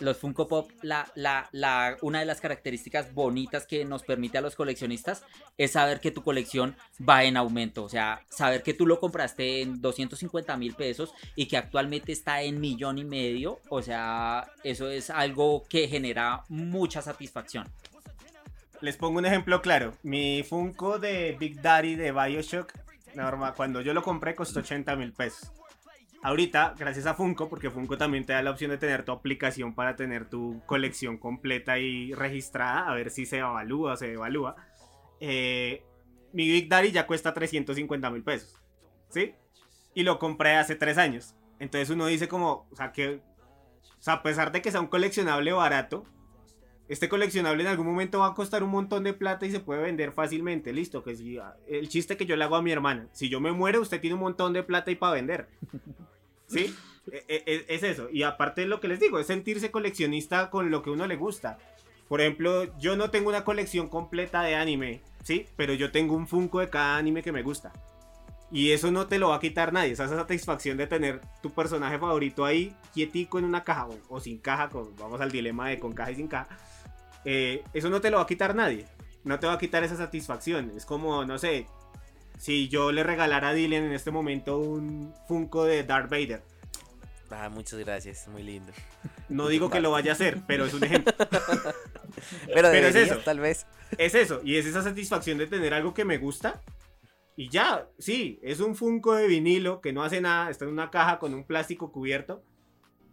los 0.01 0.17
Funko 0.17 0.47
Pop, 0.47 0.71
la, 0.81 1.09
la, 1.15 1.47
la, 1.51 1.97
una 2.01 2.19
de 2.19 2.25
las 2.25 2.41
características 2.41 3.13
bonitas 3.13 3.65
que 3.65 3.85
nos 3.85 4.03
permite 4.03 4.37
a 4.37 4.41
los 4.41 4.55
coleccionistas 4.55 5.23
es 5.57 5.71
saber 5.71 5.99
que 5.99 6.11
tu 6.11 6.23
colección 6.23 6.75
va 7.07 7.23
en 7.23 7.37
aumento. 7.37 7.83
O 7.83 7.89
sea, 7.89 8.21
saber 8.29 8.63
que 8.63 8.73
tú 8.73 8.85
lo 8.87 8.99
compraste 8.99 9.61
en 9.61 9.81
250 9.81 10.57
mil 10.57 10.73
pesos 10.73 11.13
y 11.35 11.45
que 11.45 11.57
actualmente 11.57 12.11
está 12.11 12.41
en 12.41 12.59
millón 12.59 12.97
y 12.97 13.03
medio. 13.03 13.59
O 13.69 13.81
sea, 13.81 14.47
eso 14.63 14.89
es 14.89 15.09
algo 15.09 15.63
que 15.69 15.87
genera 15.87 16.43
mucha 16.49 17.01
satisfacción. 17.01 17.69
Les 18.81 18.97
pongo 18.97 19.19
un 19.19 19.25
ejemplo 19.25 19.61
claro. 19.61 19.93
Mi 20.01 20.43
Funko 20.43 20.97
de 20.97 21.37
Big 21.39 21.61
Daddy 21.61 21.95
de 21.95 22.11
Bioshock, 22.11 22.73
normal, 23.13 23.53
cuando 23.55 23.81
yo 23.81 23.93
lo 23.93 24.01
compré 24.01 24.33
costó 24.33 24.61
80 24.61 24.95
mil 24.95 25.13
pesos. 25.13 25.51
Ahorita, 26.23 26.75
gracias 26.77 27.07
a 27.07 27.15
Funko, 27.15 27.49
porque 27.49 27.71
Funko 27.71 27.97
también 27.97 28.25
te 28.25 28.33
da 28.33 28.43
la 28.43 28.51
opción 28.51 28.69
de 28.69 28.77
tener 28.77 29.03
tu 29.03 29.11
aplicación 29.11 29.73
para 29.73 29.95
tener 29.95 30.29
tu 30.29 30.61
colección 30.67 31.17
completa 31.17 31.79
y 31.79 32.13
registrada, 32.13 32.87
a 32.87 32.93
ver 32.93 33.09
si 33.09 33.25
se 33.25 33.39
evalúa 33.39 33.93
o 33.93 33.97
se 33.97 34.13
evalúa. 34.13 34.55
Eh, 35.19 35.83
mi 36.31 36.47
Big 36.47 36.69
Daddy 36.69 36.91
ya 36.91 37.07
cuesta 37.07 37.33
350 37.33 38.11
mil 38.11 38.23
pesos, 38.23 38.61
¿sí? 39.09 39.33
Y 39.95 40.03
lo 40.03 40.19
compré 40.19 40.57
hace 40.57 40.75
tres 40.75 40.99
años. 40.99 41.35
Entonces 41.57 41.89
uno 41.89 42.05
dice 42.05 42.27
como, 42.27 42.67
o 42.71 42.75
sea, 42.75 42.91
que, 42.91 43.15
o 43.15 44.01
sea, 44.01 44.15
a 44.15 44.23
pesar 44.23 44.51
de 44.51 44.61
que 44.61 44.71
sea 44.71 44.79
un 44.79 44.87
coleccionable 44.87 45.51
barato, 45.53 46.05
este 46.87 47.09
coleccionable 47.09 47.63
en 47.63 47.69
algún 47.69 47.87
momento 47.87 48.19
va 48.19 48.27
a 48.27 48.33
costar 48.35 48.63
un 48.63 48.69
montón 48.69 49.03
de 49.03 49.13
plata 49.13 49.45
y 49.47 49.51
se 49.51 49.59
puede 49.59 49.81
vender 49.81 50.11
fácilmente. 50.11 50.71
Listo, 50.71 51.03
que 51.03 51.15
si 51.15 51.39
el 51.67 51.89
chiste 51.89 52.15
que 52.15 52.25
yo 52.27 52.35
le 52.35 52.43
hago 52.43 52.57
a 52.57 52.61
mi 52.61 52.71
hermana, 52.71 53.07
si 53.11 53.27
yo 53.27 53.39
me 53.39 53.51
muero, 53.51 53.81
usted 53.81 53.99
tiene 53.99 54.15
un 54.15 54.21
montón 54.21 54.53
de 54.53 54.61
plata 54.61 54.91
y 54.91 54.95
para 54.95 55.13
vender. 55.13 55.49
¿Sí? 56.51 56.75
E, 57.11 57.25
e, 57.27 57.43
e, 57.45 57.65
es 57.67 57.83
eso. 57.83 58.09
Y 58.11 58.23
aparte 58.23 58.65
lo 58.65 58.79
que 58.79 58.87
les 58.87 58.99
digo, 58.99 59.19
es 59.19 59.27
sentirse 59.27 59.71
coleccionista 59.71 60.49
con 60.49 60.69
lo 60.69 60.83
que 60.83 60.89
uno 60.89 61.07
le 61.07 61.15
gusta. 61.15 61.57
Por 62.07 62.21
ejemplo, 62.21 62.77
yo 62.77 62.97
no 62.97 63.09
tengo 63.09 63.29
una 63.29 63.45
colección 63.45 63.87
completa 63.87 64.43
de 64.43 64.55
anime, 64.55 65.01
¿sí? 65.23 65.45
Pero 65.55 65.73
yo 65.73 65.91
tengo 65.91 66.13
un 66.13 66.27
Funko 66.27 66.59
de 66.59 66.69
cada 66.69 66.97
anime 66.97 67.23
que 67.23 67.31
me 67.31 67.41
gusta. 67.41 67.71
Y 68.51 68.71
eso 68.71 68.91
no 68.91 69.07
te 69.07 69.17
lo 69.17 69.29
va 69.29 69.37
a 69.37 69.39
quitar 69.39 69.71
nadie. 69.71 69.93
Esa 69.93 70.09
satisfacción 70.09 70.77
de 70.77 70.87
tener 70.87 71.21
tu 71.41 71.51
personaje 71.51 71.97
favorito 71.97 72.43
ahí 72.43 72.75
quietico 72.93 73.39
en 73.39 73.45
una 73.45 73.63
caja 73.63 73.87
o, 74.09 74.19
sin 74.19 74.39
caja. 74.39 74.69
vamos 74.99 75.21
al 75.21 75.31
dilema 75.31 75.69
de 75.69 75.79
con 75.79 75.93
caja 75.93 76.11
y 76.11 76.15
sin 76.15 76.27
caja. 76.27 76.57
Eh, 77.23 77.63
eso 77.73 77.89
no 77.89 78.01
te 78.01 78.11
lo 78.11 78.17
va 78.17 78.23
a 78.23 78.27
quitar 78.27 78.53
nadie. 78.53 78.85
No 79.23 79.39
te 79.39 79.47
va 79.47 79.53
a 79.53 79.57
quitar 79.57 79.85
esa 79.85 79.95
satisfacción. 79.95 80.73
Es 80.75 80.85
como, 80.85 81.23
no 81.23 81.37
sé, 81.37 81.67
si 82.41 82.69
yo 82.69 82.91
le 82.91 83.03
regalara 83.03 83.49
a 83.49 83.53
Dylan 83.53 83.83
en 83.83 83.91
este 83.91 84.09
momento 84.09 84.57
un 84.57 85.13
Funko 85.27 85.65
de 85.65 85.83
Darth 85.83 86.09
Vader. 86.09 86.41
Ah, 87.29 87.49
muchas 87.49 87.77
gracias, 87.77 88.27
muy 88.29 88.41
lindo. 88.41 88.73
No 89.29 89.47
digo 89.47 89.69
que 89.69 89.79
lo 89.79 89.91
vaya 89.91 90.11
a 90.11 90.15
hacer, 90.15 90.41
pero 90.47 90.65
es 90.65 90.73
un 90.73 90.83
ejemplo. 90.83 91.13
pero, 92.51 92.69
es 92.69 92.95
eso, 92.95 93.19
tal 93.19 93.39
vez. 93.39 93.67
Es 93.95 94.15
eso, 94.15 94.41
y 94.43 94.55
es 94.55 94.65
esa 94.65 94.81
satisfacción 94.81 95.37
de 95.37 95.45
tener 95.45 95.75
algo 95.75 95.93
que 95.93 96.03
me 96.03 96.17
gusta. 96.17 96.63
Y 97.35 97.49
ya, 97.49 97.87
sí, 97.99 98.39
es 98.41 98.59
un 98.59 98.75
Funko 98.75 99.13
de 99.13 99.27
vinilo 99.27 99.79
que 99.79 99.93
no 99.93 100.03
hace 100.03 100.19
nada, 100.19 100.49
está 100.49 100.65
en 100.65 100.71
una 100.71 100.89
caja 100.89 101.19
con 101.19 101.35
un 101.35 101.43
plástico 101.43 101.91
cubierto. 101.91 102.43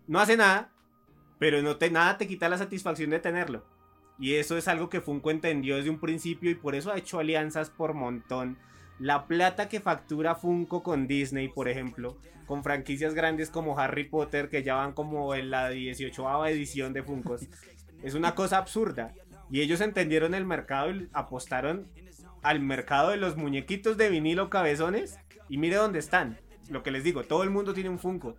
No 0.06 0.20
hace 0.20 0.38
nada, 0.38 0.72
pero 1.38 1.60
no 1.60 1.76
te, 1.76 1.90
nada 1.90 2.16
te 2.16 2.26
quita 2.26 2.48
la 2.48 2.56
satisfacción 2.56 3.10
de 3.10 3.20
tenerlo. 3.20 3.66
Y 4.18 4.36
eso 4.36 4.56
es 4.56 4.68
algo 4.68 4.88
que 4.88 5.02
Funko 5.02 5.30
entendió 5.30 5.76
desde 5.76 5.90
un 5.90 6.00
principio 6.00 6.50
y 6.50 6.54
por 6.54 6.74
eso 6.74 6.90
ha 6.90 6.96
hecho 6.96 7.18
alianzas 7.18 7.68
por 7.68 7.92
montón 7.92 8.56
la 8.98 9.26
plata 9.26 9.68
que 9.68 9.80
factura 9.80 10.34
Funko 10.34 10.82
con 10.82 11.06
Disney, 11.06 11.48
por 11.48 11.68
ejemplo, 11.68 12.16
con 12.46 12.64
franquicias 12.64 13.14
grandes 13.14 13.50
como 13.50 13.78
Harry 13.78 14.04
Potter, 14.04 14.48
que 14.48 14.62
ya 14.62 14.74
van 14.74 14.92
como 14.92 15.34
en 15.34 15.50
la 15.50 15.68
18 15.70 16.46
edición 16.46 16.92
de 16.92 17.02
Funkos, 17.02 17.46
es 18.02 18.14
una 18.14 18.34
cosa 18.34 18.58
absurda. 18.58 19.12
Y 19.50 19.60
ellos 19.60 19.80
entendieron 19.80 20.34
el 20.34 20.44
mercado 20.44 20.90
y 20.90 21.08
apostaron 21.12 21.88
al 22.42 22.60
mercado 22.60 23.10
de 23.10 23.16
los 23.16 23.36
muñequitos 23.36 23.96
de 23.96 24.10
vinilo 24.10 24.50
cabezones. 24.50 25.18
Y 25.48 25.58
mire 25.58 25.76
dónde 25.76 25.98
están. 25.98 26.38
Lo 26.68 26.82
que 26.82 26.90
les 26.90 27.04
digo, 27.04 27.24
todo 27.24 27.42
el 27.42 27.50
mundo 27.50 27.72
tiene 27.72 27.88
un 27.88 27.98
Funko. 27.98 28.36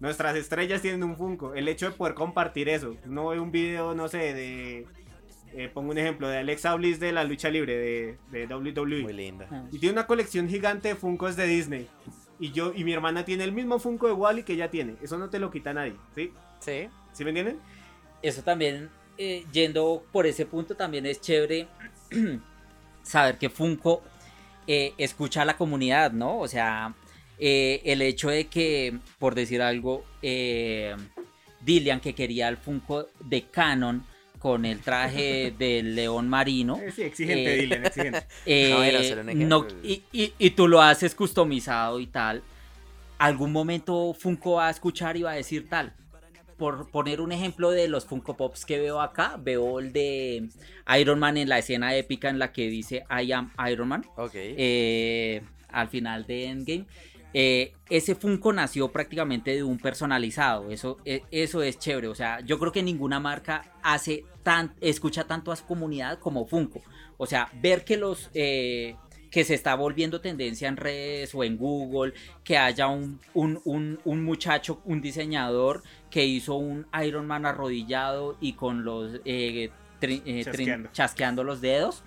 Nuestras 0.00 0.36
estrellas 0.36 0.82
tienen 0.82 1.02
un 1.02 1.16
Funko. 1.16 1.54
El 1.54 1.68
hecho 1.68 1.86
de 1.90 1.96
poder 1.96 2.14
compartir 2.14 2.68
eso. 2.68 2.96
No 3.06 3.28
ve 3.28 3.40
un 3.40 3.50
video, 3.50 3.94
no 3.94 4.08
sé, 4.08 4.34
de 4.34 4.86
eh, 5.52 5.68
pongo 5.72 5.90
un 5.90 5.98
ejemplo 5.98 6.28
de 6.28 6.38
Alexa 6.38 6.74
Bliss 6.74 7.00
de 7.00 7.12
la 7.12 7.24
lucha 7.24 7.48
libre 7.50 7.76
de, 7.76 8.18
de 8.30 8.54
WWE. 8.54 9.02
Muy 9.02 9.12
linda. 9.12 9.48
Y 9.72 9.78
tiene 9.78 9.94
una 9.94 10.06
colección 10.06 10.48
gigante 10.48 10.88
de 10.88 10.94
Funkos 10.94 11.36
de 11.36 11.46
Disney. 11.46 11.88
Y 12.38 12.52
yo 12.52 12.72
y 12.74 12.84
mi 12.84 12.92
hermana 12.92 13.24
tiene 13.24 13.44
el 13.44 13.52
mismo 13.52 13.78
Funko 13.78 14.06
de 14.06 14.12
Wally 14.12 14.44
que 14.44 14.52
ella 14.52 14.70
tiene. 14.70 14.96
Eso 15.02 15.18
no 15.18 15.28
te 15.28 15.38
lo 15.38 15.50
quita 15.50 15.72
nadie, 15.74 15.94
¿sí? 16.14 16.32
Sí. 16.60 16.88
¿Sí 17.12 17.24
me 17.24 17.30
entienden? 17.30 17.58
Eso 18.22 18.42
también, 18.42 18.90
eh, 19.18 19.44
yendo 19.52 20.04
por 20.12 20.26
ese 20.26 20.46
punto, 20.46 20.76
también 20.76 21.04
es 21.06 21.20
chévere 21.20 21.66
saber 23.02 23.36
que 23.36 23.50
Funko 23.50 24.02
eh, 24.66 24.94
escucha 24.98 25.42
a 25.42 25.44
la 25.44 25.56
comunidad, 25.56 26.12
¿no? 26.12 26.38
O 26.38 26.48
sea, 26.48 26.94
el 27.38 28.02
hecho 28.02 28.28
de 28.28 28.46
que, 28.46 28.98
por 29.18 29.34
decir 29.34 29.62
algo, 29.62 30.04
Dilian 30.20 32.00
que 32.00 32.14
quería 32.14 32.48
el 32.48 32.58
Funko 32.58 33.08
de 33.18 33.42
Canon 33.50 34.04
con 34.40 34.64
el 34.64 34.80
traje 34.80 35.54
del 35.58 35.94
león 35.94 36.28
marino. 36.28 36.76
Eh, 36.82 36.90
sí, 36.90 37.02
exigente, 37.02 37.54
Eh, 37.54 37.60
Dylan, 37.60 37.86
exigente. 37.86 38.26
Eh, 38.46 38.70
No, 38.70 38.82
era 38.82 39.04
solo 39.04 39.20
un 39.20 39.48
no- 39.48 39.66
y, 39.84 40.02
y- 40.12 40.32
y 40.38 40.50
tú 40.50 40.66
lo 40.66 40.82
haces 40.82 41.14
customizado 41.14 42.00
y 42.00 42.08
tal. 42.08 42.42
Algún 43.18 43.52
momento 43.52 44.14
Funko 44.18 44.54
va 44.54 44.68
a 44.68 44.70
escuchar 44.70 45.16
y 45.16 45.22
va 45.22 45.30
a 45.32 45.34
decir 45.34 45.68
tal. 45.68 45.92
Por 46.56 46.90
poner 46.90 47.20
un 47.22 47.32
ejemplo 47.32 47.70
de 47.70 47.88
los 47.88 48.04
Funko 48.06 48.36
Pops 48.36 48.64
que 48.66 48.78
veo 48.78 49.00
acá, 49.00 49.36
veo 49.38 49.78
el 49.78 49.92
de 49.94 50.48
Iron 50.98 51.18
Man 51.18 51.36
en 51.38 51.48
la 51.48 51.58
escena 51.58 51.94
épica 51.94 52.28
en 52.28 52.38
la 52.38 52.52
que 52.52 52.68
dice 52.68 53.04
I 53.10 53.32
am 53.32 53.50
Iron 53.70 53.88
Man 53.88 54.04
Ok. 54.16 54.32
eh, 54.34 55.42
al 55.68 55.88
final 55.88 56.26
de 56.26 56.46
Endgame. 56.46 56.84
Eh, 57.32 57.72
ese 57.88 58.14
Funko 58.14 58.52
nació 58.52 58.88
prácticamente 58.90 59.54
de 59.54 59.62
un 59.62 59.78
personalizado. 59.78 60.70
Eso, 60.70 60.98
eh, 61.04 61.22
eso 61.30 61.62
es 61.62 61.78
chévere. 61.78 62.08
O 62.08 62.14
sea, 62.14 62.40
yo 62.40 62.58
creo 62.58 62.72
que 62.72 62.82
ninguna 62.82 63.20
marca 63.20 63.72
hace 63.82 64.24
tan, 64.42 64.74
escucha 64.80 65.24
tanto 65.24 65.52
a 65.52 65.56
su 65.56 65.64
comunidad 65.64 66.18
como 66.18 66.46
Funko. 66.46 66.80
O 67.18 67.26
sea, 67.26 67.48
ver 67.60 67.84
que 67.84 67.96
los 67.96 68.30
eh, 68.34 68.96
que 69.30 69.44
se 69.44 69.54
está 69.54 69.76
volviendo 69.76 70.20
tendencia 70.20 70.66
en 70.66 70.76
redes 70.76 71.32
o 71.36 71.44
en 71.44 71.56
Google, 71.56 72.14
que 72.42 72.58
haya 72.58 72.88
un, 72.88 73.20
un, 73.34 73.60
un- 73.64 74.00
un 74.04 74.24
muchacho, 74.24 74.80
un 74.84 75.00
diseñador 75.00 75.84
que 76.10 76.24
hizo 76.24 76.56
un 76.56 76.86
Iron 77.04 77.28
Man 77.28 77.46
arrodillado 77.46 78.36
y 78.40 78.54
con 78.54 78.82
los 78.84 79.20
eh, 79.24 79.70
tri- 80.00 80.22
eh, 80.26 80.42
Chasqueando. 80.44 80.88
chasqueando 80.92 81.44
los 81.44 81.60
dedos 81.60 82.02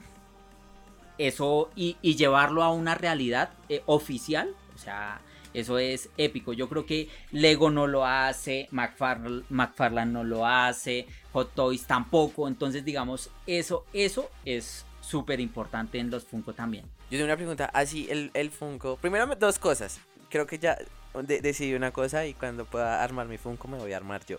eso 1.18 1.70
y, 1.76 1.96
y 2.02 2.16
llevarlo 2.16 2.64
a 2.64 2.72
una 2.74 2.96
realidad 2.96 3.52
eh, 3.70 3.84
oficial, 3.86 4.54
o 4.76 4.78
sea, 4.78 5.22
eso 5.54 5.78
es 5.78 6.10
épico. 6.18 6.54
Yo 6.54 6.68
creo 6.70 6.86
que 6.86 7.10
Lego 7.32 7.70
no 7.70 7.88
lo 7.88 8.06
hace, 8.06 8.68
McFarl- 8.72 9.44
McFarlane 9.50 10.12
no 10.12 10.24
lo 10.24 10.48
hace, 10.48 11.08
Hot 11.32 11.54
Toys 11.54 11.86
tampoco, 11.86 12.48
entonces 12.48 12.84
digamos, 12.84 13.30
eso, 13.48 13.86
eso 13.94 14.30
es 14.46 14.86
súper 15.02 15.40
importante 15.40 16.00
en 16.00 16.10
los 16.10 16.24
Funko 16.24 16.54
también. 16.54 16.86
Yo 17.12 17.18
tengo 17.20 17.26
una 17.26 17.36
pregunta. 17.36 17.66
Así, 17.74 18.08
el, 18.10 18.32
el 18.34 18.50
Funko. 18.50 18.98
Primero, 18.98 19.28
me- 19.28 19.36
dos 19.36 19.60
cosas. 19.60 20.00
Creo 20.30 20.48
que 20.48 20.58
ya 20.58 20.78
de- 21.22 21.42
decidí 21.42 21.74
una 21.76 21.92
cosa 21.92 22.26
y 22.26 22.34
cuando 22.34 22.66
pueda 22.66 23.04
armar 23.04 23.28
mi 23.28 23.38
Funko 23.38 23.68
me 23.68 23.78
voy 23.78 23.94
a 23.94 23.98
armar 23.98 24.26
yo. 24.26 24.38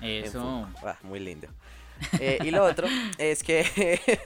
Eso. 0.00 0.68
Ah, 0.84 0.96
muy 1.02 1.20
lindo. 1.20 1.46
Eh, 2.20 2.38
y 2.44 2.50
lo 2.50 2.64
otro 2.64 2.86
es 3.18 3.42
que. 3.42 3.60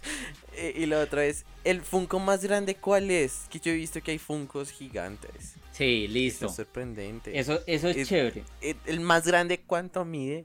eh, 0.56 0.74
y 0.76 0.86
lo 0.86 1.00
otro 1.00 1.20
es. 1.20 1.44
¿El 1.64 1.80
Funko 1.82 2.18
más 2.18 2.42
grande 2.42 2.74
cuál 2.74 3.10
es? 3.10 3.46
Que 3.50 3.60
yo 3.60 3.70
he 3.72 3.74
visto 3.76 4.02
que 4.02 4.10
hay 4.12 4.18
Funkos 4.18 4.70
gigantes. 4.70 5.54
sí, 5.72 6.08
listo. 6.08 6.46
es 6.46 6.54
sorprendente. 6.56 7.38
Eso, 7.38 7.60
eso 7.66 7.88
es 7.88 7.96
Es- 7.96 8.08
chévere. 8.08 8.44
¿El, 8.60 8.76
el 8.86 9.00
más 9.00 9.26
grande 9.26 9.60
cuánto 9.60 10.04
mide? 10.04 10.44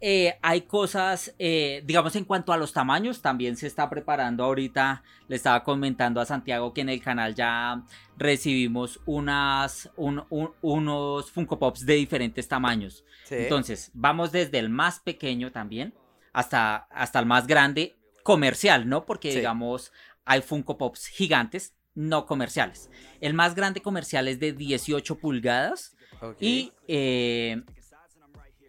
Eh, 0.00 0.34
hay 0.42 0.62
cosas, 0.62 1.34
eh, 1.38 1.82
digamos, 1.86 2.14
en 2.16 2.24
cuanto 2.24 2.52
a 2.52 2.58
los 2.58 2.72
tamaños, 2.74 3.22
también 3.22 3.56
se 3.56 3.66
está 3.66 3.88
preparando 3.88 4.44
ahorita. 4.44 5.02
Le 5.26 5.36
estaba 5.36 5.64
comentando 5.64 6.20
a 6.20 6.26
Santiago 6.26 6.74
que 6.74 6.82
en 6.82 6.90
el 6.90 7.00
canal 7.02 7.34
ya 7.34 7.82
recibimos 8.18 9.00
unas, 9.06 9.90
un- 9.96 10.22
un- 10.28 10.50
unos 10.60 11.30
Funko 11.30 11.58
Pops 11.58 11.86
de 11.86 11.94
diferentes 11.94 12.46
tamaños. 12.46 13.04
Sí. 13.24 13.36
Entonces, 13.38 13.90
vamos 13.94 14.32
desde 14.32 14.58
el 14.58 14.68
más 14.68 15.00
pequeño 15.00 15.50
también 15.50 15.94
hasta, 16.36 16.76
hasta 16.90 17.18
el 17.18 17.24
más 17.24 17.46
grande 17.46 17.96
comercial, 18.22 18.86
¿no? 18.86 19.06
Porque, 19.06 19.30
Sí. 19.32 19.38
digamos, 19.38 19.90
hay 20.26 20.42
Funko 20.42 20.76
Pops 20.76 21.06
gigantes, 21.06 21.74
no 21.94 22.26
comerciales. 22.26 22.90
El 23.22 23.32
más 23.32 23.54
grande 23.54 23.80
comercial 23.80 24.28
es 24.28 24.38
de 24.38 24.52
18 24.52 25.16
pulgadas 25.18 25.96
y 26.38 26.72
eh, 26.88 27.62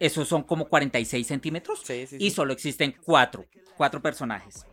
esos 0.00 0.26
son 0.28 0.44
como 0.44 0.66
46 0.68 1.26
centímetros. 1.26 1.82
Sí, 1.84 2.06
sí, 2.06 2.16
Y 2.18 2.30
solo 2.30 2.54
existen 2.54 2.96
cuatro, 3.04 3.44
cuatro 3.76 4.00
personajes. 4.00 4.64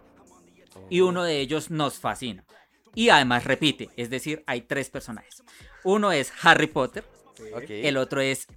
Y 0.89 1.01
uno 1.01 1.23
de 1.25 1.41
ellos 1.41 1.69
nos 1.69 1.99
fascina. 1.99 2.45
Y 2.93 3.09
además 3.09 3.43
repite, 3.43 3.89
es 3.97 4.09
decir, 4.09 4.41
hay 4.47 4.61
tres 4.61 4.89
personajes. 4.89 5.43
Uno 5.83 6.13
es 6.13 6.31
Harry 6.43 6.67
Potter, 6.67 7.03
el 7.67 7.97
otro 7.97 8.21
es 8.21 8.47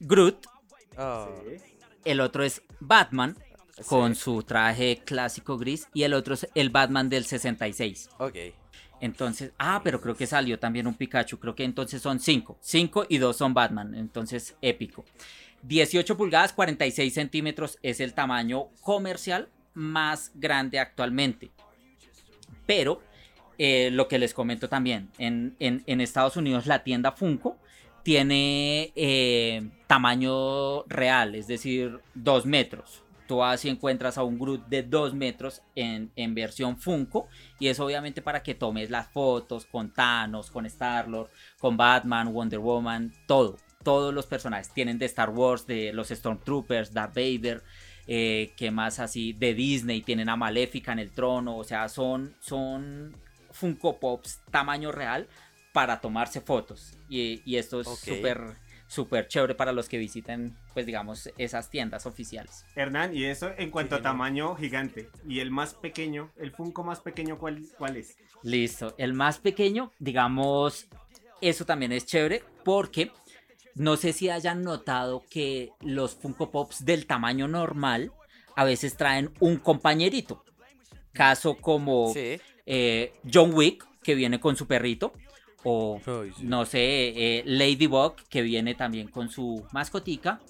Groot, 0.00 0.46
Oh, 0.96 1.28
el 2.04 2.20
otro 2.20 2.42
es 2.42 2.62
Batman 2.80 3.36
con 3.88 4.14
su 4.14 4.42
traje 4.42 5.02
clásico 5.04 5.56
gris 5.58 5.88
y 5.94 6.02
el 6.02 6.14
otro 6.14 6.34
es 6.34 6.48
el 6.54 6.70
Batman 6.70 7.08
del 7.08 7.24
66. 7.24 8.10
Ok. 8.18 8.36
Entonces, 9.00 9.52
ah, 9.58 9.80
pero 9.82 10.00
creo 10.00 10.14
que 10.14 10.26
salió 10.26 10.58
también 10.58 10.86
un 10.86 10.94
Pikachu, 10.94 11.38
creo 11.38 11.54
que 11.54 11.64
entonces 11.64 12.02
son 12.02 12.20
cinco, 12.20 12.58
cinco 12.60 13.06
y 13.08 13.16
dos 13.18 13.36
son 13.38 13.54
Batman, 13.54 13.94
entonces 13.94 14.56
épico. 14.60 15.04
18 15.62 16.16
pulgadas, 16.16 16.52
46 16.52 17.12
centímetros 17.12 17.78
es 17.82 18.00
el 18.00 18.12
tamaño 18.14 18.68
comercial 18.82 19.48
más 19.74 20.32
grande 20.34 20.78
actualmente. 20.78 21.50
Pero, 22.66 23.02
eh, 23.58 23.90
lo 23.92 24.08
que 24.08 24.18
les 24.18 24.34
comento 24.34 24.68
también, 24.68 25.10
en, 25.18 25.56
en- 25.58 25.82
en 25.86 26.00
Estados 26.00 26.36
Unidos 26.36 26.66
la 26.66 26.82
tienda 26.82 27.12
Funko 27.12 27.58
tiene 28.02 28.92
eh, 28.96 29.68
tamaño 29.86 30.84
real, 30.84 31.34
es 31.34 31.46
decir, 31.46 32.00
2 32.14 32.46
metros. 32.46 33.02
Tú 33.30 33.36
vas 33.36 33.64
y 33.64 33.68
encuentras 33.68 34.18
a 34.18 34.24
un 34.24 34.40
Groot 34.40 34.66
de 34.66 34.82
2 34.82 35.14
metros 35.14 35.62
en, 35.76 36.10
en 36.16 36.34
versión 36.34 36.76
Funko. 36.80 37.28
Y 37.60 37.68
es 37.68 37.78
obviamente 37.78 38.22
para 38.22 38.42
que 38.42 38.56
tomes 38.56 38.90
las 38.90 39.06
fotos 39.12 39.66
con 39.66 39.94
Thanos, 39.94 40.50
con 40.50 40.66
Star-Lord, 40.66 41.30
con 41.60 41.76
Batman, 41.76 42.32
Wonder 42.32 42.58
Woman, 42.58 43.12
todo. 43.28 43.56
Todos 43.84 44.12
los 44.12 44.26
personajes 44.26 44.74
tienen 44.74 44.98
de 44.98 45.06
Star 45.06 45.30
Wars, 45.30 45.64
de 45.64 45.92
los 45.92 46.08
Stormtroopers, 46.08 46.92
Darth 46.92 47.14
Vader, 47.14 47.62
eh, 48.08 48.52
que 48.56 48.72
más 48.72 48.98
así 48.98 49.32
de 49.32 49.54
Disney, 49.54 50.02
tienen 50.02 50.28
a 50.28 50.34
Maléfica 50.34 50.90
en 50.90 50.98
el 50.98 51.12
trono. 51.12 51.56
O 51.56 51.62
sea, 51.62 51.88
son, 51.88 52.34
son 52.40 53.14
Funko 53.52 54.00
Pops 54.00 54.40
tamaño 54.50 54.90
real 54.90 55.28
para 55.72 56.00
tomarse 56.00 56.40
fotos. 56.40 56.98
Y, 57.08 57.42
y 57.44 57.58
esto 57.58 57.80
es 57.80 57.86
Ok. 57.86 57.96
súper, 57.96 58.56
súper 58.90 59.28
chévere 59.28 59.54
para 59.54 59.70
los 59.72 59.88
que 59.88 59.98
visiten, 59.98 60.56
pues 60.74 60.84
digamos, 60.84 61.30
esas 61.38 61.70
tiendas 61.70 62.06
oficiales. 62.06 62.64
Hernán, 62.74 63.16
y 63.16 63.24
eso 63.24 63.52
en 63.56 63.70
cuanto 63.70 63.94
a 63.94 64.02
tamaño 64.02 64.56
gigante. 64.56 65.08
Y 65.28 65.38
el 65.38 65.52
más 65.52 65.74
pequeño, 65.74 66.30
el 66.36 66.50
Funko 66.50 66.82
más 66.82 66.98
pequeño, 66.98 67.38
¿cuál, 67.38 67.62
cuál 67.78 67.96
es? 67.96 68.16
Listo. 68.42 68.94
El 68.98 69.12
más 69.12 69.38
pequeño, 69.38 69.92
digamos, 70.00 70.88
eso 71.40 71.64
también 71.64 71.92
es 71.92 72.04
chévere 72.04 72.42
porque 72.64 73.12
no 73.76 73.96
sé 73.96 74.12
si 74.12 74.28
hayan 74.28 74.62
notado 74.64 75.22
que 75.30 75.70
los 75.82 76.16
Funko 76.16 76.50
Pops 76.50 76.84
del 76.84 77.06
tamaño 77.06 77.46
normal 77.46 78.10
a 78.56 78.64
veces 78.64 78.96
traen 78.96 79.30
un 79.38 79.58
compañerito. 79.58 80.44
Caso 81.12 81.56
como 81.58 82.12
Sí. 82.12 82.40
eh, 82.66 83.12
John 83.32 83.54
Wick, 83.54 83.86
que 84.02 84.16
viene 84.16 84.40
con 84.40 84.56
su 84.56 84.66
perrito. 84.66 85.12
O 85.64 86.00
no 86.42 86.64
sé, 86.64 86.78
eh, 87.38 87.42
Ladybug, 87.44 88.14
que 88.28 88.42
viene 88.42 88.74
también 88.74 89.08
con 89.08 89.28
su 89.28 89.66
mascotica. 89.72 90.40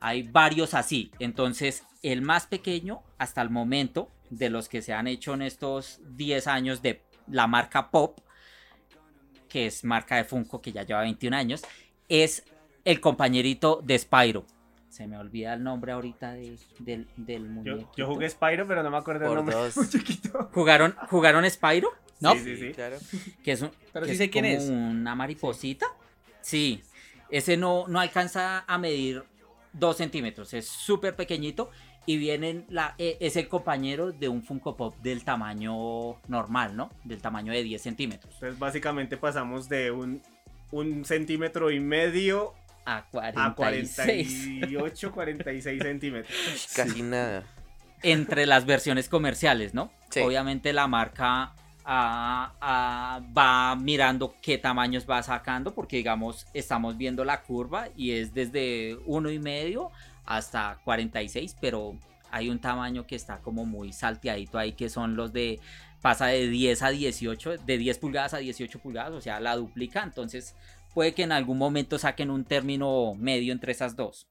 Hay 0.00 0.22
varios 0.22 0.74
así. 0.74 1.10
Entonces, 1.18 1.84
el 2.02 2.22
más 2.22 2.46
pequeño 2.46 3.02
hasta 3.18 3.42
el 3.42 3.50
momento 3.50 4.08
de 4.30 4.48
los 4.48 4.68
que 4.68 4.80
se 4.80 4.92
han 4.92 5.06
hecho 5.08 5.34
en 5.34 5.42
estos 5.42 6.00
10 6.16 6.46
años 6.46 6.82
de 6.82 7.02
la 7.26 7.46
marca 7.46 7.90
Pop, 7.90 8.18
que 9.48 9.66
es 9.66 9.84
marca 9.84 10.16
de 10.16 10.24
Funko 10.24 10.62
que 10.62 10.72
ya 10.72 10.84
lleva 10.84 11.00
21 11.02 11.36
años, 11.36 11.62
es 12.08 12.44
el 12.84 13.00
compañerito 13.00 13.80
de 13.84 13.98
Spyro. 13.98 14.44
Se 14.88 15.06
me 15.06 15.16
olvida 15.18 15.54
el 15.54 15.62
nombre 15.62 15.92
ahorita 15.92 16.32
de- 16.32 16.58
del, 16.78 17.06
del 17.16 17.48
Yo, 17.96 18.06
jugué 18.06 18.28
Spyro, 18.28 18.66
pero 18.66 18.82
no 18.82 18.90
me 18.90 18.96
acuerdo 18.96 19.22
el 19.24 19.28
Por 19.28 19.36
nombre. 19.38 19.54
dos. 19.56 19.76
Muy 19.76 19.88
chiquito. 19.88 20.50
¿Jugaron, 20.52 20.94
¿Jugaron 21.08 21.48
Spyro? 21.48 21.90
No. 22.20 22.34
Sí, 22.34 22.40
sí, 22.40 22.56
sí. 22.56 22.72
claro. 22.72 22.96
Que 23.44 23.52
es 23.52 23.62
un, 23.62 23.70
Pero 23.92 24.06
que 24.06 24.12
sí 24.12 24.18
sé 24.18 24.30
quién 24.30 24.44
como 24.44 24.56
es. 24.56 24.68
Una 24.68 25.14
mariposita. 25.14 25.86
Sí. 26.40 26.82
Ese 27.30 27.56
no, 27.56 27.86
no 27.88 28.00
alcanza 28.00 28.64
a 28.66 28.78
medir 28.78 29.24
dos 29.72 29.96
centímetros. 29.96 30.52
Es 30.54 30.66
súper 30.68 31.14
pequeñito. 31.16 31.70
Y 32.06 32.16
vienen 32.16 32.64
la, 32.70 32.94
e- 32.98 33.18
es 33.20 33.36
el 33.36 33.46
compañero 33.46 34.10
de 34.10 34.28
un 34.28 34.42
Funko 34.42 34.74
Pop 34.76 34.96
del 35.02 35.22
tamaño 35.22 36.18
normal, 36.28 36.74
¿no? 36.76 36.90
Del 37.04 37.20
tamaño 37.20 37.52
de 37.52 37.62
10 37.62 37.80
centímetros. 37.82 38.34
Entonces, 38.34 38.58
básicamente 38.58 39.16
pasamos 39.16 39.68
de 39.68 39.90
un, 39.90 40.22
un 40.72 41.04
centímetro 41.04 41.70
y 41.70 41.78
medio 41.78 42.54
A 42.86 43.04
a 43.12 43.54
46. 43.54 44.46
48, 44.60 45.12
46 45.12 45.82
centímetros. 45.82 46.68
Casi 46.74 47.02
nada. 47.02 47.44
entre 48.02 48.46
las 48.46 48.64
versiones 48.64 49.08
comerciales, 49.08 49.74
¿no? 49.74 49.92
Sí. 50.10 50.20
Obviamente 50.20 50.72
la 50.72 50.88
marca 50.88 51.54
va 51.86 53.76
mirando 53.80 54.34
qué 54.42 54.58
tamaños 54.58 55.06
va 55.08 55.22
sacando, 55.22 55.74
porque 55.74 55.96
digamos, 55.96 56.46
estamos 56.54 56.96
viendo 56.96 57.24
la 57.24 57.42
curva 57.42 57.88
y 57.96 58.12
es 58.12 58.34
desde 58.34 58.96
uno 59.06 59.30
y 59.30 59.38
medio 59.38 59.90
hasta 60.24 60.78
46, 60.84 61.56
pero 61.60 61.96
hay 62.30 62.48
un 62.48 62.60
tamaño 62.60 63.06
que 63.06 63.16
está 63.16 63.38
como 63.38 63.64
muy 63.64 63.92
salteadito 63.92 64.58
ahí, 64.58 64.72
que 64.72 64.88
son 64.88 65.16
los 65.16 65.32
de 65.32 65.58
pasa 66.00 66.26
de 66.26 66.48
10 66.48 66.82
a 66.82 66.90
18, 66.90 67.58
de 67.58 67.78
10 67.78 67.98
pulgadas 67.98 68.34
a 68.34 68.38
18 68.38 68.78
pulgadas, 68.78 69.12
o 69.12 69.20
sea, 69.20 69.40
la 69.40 69.56
duplica, 69.56 70.02
entonces 70.02 70.54
puede 70.94 71.14
que 71.14 71.22
en 71.22 71.32
algún 71.32 71.58
momento 71.58 71.98
saquen 71.98 72.30
un 72.30 72.44
término 72.44 73.14
medio 73.16 73.52
entre 73.52 73.72
esas 73.72 73.96
dos. 73.96 74.28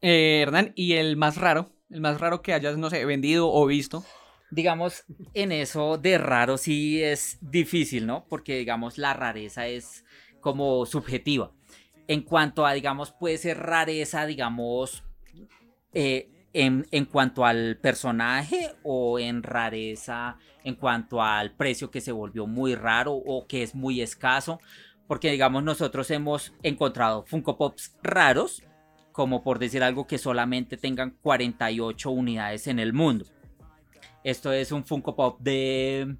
eh, 0.00 0.40
Hernán, 0.42 0.72
y 0.74 0.94
el 0.94 1.16
más 1.16 1.36
raro, 1.36 1.70
el 1.90 2.00
más 2.00 2.20
raro 2.20 2.42
que 2.42 2.54
hayas, 2.54 2.76
no 2.76 2.90
sé, 2.90 3.04
vendido 3.04 3.52
o 3.52 3.66
visto. 3.66 4.04
Digamos, 4.50 5.04
en 5.34 5.52
eso 5.52 5.96
de 5.98 6.18
raro 6.18 6.58
sí 6.58 7.02
es 7.02 7.38
difícil, 7.40 8.06
¿no? 8.06 8.24
Porque, 8.28 8.56
digamos, 8.56 8.98
la 8.98 9.14
rareza 9.14 9.66
es 9.68 10.04
como 10.40 10.84
subjetiva. 10.86 11.52
En 12.08 12.22
cuanto 12.22 12.66
a, 12.66 12.72
digamos, 12.72 13.12
puede 13.12 13.38
ser 13.38 13.58
rareza, 13.58 14.26
digamos, 14.26 15.04
eh, 15.94 16.28
en, 16.52 16.86
en, 16.90 17.04
cuanto 17.04 17.44
al 17.44 17.76
personaje 17.76 18.72
o 18.82 19.20
en 19.20 19.44
rareza 19.44 20.36
en 20.64 20.74
cuanto 20.74 21.22
al 21.22 21.52
precio 21.52 21.90
que 21.90 22.00
se 22.00 22.12
volvió 22.12 22.46
muy 22.46 22.74
raro 22.74 23.12
o 23.14 23.46
que 23.46 23.62
es 23.62 23.74
muy 23.74 24.00
escaso. 24.00 24.60
Porque, 25.06 25.30
digamos, 25.30 25.64
nosotros 25.64 26.10
hemos 26.10 26.52
encontrado 26.62 27.24
Funko 27.26 27.56
Pops 27.56 27.96
raros, 28.02 28.62
como 29.12 29.42
por 29.42 29.58
decir 29.58 29.82
algo 29.82 30.06
que 30.06 30.18
solamente 30.18 30.76
tengan 30.76 31.16
48 31.22 32.10
unidades 32.10 32.66
en 32.68 32.78
el 32.78 32.92
mundo. 32.92 33.26
Esto 34.24 34.52
es 34.52 34.72
un 34.72 34.84
Funko 34.84 35.14
Pop 35.16 35.40
de. 35.40 36.16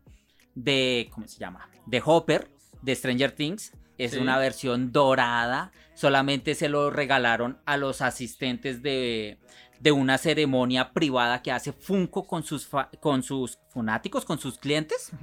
de. 0.55 1.09
¿Cómo 1.13 1.27
se 1.29 1.39
llama? 1.39 1.69
De 1.87 2.03
Hopper, 2.05 2.51
de 2.83 2.95
Stranger 2.95 3.33
Things. 3.33 3.73
Es 3.99 4.17
una 4.17 4.39
versión 4.39 4.93
dorada. 4.93 5.73
Solamente 5.95 6.55
se 6.55 6.71
lo 6.71 6.91
regalaron 6.91 7.59
a 7.67 7.77
los 7.77 8.01
asistentes 8.01 8.83
de, 8.83 9.39
de 9.79 9.93
una 9.93 10.17
ceremonia 10.17 10.93
privada 10.93 11.43
que 11.43 11.53
hace 11.53 11.73
Funko 11.73 12.27
con 12.27 12.43
sus, 12.43 12.67
con 13.01 13.23
sus 13.23 13.59
fanáticos, 13.69 14.25
con 14.25 14.39
sus 14.39 14.59
clientes. 14.59 15.11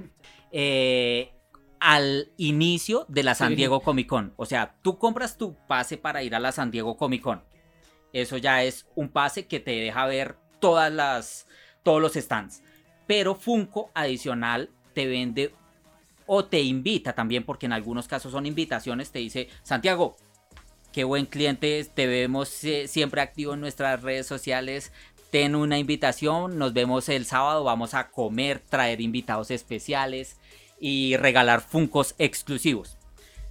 Eh, 0.50 1.34
al 1.78 2.32
inicio 2.38 3.04
de 3.08 3.22
la 3.22 3.34
San 3.34 3.54
Diego 3.54 3.80
Comic 3.80 4.06
Con. 4.06 4.32
O 4.36 4.46
sea, 4.46 4.76
tú 4.82 4.98
compras 4.98 5.36
tu 5.36 5.56
pase 5.66 5.98
para 5.98 6.22
ir 6.22 6.34
a 6.34 6.40
la 6.40 6.52
San 6.52 6.70
Diego 6.70 6.96
Comic 6.96 7.22
Con. 7.22 7.44
Eso 8.12 8.36
ya 8.36 8.62
es 8.62 8.86
un 8.94 9.10
pase 9.10 9.46
que 9.46 9.60
te 9.60 9.72
deja 9.72 10.06
ver 10.06 10.36
todas 10.60 10.92
las, 10.92 11.46
todos 11.82 12.00
los 12.00 12.14
stands. 12.14 12.62
Pero 13.08 13.34
Funko 13.34 13.90
adicional 13.94 14.70
te 14.94 15.06
vende 15.06 15.52
o 16.26 16.44
te 16.44 16.60
invita 16.60 17.14
también, 17.14 17.42
porque 17.42 17.66
en 17.66 17.72
algunos 17.72 18.06
casos 18.06 18.32
son 18.32 18.44
invitaciones, 18.44 19.10
te 19.10 19.18
dice, 19.18 19.48
Santiago, 19.62 20.16
qué 20.92 21.04
buen 21.04 21.24
cliente, 21.24 21.82
te 21.92 22.06
vemos 22.06 22.50
siempre 22.86 23.22
activo 23.22 23.54
en 23.54 23.60
nuestras 23.60 24.02
redes 24.02 24.26
sociales, 24.26 24.92
ten 25.30 25.54
una 25.54 25.78
invitación, 25.78 26.58
nos 26.58 26.74
vemos 26.74 27.08
el 27.08 27.24
sábado, 27.24 27.64
vamos 27.64 27.94
a 27.94 28.10
comer, 28.10 28.60
traer 28.60 29.00
invitados 29.00 29.50
especiales 29.50 30.36
y 30.78 31.16
regalar 31.16 31.62
Funcos 31.62 32.14
exclusivos. 32.18 32.98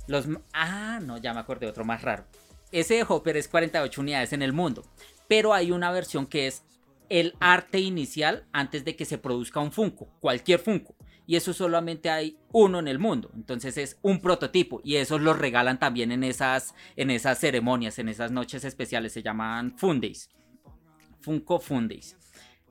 Los... 0.05 0.27
Ah, 0.53 0.99
no, 1.01 1.17
ya 1.17 1.33
me 1.33 1.39
acordé 1.39 1.65
otro 1.65 1.83
más 1.83 2.03
raro. 2.03 2.25
Ese 2.71 2.93
de 2.93 3.05
Hopper 3.07 3.37
es 3.37 3.47
48 3.47 4.01
unidades 4.01 4.33
en 4.33 4.43
el 4.43 4.53
mundo, 4.53 4.85
pero 5.27 5.55
hay 5.55 5.71
una 5.71 5.91
versión 5.91 6.27
que 6.27 6.45
es 6.45 6.61
el 7.09 7.35
arte 7.39 7.79
inicial 7.79 8.45
antes 8.51 8.85
de 8.85 8.95
que 8.95 9.05
se 9.05 9.17
produzca 9.17 9.59
un 9.59 9.71
Funko, 9.71 10.09
cualquier 10.19 10.59
Funko. 10.59 10.95
Y 11.27 11.35
eso 11.35 11.53
solamente 11.53 12.09
hay 12.09 12.39
uno 12.53 12.79
en 12.79 12.87
el 12.87 12.99
mundo. 12.99 13.29
Entonces 13.35 13.77
es 13.77 13.99
un 14.01 14.21
prototipo. 14.21 14.79
Y 14.85 14.95
esos 14.95 15.19
los 15.19 15.37
regalan 15.37 15.77
también 15.77 16.13
en 16.13 16.23
esas, 16.23 16.73
en 16.95 17.11
esas 17.11 17.37
ceremonias, 17.37 17.99
en 17.99 18.07
esas 18.07 18.31
noches 18.31 18.63
especiales. 18.63 19.11
Se 19.11 19.21
llaman 19.21 19.77
Fundays. 19.77 20.29
Funko 21.19 21.59
Fundays. 21.59 22.15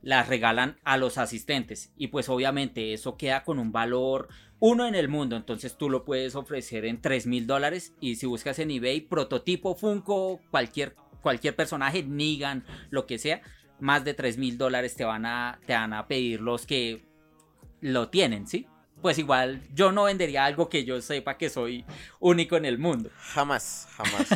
Las 0.01 0.29
regalan 0.29 0.79
a 0.85 0.97
los 0.97 1.19
asistentes. 1.19 1.93
Y 1.99 2.07
pues 2.07 2.31
obviamente 2.31 2.95
eso 2.95 3.19
queda 3.19 3.45
con 3.45 3.59
un 3.59 3.73
valor 3.73 4.29
uno 4.59 4.87
en 4.87 4.95
el 4.95 5.09
mundo. 5.09 5.37
Entonces 5.37 5.77
tú 5.77 5.91
lo 5.91 6.07
puedes 6.07 6.35
ofrecer 6.35 6.87
en 6.87 7.03
3 7.03 7.27
mil 7.27 7.47
dólares. 7.47 7.93
Y 8.01 8.17
si 8.17 8.25
buscas 8.25 8.59
en 8.59 8.71
eBay, 8.71 9.03
prototipo 9.03 9.75
Funko, 9.75 10.41
cualquier, 10.51 10.97
cualquier 11.21 11.55
personaje, 11.55 12.03
Nigan, 12.03 12.65
lo 12.89 13.05
que 13.05 13.19
sea 13.19 13.43
más 13.81 14.05
de 14.05 14.15
3 14.15 14.39
mil 14.39 14.59
dólares 14.59 14.95
te 14.95 15.05
van 15.05 15.27
a, 15.27 15.59
te 15.67 15.75
van 15.75 15.93
a 15.93 16.07
pedir 16.07 16.41
los 16.41 16.67
que 16.67 17.05
lo 17.81 18.09
tienen, 18.09 18.47
¿sí? 18.47 18.67
Pues 19.03 19.19
igual 19.19 19.61
yo 19.75 19.93
no 19.93 20.05
vendería 20.05 20.47
algo 20.47 20.69
que 20.71 20.85
yo 20.85 21.01
sepa 21.03 21.37
que 21.37 21.51
soy 21.51 21.85
único 22.19 22.57
en 22.57 22.65
el 22.65 22.79
mundo. 22.79 23.11
Jamás, 23.19 23.87
jamás. 23.95 24.27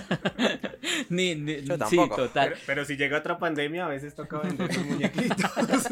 ni, 1.09 1.35
ni 1.35 1.61
sí, 1.89 1.97
total. 2.15 2.55
Pero, 2.67 2.85
si 2.85 2.97
llega 2.97 3.19
otra 3.19 3.39
pandemia, 3.39 3.87
a 3.87 3.89
veces 3.89 4.15
toca 4.15 4.39
vender 4.39 4.77
los 4.77 4.85
muñequitos. 4.85 5.51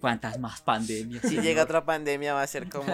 ¿Cuántas 0.00 0.38
más 0.40 0.60
pandemias? 0.62 1.22
Si 1.22 1.40
llega 1.40 1.62
otra 1.62 1.84
pandemia 1.84 2.34
va 2.34 2.42
a 2.42 2.46
ser 2.46 2.68
como... 2.68 2.92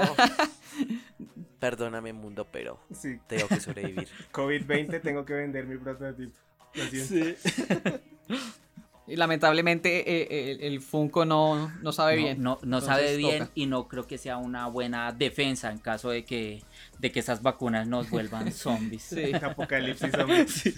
Perdóname 1.59 2.13
mundo, 2.13 2.47
pero 2.51 2.81
tengo 3.27 3.49
que 3.49 3.61
sobrevivir. 3.61 4.09
COVID-20 4.33 5.01
tengo 5.03 5.25
que 5.25 5.35
vender 5.35 5.67
mi 5.67 5.79
prototipo. 5.79 6.39
Sí. 6.75 7.35
Y 9.07 9.17
lamentablemente 9.17 10.01
eh, 10.01 10.29
eh, 10.31 10.59
el, 10.61 10.81
Funko 10.81 11.25
no, 11.25 11.73
no 11.83 11.93
sabe 11.93 12.17
bien. 12.17 12.43
No, 12.43 12.59
no 12.63 12.81
sabe 12.81 13.17
bien 13.17 13.49
y 13.55 13.67
no 13.67 13.89
creo 13.89 14.07
que 14.07 14.19
sea 14.19 14.37
una 14.37 14.69
buena 14.69 15.13
defensa 15.13 15.73
en 15.73 15.79
caso 15.79 16.11
de 16.11 16.25
que, 16.25 16.63
de 16.99 17.11
que 17.11 17.21
esas 17.21 17.43
vacunas 17.43 17.89
nos 17.89 18.09
vuelvan 18.09 18.53
zombies. 18.53 19.03
Sí. 19.03 19.33
Apocalipsis 19.43 20.13
zombies. 20.13 20.75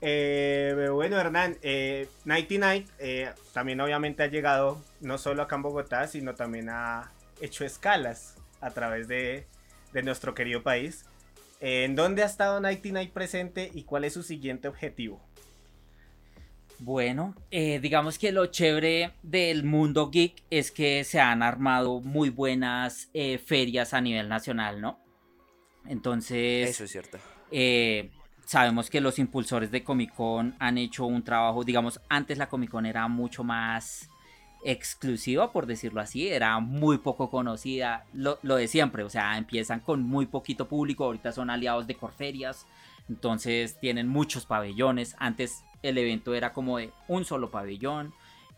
Eh, 0.00 0.88
bueno, 0.90 1.18
Hernán, 1.18 1.58
eh, 1.60 2.08
Nighty 2.24 2.56
Night 2.56 2.88
también 3.52 3.80
obviamente 3.82 4.22
ha 4.22 4.28
llegado 4.28 4.82
no 5.00 5.18
solo 5.18 5.42
acá 5.42 5.56
en 5.56 5.62
Bogotá, 5.62 6.06
sino 6.06 6.34
también 6.34 6.70
ha 6.70 7.12
hecho 7.42 7.66
escalas 7.66 8.36
a 8.62 8.70
través 8.70 9.08
de, 9.08 9.46
de 9.92 10.02
nuestro 10.02 10.34
querido 10.34 10.62
país. 10.62 11.04
¿En 11.60 11.94
dónde 11.96 12.22
ha 12.22 12.26
estado 12.26 12.58
Nighty 12.60 12.92
Night 12.92 13.12
presente 13.12 13.70
y 13.74 13.82
cuál 13.82 14.04
es 14.04 14.14
su 14.14 14.22
siguiente 14.22 14.68
objetivo? 14.68 15.20
Bueno, 16.82 17.34
eh, 17.50 17.78
digamos 17.78 18.18
que 18.18 18.32
lo 18.32 18.46
chévere 18.46 19.12
del 19.22 19.64
mundo 19.64 20.10
geek 20.10 20.42
es 20.48 20.70
que 20.70 21.04
se 21.04 21.20
han 21.20 21.42
armado 21.42 22.00
muy 22.00 22.30
buenas 22.30 23.10
eh, 23.12 23.36
ferias 23.36 23.92
a 23.92 24.00
nivel 24.00 24.30
nacional, 24.30 24.80
¿no? 24.80 24.98
Entonces... 25.86 26.70
Eso 26.70 26.84
es 26.84 26.90
cierto. 26.90 27.18
Eh, 27.50 28.10
sabemos 28.46 28.88
que 28.88 29.02
los 29.02 29.18
impulsores 29.18 29.70
de 29.70 29.84
Comic 29.84 30.14
Con 30.14 30.56
han 30.58 30.78
hecho 30.78 31.04
un 31.04 31.22
trabajo, 31.22 31.64
digamos, 31.64 32.00
antes 32.08 32.38
la 32.38 32.48
Comic 32.48 32.70
Con 32.70 32.86
era 32.86 33.06
mucho 33.08 33.44
más 33.44 34.08
exclusiva, 34.64 35.52
por 35.52 35.66
decirlo 35.66 36.00
así, 36.00 36.28
era 36.28 36.60
muy 36.60 36.96
poco 36.96 37.28
conocida, 37.28 38.06
lo, 38.14 38.38
lo 38.42 38.56
de 38.56 38.68
siempre, 38.68 39.02
o 39.02 39.10
sea, 39.10 39.36
empiezan 39.36 39.80
con 39.80 40.02
muy 40.02 40.24
poquito 40.24 40.66
público, 40.66 41.04
ahorita 41.04 41.32
son 41.32 41.50
aliados 41.50 41.86
de 41.86 41.94
Corferias, 41.94 42.66
entonces 43.08 43.78
tienen 43.80 44.08
muchos 44.08 44.46
pabellones, 44.46 45.16
antes 45.18 45.62
el 45.82 45.98
evento 45.98 46.34
era 46.34 46.52
como 46.52 46.78
de 46.78 46.90
un 47.08 47.24
solo 47.24 47.50
pabellón, 47.50 48.12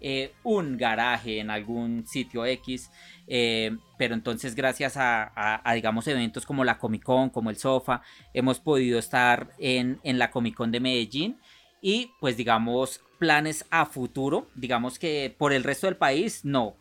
eh, 0.04 0.32
un 0.42 0.76
garaje 0.76 1.38
en 1.38 1.48
algún 1.48 2.04
sitio 2.08 2.44
X, 2.44 2.90
eh, 3.28 3.76
pero 3.96 4.14
entonces 4.14 4.56
gracias 4.56 4.94
a, 4.96 5.62
digamos 5.74 6.08
eventos 6.08 6.44
como 6.44 6.64
la 6.64 6.76
Comic 6.76 7.04
Con, 7.04 7.30
como 7.30 7.50
el 7.50 7.56
Sofa, 7.56 8.02
hemos 8.34 8.58
podido 8.58 8.98
estar 8.98 9.52
en, 9.58 10.00
la 10.02 10.32
Comic 10.32 10.56
Con 10.56 10.72
de 10.72 10.80
Medellín 10.80 11.38
y 11.80 12.10
pues 12.18 12.36
digamos 12.36 13.00
planes 13.20 13.64
a 13.70 13.86
futuro, 13.86 14.48
digamos 14.56 14.98
que 14.98 15.32
por 15.38 15.52
el 15.52 15.62
resto 15.62 15.86
del 15.86 15.96
país 15.96 16.44
no, 16.44 16.74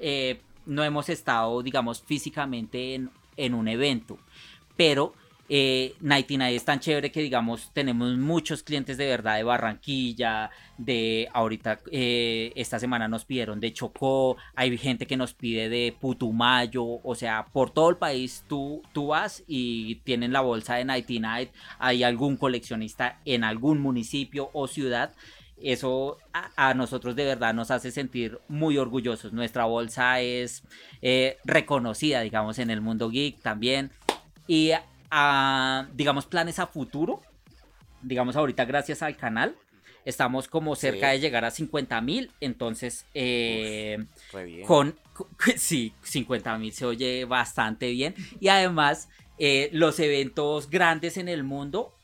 eh, 0.00 0.40
no 0.66 0.82
hemos 0.82 1.08
estado 1.08 1.62
digamos 1.62 2.02
físicamente 2.02 2.96
en, 2.96 3.10
en 3.36 3.54
un 3.54 3.68
evento, 3.68 4.18
pero 4.76 5.14
eh, 5.48 5.94
Nighty 6.00 6.38
Night 6.38 6.56
es 6.56 6.64
tan 6.64 6.80
chévere 6.80 7.12
que 7.12 7.20
digamos 7.20 7.70
tenemos 7.74 8.16
muchos 8.16 8.62
clientes 8.62 8.96
de 8.96 9.06
verdad 9.06 9.36
de 9.36 9.42
Barranquilla, 9.42 10.50
de 10.78 11.28
ahorita 11.34 11.80
eh, 11.90 12.52
esta 12.56 12.78
semana 12.78 13.08
nos 13.08 13.26
pidieron 13.26 13.60
de 13.60 13.72
Chocó, 13.72 14.36
hay 14.54 14.76
gente 14.78 15.06
que 15.06 15.18
nos 15.18 15.34
pide 15.34 15.68
de 15.68 15.94
Putumayo, 16.00 16.84
o 16.84 17.14
sea, 17.14 17.44
por 17.52 17.70
todo 17.70 17.90
el 17.90 17.96
país 17.96 18.44
tú, 18.48 18.82
tú 18.92 19.08
vas 19.08 19.44
y 19.46 19.96
tienen 19.96 20.32
la 20.32 20.40
bolsa 20.40 20.76
de 20.76 20.86
Nighty 20.86 21.20
Night, 21.20 21.50
hay 21.78 22.04
algún 22.04 22.36
coleccionista 22.36 23.20
en 23.24 23.44
algún 23.44 23.80
municipio 23.80 24.50
o 24.52 24.66
ciudad. 24.66 25.12
Eso 25.56 26.18
a, 26.32 26.74
nosotros 26.74 27.14
de 27.14 27.24
verdad 27.24 27.54
nos 27.54 27.70
hace 27.70 27.90
sentir 27.90 28.40
muy 28.48 28.76
orgullosos. 28.76 29.32
Nuestra 29.32 29.64
bolsa 29.64 30.20
es 30.20 30.64
eh, 31.00 31.38
reconocida, 31.44 32.20
digamos, 32.22 32.58
en 32.58 32.70
el 32.70 32.80
mundo 32.80 33.08
geek 33.08 33.40
también. 33.40 33.92
Y 34.48 34.72
digamos, 35.92 36.26
planes 36.26 36.58
a 36.58 36.66
futuro. 36.66 37.20
Digamos, 38.02 38.36
ahorita 38.36 38.64
gracias 38.64 39.02
al 39.02 39.16
canal, 39.16 39.56
estamos 40.04 40.48
como 40.48 40.76
cerca 40.76 41.10
de 41.10 41.20
llegar 41.20 41.44
a 41.44 41.50
50 41.50 42.00
mil. 42.00 42.30
Entonces, 42.40 43.06
eh, 43.14 44.04
con, 44.66 44.96
sí, 45.56 45.94
50 46.02 46.58
mil 46.58 46.72
se 46.72 46.86
oye 46.86 47.24
bastante 47.24 47.90
bien. 47.90 48.14
Y 48.40 48.48
además, 48.48 49.08
eh, 49.38 49.70
los 49.72 49.98
eventos 50.00 50.70
grandes 50.70 51.16
en 51.16 51.28
el 51.28 51.44
mundo 51.44 51.94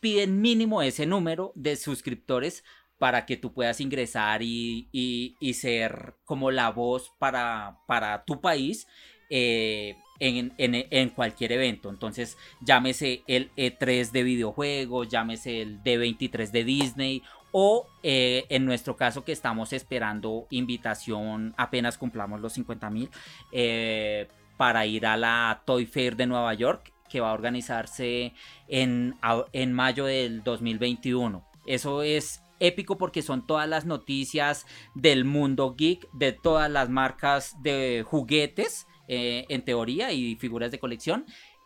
piden 0.00 0.40
mínimo 0.40 0.82
ese 0.82 1.06
número 1.06 1.52
de 1.54 1.76
suscriptores 1.76 2.64
para 2.98 3.26
que 3.26 3.36
tú 3.36 3.52
puedas 3.52 3.80
ingresar 3.80 4.40
y, 4.42 5.36
ser 5.54 6.14
como 6.24 6.50
la 6.50 6.70
voz 6.70 7.12
para, 7.18 7.78
para 7.86 8.24
tu 8.24 8.40
país. 8.40 8.86
Eh, 9.30 9.96
en, 10.18 11.10
cualquier 11.10 11.52
evento. 11.52 11.90
Entonces, 11.90 12.36
llámese 12.60 13.22
el 13.26 13.50
E3 13.56 14.10
de 14.10 14.22
videojuegos, 14.22 15.08
llámese 15.08 15.62
el 15.62 15.82
D23 15.82 16.50
de 16.50 16.64
Disney 16.64 17.22
o 17.52 17.86
eh, 18.02 18.44
en 18.48 18.64
nuestro 18.64 18.96
caso 18.96 19.24
que 19.24 19.32
estamos 19.32 19.72
esperando 19.72 20.46
invitación 20.50 21.54
apenas 21.56 21.96
cumplamos 21.96 22.40
los 22.40 22.52
50 22.52 22.90
mil 22.90 23.08
eh, 23.52 24.28
para 24.56 24.84
ir 24.84 25.06
a 25.06 25.16
la 25.16 25.62
Toy 25.64 25.86
Fair 25.86 26.16
de 26.16 26.26
Nueva 26.26 26.52
York 26.54 26.92
que 27.08 27.20
va 27.20 27.30
a 27.30 27.34
organizarse 27.34 28.34
en, 28.68 29.16
en 29.52 29.72
mayo 29.72 30.06
del 30.06 30.42
2021. 30.42 31.46
Eso 31.66 32.02
es 32.02 32.42
épico 32.58 32.96
porque 32.96 33.22
son 33.22 33.46
todas 33.46 33.68
las 33.68 33.86
noticias 33.86 34.66
del 34.94 35.24
mundo 35.24 35.74
geek, 35.76 36.10
de 36.12 36.32
todas 36.32 36.70
las 36.70 36.88
marcas 36.88 37.62
de 37.62 38.04
juguetes 38.06 38.86
eh, 39.08 39.44
en 39.48 39.62
teoría 39.62 40.12
y 40.12 40.36
figuras 40.36 40.70
de 40.70 40.78
colección 40.78 41.24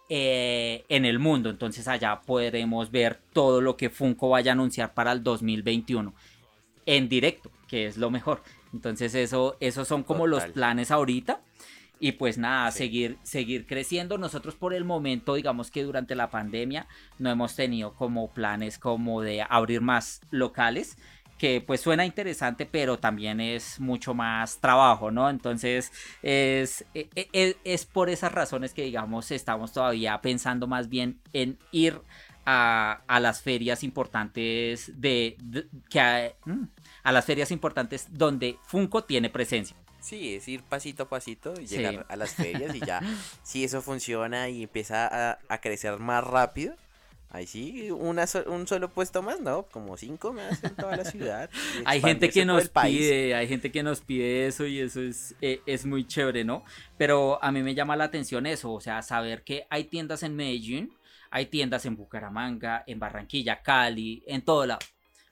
eh, 0.08 0.84
en 0.88 1.04
el 1.04 1.18
mundo. 1.18 1.50
Entonces 1.50 1.86
allá 1.88 2.20
podremos 2.20 2.90
ver 2.90 3.20
todo 3.32 3.60
lo 3.60 3.76
que 3.76 3.90
Funko 3.90 4.30
vaya 4.30 4.52
a 4.52 4.54
anunciar 4.54 4.92
para 4.92 5.12
el 5.12 5.22
2021 5.22 6.12
en 6.86 7.08
directo, 7.08 7.50
que 7.68 7.86
es 7.86 7.96
lo 7.96 8.10
mejor. 8.10 8.42
Entonces 8.72 9.14
eso, 9.14 9.56
esos 9.60 9.86
son 9.86 10.02
como 10.02 10.26
los 10.26 10.44
planes 10.46 10.90
ahorita. 10.90 11.40
Y 12.02 12.12
pues 12.12 12.38
nada, 12.38 12.70
seguir, 12.70 13.18
seguir 13.22 13.66
creciendo. 13.66 14.16
Nosotros 14.16 14.54
por 14.54 14.72
el 14.72 14.84
momento, 14.84 15.34
digamos 15.34 15.70
que 15.70 15.82
durante 15.82 16.14
la 16.14 16.30
pandemia 16.30 16.88
no 17.18 17.30
hemos 17.30 17.54
tenido 17.54 17.94
como 17.94 18.32
planes 18.32 18.78
como 18.78 19.20
de 19.20 19.42
abrir 19.42 19.82
más 19.82 20.22
locales 20.30 20.96
que 21.40 21.62
pues 21.62 21.80
suena 21.80 22.04
interesante, 22.04 22.66
pero 22.66 22.98
también 22.98 23.40
es 23.40 23.80
mucho 23.80 24.12
más 24.12 24.58
trabajo, 24.58 25.10
¿no? 25.10 25.30
Entonces 25.30 25.90
es, 26.22 26.84
e, 26.92 27.08
e, 27.14 27.28
e, 27.32 27.56
es, 27.64 27.86
por 27.86 28.10
esas 28.10 28.30
razones 28.30 28.74
que 28.74 28.82
digamos 28.82 29.30
estamos 29.30 29.72
todavía 29.72 30.20
pensando 30.20 30.66
más 30.66 30.90
bien 30.90 31.18
en 31.32 31.58
ir 31.72 32.02
a, 32.44 33.00
las 33.22 33.40
ferias 33.40 33.82
importantes 33.84 34.92
de, 35.00 35.38
que 35.88 36.00
a, 36.00 36.34
mm, 36.44 36.64
a, 37.04 37.12
las 37.12 37.24
ferias 37.24 37.50
importantes 37.52 38.08
donde 38.10 38.58
Funko 38.66 39.04
tiene 39.04 39.30
presencia. 39.30 39.74
Sí, 40.00 40.34
es 40.34 40.46
ir 40.46 40.62
pasito 40.62 41.04
a 41.04 41.08
pasito 41.08 41.54
y 41.58 41.66
llegar 41.66 42.04
a 42.10 42.16
las 42.16 42.34
ferias 42.34 42.74
y 42.74 42.80
ya, 42.80 43.00
si 43.42 43.64
eso 43.64 43.80
funciona 43.80 44.50
y 44.50 44.64
empieza 44.64 45.06
a, 45.30 45.38
a 45.48 45.60
crecer 45.62 46.00
más 46.00 46.22
rápido, 46.22 46.76
Ahí 47.32 47.46
sí, 47.46 47.92
una 47.92 48.24
un 48.46 48.66
solo 48.66 48.90
puesto 48.90 49.22
más, 49.22 49.40
¿no? 49.40 49.62
Como 49.62 49.96
cinco 49.96 50.32
más 50.32 50.64
en 50.64 50.74
toda 50.74 50.96
la 50.96 51.04
ciudad. 51.04 51.48
hay 51.84 52.00
gente 52.00 52.28
que 52.28 52.44
nos 52.44 52.68
pide, 52.68 53.36
hay 53.36 53.46
gente 53.46 53.70
que 53.70 53.84
nos 53.84 54.00
pide 54.00 54.48
eso 54.48 54.66
y 54.66 54.80
eso 54.80 55.00
es, 55.00 55.36
eh, 55.40 55.60
es 55.64 55.86
muy 55.86 56.04
chévere, 56.04 56.42
¿no? 56.42 56.64
Pero 56.98 57.38
a 57.40 57.52
mí 57.52 57.62
me 57.62 57.76
llama 57.76 57.94
la 57.94 58.04
atención 58.04 58.46
eso, 58.46 58.72
o 58.72 58.80
sea, 58.80 59.00
saber 59.02 59.44
que 59.44 59.64
hay 59.70 59.84
tiendas 59.84 60.24
en 60.24 60.34
Medellín, 60.34 60.92
hay 61.30 61.46
tiendas 61.46 61.86
en 61.86 61.94
Bucaramanga, 61.94 62.82
en 62.88 62.98
Barranquilla, 62.98 63.62
Cali, 63.62 64.24
en 64.26 64.42
todo 64.42 64.66
lado. 64.66 64.80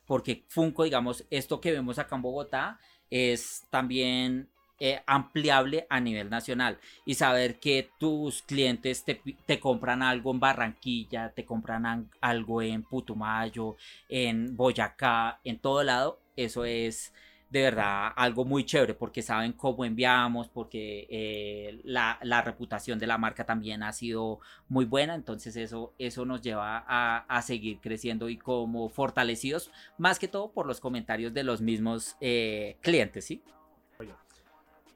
Porque 0.06 0.44
Funko, 0.46 0.84
digamos, 0.84 1.24
esto 1.30 1.60
que 1.60 1.72
vemos 1.72 1.98
acá 1.98 2.14
en 2.14 2.22
Bogotá 2.22 2.78
es 3.10 3.64
también 3.70 4.48
eh, 4.80 5.00
ampliable 5.06 5.86
a 5.90 6.00
nivel 6.00 6.30
nacional 6.30 6.78
y 7.04 7.14
saber 7.14 7.58
que 7.58 7.90
tus 7.98 8.42
clientes 8.42 9.04
te, 9.04 9.60
compran 9.60 10.02
algo 10.02 10.30
en 10.30 10.40
Barranquilla, 10.40 11.30
te 11.30 11.44
compran 11.44 12.08
algo 12.20 12.62
en 12.62 12.84
Putumayo, 12.84 13.76
en 14.08 14.56
Boyacá, 14.56 15.40
en 15.42 15.58
todo 15.58 15.82
lado, 15.82 16.20
eso 16.36 16.64
es 16.64 17.12
de 17.50 17.62
verdad 17.62 18.12
algo 18.14 18.44
muy 18.44 18.64
chévere 18.64 18.94
porque 18.94 19.22
saben 19.22 19.52
cómo 19.52 19.84
enviamos, 19.84 20.48
porque 20.48 21.06
eh, 21.10 21.80
la, 21.84 22.42
reputación 22.42 22.98
de 22.98 23.06
la 23.06 23.18
marca 23.18 23.44
también 23.44 23.82
ha 23.82 23.92
sido 23.92 24.40
muy 24.68 24.84
buena, 24.84 25.14
entonces 25.14 25.56
eso, 25.56 25.94
eso 25.98 26.24
nos 26.24 26.42
lleva 26.42 26.84
a, 26.86 27.24
a, 27.28 27.42
seguir 27.42 27.80
creciendo 27.80 28.28
y 28.28 28.36
como 28.36 28.88
fortalecidos, 28.90 29.72
más 29.96 30.18
que 30.18 30.28
todo 30.28 30.52
por 30.52 30.66
los 30.66 30.80
comentarios 30.80 31.32
de 31.34 31.42
los 31.42 31.60
mismos 31.60 32.16
eh, 32.20 32.76
clientes, 32.82 33.24
¿sí? 33.24 33.42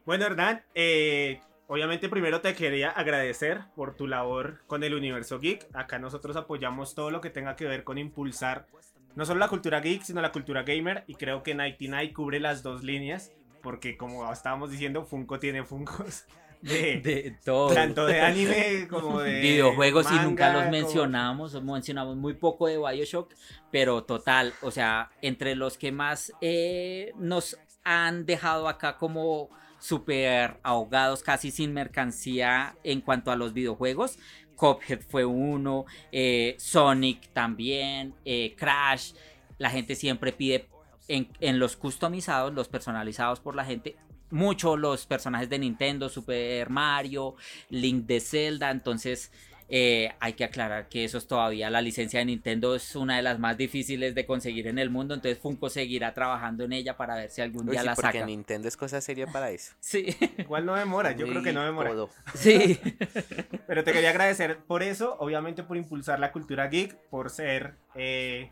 Bueno, 0.04 0.26
Hernán, 0.26 0.62
eh, 0.74 1.40
obviamente 1.66 2.08
primero 2.08 2.40
te 2.40 2.54
quería 2.54 2.90
agradecer 2.90 3.62
por 3.76 3.94
tu 3.94 4.06
labor 4.06 4.62
con 4.66 4.82
el 4.84 4.94
Universo 4.94 5.38
Geek. 5.38 5.68
Acá 5.74 5.98
nosotros 5.98 6.36
apoyamos 6.36 6.94
todo 6.94 7.10
lo 7.10 7.20
que 7.20 7.30
tenga 7.30 7.56
que 7.56 7.66
ver 7.66 7.84
con 7.84 7.98
impulsar 7.98 8.66
no 9.14 9.26
solo 9.26 9.40
la 9.40 9.48
cultura 9.48 9.80
geek, 9.80 10.02
sino 10.02 10.20
la 10.20 10.32
cultura 10.32 10.62
gamer. 10.62 11.04
Y 11.06 11.14
creo 11.14 11.42
que 11.42 11.54
Nighty 11.54 11.88
Night 11.88 12.12
cubre 12.12 12.40
las 12.40 12.62
dos 12.62 12.82
líneas, 12.82 13.32
porque 13.62 13.96
como 13.96 14.30
estábamos 14.32 14.70
diciendo, 14.70 15.04
Funko 15.04 15.38
tiene 15.38 15.64
Funkos. 15.64 16.24
De, 16.62 17.36
todo. 17.44 17.74
Tanto 17.74 18.06
de 18.06 18.20
anime 18.20 18.86
como 18.90 19.20
de 19.20 19.40
videojuegos 19.40 20.06
y 20.12 20.14
nunca 20.20 20.52
los 20.52 20.70
mencionamos, 20.70 21.60
mencionamos 21.60 22.16
muy 22.16 22.34
poco 22.34 22.68
de 22.68 22.78
Bioshock, 22.78 23.34
pero 23.72 24.04
total, 24.04 24.54
o 24.62 24.70
sea, 24.70 25.10
entre 25.22 25.56
los 25.56 25.76
que 25.76 25.90
más 25.90 26.32
eh, 26.40 27.14
nos 27.16 27.58
han 27.82 28.26
dejado 28.26 28.68
acá 28.68 28.96
como 28.96 29.50
super 29.82 30.60
ahogados, 30.62 31.22
casi 31.22 31.50
sin 31.50 31.74
mercancía 31.74 32.76
en 32.84 33.00
cuanto 33.00 33.32
a 33.32 33.36
los 33.36 33.52
videojuegos. 33.52 34.18
Cophead 34.54 35.00
fue 35.00 35.24
uno, 35.24 35.86
eh, 36.12 36.54
Sonic 36.58 37.32
también, 37.32 38.14
eh, 38.24 38.54
Crash. 38.56 39.12
La 39.58 39.70
gente 39.70 39.96
siempre 39.96 40.32
pide 40.32 40.68
en, 41.08 41.28
en, 41.40 41.58
los 41.58 41.76
customizados, 41.76 42.54
los 42.54 42.68
personalizados 42.68 43.40
por 43.40 43.56
la 43.56 43.64
gente, 43.64 43.96
mucho 44.30 44.76
los 44.76 45.04
personajes 45.04 45.48
de 45.48 45.58
Nintendo, 45.58 46.08
Super 46.08 46.70
Mario, 46.70 47.34
Link 47.68 48.06
de 48.06 48.20
Zelda. 48.20 48.70
Entonces, 48.70 49.32
eh, 49.74 50.12
hay 50.20 50.34
que 50.34 50.44
aclarar 50.44 50.90
que 50.90 51.02
eso 51.02 51.16
es 51.16 51.26
todavía 51.26 51.70
la 51.70 51.80
licencia 51.80 52.18
de 52.18 52.26
Nintendo 52.26 52.74
es 52.74 52.94
una 52.94 53.16
de 53.16 53.22
las 53.22 53.38
más 53.38 53.56
difíciles 53.56 54.14
de 54.14 54.26
conseguir 54.26 54.66
en 54.66 54.78
el 54.78 54.90
mundo, 54.90 55.14
entonces 55.14 55.38
Funko 55.38 55.70
seguirá 55.70 56.12
trabajando 56.12 56.64
en 56.64 56.74
ella 56.74 56.98
para 56.98 57.14
ver 57.14 57.30
si 57.30 57.40
algún 57.40 57.64
día 57.64 57.82
la 57.82 57.96
saca. 57.96 58.08
Porque 58.08 58.26
Nintendo 58.26 58.68
es 58.68 58.76
cosa 58.76 59.00
seria 59.00 59.26
para 59.28 59.50
eso. 59.50 59.72
Sí. 59.80 60.14
Igual 60.36 60.66
no 60.66 60.74
demora, 60.74 61.12
yo 61.12 61.26
creo 61.26 61.42
que 61.42 61.54
no 61.54 61.64
demora. 61.64 61.90
Sí. 62.34 62.78
Pero 63.66 63.82
te 63.82 63.92
quería 63.94 64.10
agradecer 64.10 64.58
por 64.58 64.82
eso, 64.82 65.16
obviamente 65.18 65.62
por 65.62 65.78
impulsar 65.78 66.20
la 66.20 66.32
cultura 66.32 66.66
geek, 66.66 66.94
por 67.08 67.30
ser 67.30 67.76
eh, 67.94 68.50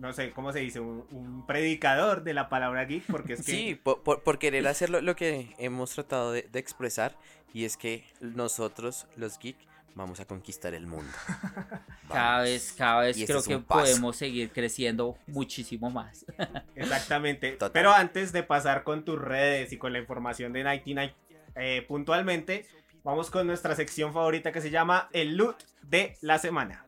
no 0.00 0.12
sé, 0.12 0.32
¿cómo 0.32 0.52
se 0.52 0.58
dice? 0.58 0.80
Un, 0.80 1.46
predicador 1.46 2.24
de 2.24 2.34
la 2.34 2.48
palabra 2.48 2.86
geek, 2.86 3.04
porque 3.06 3.34
es 3.34 3.46
que... 3.46 3.52
Sí, 3.52 3.80
por, 3.80 4.38
querer 4.40 4.66
hacer 4.66 4.90
lo, 4.90 5.14
que 5.14 5.54
hemos 5.58 5.92
tratado 5.94 6.32
de, 6.32 6.48
de, 6.50 6.58
expresar, 6.58 7.16
y 7.54 7.66
es 7.66 7.76
que 7.76 8.04
nosotros, 8.20 9.06
los 9.16 9.38
geeks, 9.38 9.69
vamos 9.94 10.20
a 10.20 10.24
conquistar 10.24 10.74
el 10.74 10.86
mundo. 10.86 11.12
Cada 12.08 12.42
vez, 12.42 12.74
cada 12.76 13.02
vez 13.02 13.16
creo 13.24 13.40
que 13.40 13.58
podemos 13.58 14.16
seguir 14.16 14.50
creciendo 14.50 15.16
muchísimo 15.28 15.90
más. 15.90 16.26
Exactamente. 16.74 17.56
Pero 17.72 17.92
antes 17.92 18.32
de 18.32 18.42
pasar 18.42 18.82
con 18.82 19.04
tus 19.04 19.16
redes 19.16 19.72
y 19.72 19.78
con 19.78 19.92
la 19.92 20.00
información 20.00 20.52
de 20.52 20.64
Nighty 20.64 20.94
Night 20.94 21.12
eh, 21.54 21.84
puntualmente, 21.86 22.66
vamos 23.04 23.30
con 23.30 23.46
nuestra 23.46 23.76
sección 23.76 24.12
favorita 24.12 24.50
que 24.50 24.60
se 24.60 24.70
llama 24.70 25.08
el 25.12 25.36
loot 25.36 25.62
de 25.82 26.16
la 26.20 26.40
semana. 26.40 26.84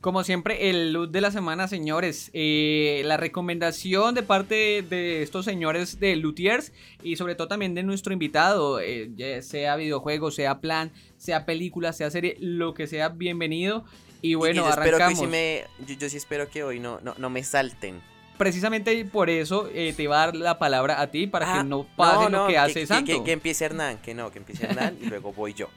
Como 0.00 0.22
siempre, 0.22 0.70
el 0.70 0.92
loot 0.92 1.10
de 1.10 1.20
la 1.20 1.32
semana, 1.32 1.66
señores. 1.66 2.30
Eh, 2.32 3.02
la 3.04 3.16
recomendación 3.16 4.14
de 4.14 4.22
parte 4.22 4.82
de 4.82 5.22
estos 5.22 5.44
señores 5.44 5.98
de 5.98 6.14
Lutiers 6.14 6.72
y 7.02 7.16
sobre 7.16 7.34
todo 7.34 7.48
también 7.48 7.74
de 7.74 7.82
nuestro 7.82 8.12
invitado, 8.12 8.78
eh, 8.78 9.42
sea 9.42 9.74
videojuego, 9.74 10.30
sea 10.30 10.60
plan, 10.60 10.92
sea 11.16 11.44
película, 11.44 11.92
sea 11.92 12.12
serie, 12.12 12.36
lo 12.38 12.74
que 12.74 12.86
sea, 12.86 13.08
bienvenido. 13.08 13.84
Y 14.22 14.34
bueno, 14.34 14.62
yo 14.62 14.66
arrancamos. 14.68 15.20
yo, 15.20 16.08
sí 16.08 16.16
espero 16.16 16.48
que 16.48 16.62
hoy 16.62 16.78
no, 16.78 17.00
no, 17.00 17.30
me 17.30 17.42
salten. 17.42 18.00
Precisamente 18.36 19.04
por 19.04 19.30
eso 19.30 19.68
eh, 19.74 19.92
te 19.96 20.06
va 20.06 20.22
a 20.22 20.26
dar 20.26 20.36
la 20.36 20.60
palabra 20.60 21.00
a 21.00 21.08
ti 21.08 21.26
para 21.26 21.46
que 21.46 21.58
ah, 21.58 21.64
no 21.64 21.88
pase 21.96 22.30
lo 22.30 22.46
que, 22.46 22.56
hace 22.56 22.86
Santo. 22.86 23.24
que 23.24 23.32
empiece 23.32 23.64
Hernán, 23.64 23.98
que 23.98 24.14
no, 24.14 24.30
que 24.30 24.38
empiece 24.38 24.64
Hernán 24.64 24.96
y 25.02 25.06
luego 25.06 25.32
voy 25.32 25.54
yo. 25.54 25.68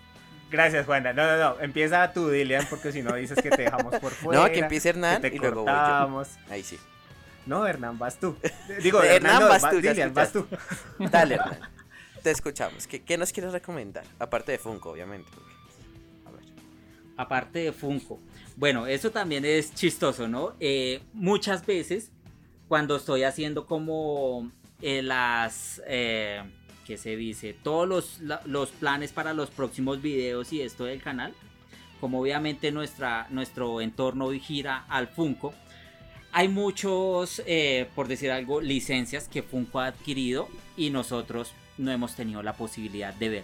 Gracias, 0.51 0.85
Juana. 0.85 1.13
No, 1.13 1.25
no, 1.25 1.37
no. 1.37 1.61
Empieza 1.61 2.11
tú, 2.11 2.29
Dilian, 2.29 2.67
porque 2.69 2.91
si 2.91 3.01
no 3.01 3.15
dices 3.15 3.41
que 3.41 3.49
te 3.49 3.63
dejamos 3.63 3.95
por 3.99 4.11
fuera. 4.11 4.41
No, 4.41 4.51
que 4.51 4.59
empiece 4.59 4.89
Hernán 4.89 5.23
y 5.25 5.37
luego 5.37 5.63
voy 5.63 5.73
yo. 5.73 6.23
Ahí 6.49 6.61
sí. 6.61 6.77
No, 7.45 7.65
Hernán, 7.65 7.97
vas 7.97 8.19
tú. 8.19 8.35
Digo, 8.83 9.01
Hernán, 9.01 9.47
vas 9.47 9.67
tú. 9.69 9.81
Dilian, 9.81 10.13
vas 10.13 10.33
tú. 10.33 10.45
Dale, 10.99 11.35
Hernán. 11.35 11.59
Te 12.21 12.31
escuchamos. 12.31 12.85
¿Qué, 12.85 13.01
¿Qué, 13.01 13.17
nos 13.17 13.31
quieres 13.31 13.53
recomendar? 13.53 14.03
Aparte 14.19 14.51
de 14.51 14.59
Funko, 14.59 14.91
obviamente. 14.91 15.31
A 16.25 16.31
ver. 16.31 16.43
Aparte 17.17 17.59
de 17.59 17.71
Funko. 17.71 18.19
Bueno, 18.57 18.85
eso 18.85 19.09
también 19.09 19.45
es 19.45 19.73
chistoso, 19.73 20.27
¿no? 20.27 20.53
Eh, 20.59 21.01
muchas 21.13 21.65
veces, 21.65 22.11
cuando 22.67 22.97
estoy 22.97 23.23
haciendo 23.23 23.65
como 23.65 24.51
eh, 24.81 25.01
las... 25.01 25.81
Eh, 25.87 26.43
que 26.85 26.97
se 26.97 27.15
dice, 27.15 27.53
todos 27.53 27.87
los, 27.87 28.19
los, 28.45 28.69
planes 28.69 29.11
para 29.11 29.33
los 29.33 29.49
próximos 29.49 30.01
videos 30.01 30.51
y 30.53 30.61
esto 30.61 30.85
del 30.85 31.01
canal, 31.01 31.33
como 31.99 32.19
obviamente 32.19 32.71
nuestra, 32.71 33.27
nuestro 33.29 33.81
entorno 33.81 34.31
gira 34.31 34.85
al 34.89 35.07
Funko, 35.07 35.53
hay 36.33 36.47
muchos, 36.47 37.41
eh, 37.45 37.87
por 37.93 38.07
decir 38.07 38.31
algo, 38.31 38.61
licencias 38.61 39.27
que 39.27 39.43
Funko 39.43 39.79
ha 39.79 39.87
adquirido 39.87 40.47
y 40.77 40.89
nosotros 40.89 41.53
no 41.77 41.91
hemos 41.91 42.15
tenido 42.15 42.41
la 42.41 42.53
posibilidad 42.53 43.13
de 43.13 43.29
ver. 43.29 43.43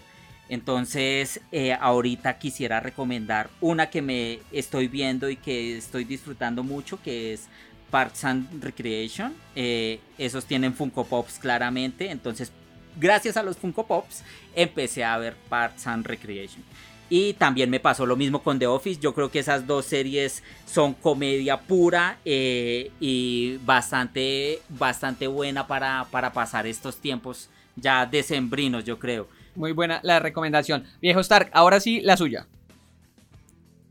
Entonces, 0.49 1.41
eh, 1.51 1.73
ahorita 1.73 2.39
quisiera 2.39 2.79
recomendar 2.79 3.49
una 3.59 3.89
que 3.89 4.01
me 4.01 4.39
estoy 4.51 4.87
viendo 4.87 5.29
y 5.29 5.35
que 5.35 5.77
estoy 5.77 6.05
disfrutando 6.05 6.63
mucho, 6.63 7.01
que 7.01 7.33
es 7.33 7.49
Parks 7.91 8.23
and 8.23 8.63
Recreation. 8.63 9.33
Eh, 9.55 9.99
esos 10.17 10.45
tienen 10.45 10.73
Funko 10.73 11.05
Pops 11.05 11.39
claramente. 11.39 12.09
Entonces, 12.11 12.51
gracias 12.99 13.37
a 13.37 13.43
los 13.43 13.57
Funko 13.57 13.85
Pops, 13.85 14.23
empecé 14.55 15.03
a 15.03 15.17
ver 15.17 15.35
Parks 15.49 15.87
and 15.87 16.05
Recreation. 16.05 16.63
Y 17.09 17.33
también 17.33 17.69
me 17.69 17.79
pasó 17.79 18.05
lo 18.05 18.17
mismo 18.17 18.43
con 18.43 18.59
The 18.59 18.67
Office. 18.67 18.99
Yo 18.99 19.13
creo 19.13 19.31
que 19.31 19.39
esas 19.39 19.65
dos 19.65 19.85
series 19.85 20.43
son 20.65 20.93
comedia 20.93 21.57
pura 21.61 22.17
eh, 22.25 22.91
y 22.99 23.57
bastante, 23.63 24.59
bastante 24.67 25.27
buena 25.27 25.67
para, 25.67 26.05
para 26.11 26.33
pasar 26.33 26.67
estos 26.67 26.97
tiempos 26.97 27.49
ya 27.77 28.05
decembrinos, 28.05 28.83
yo 28.83 28.99
creo. 28.99 29.27
Muy 29.55 29.71
buena 29.71 30.01
la 30.03 30.19
recomendación. 30.19 30.85
Viejo 31.01 31.21
Stark, 31.21 31.49
ahora 31.53 31.79
sí, 31.79 32.01
la 32.01 32.17
suya. 32.17 32.47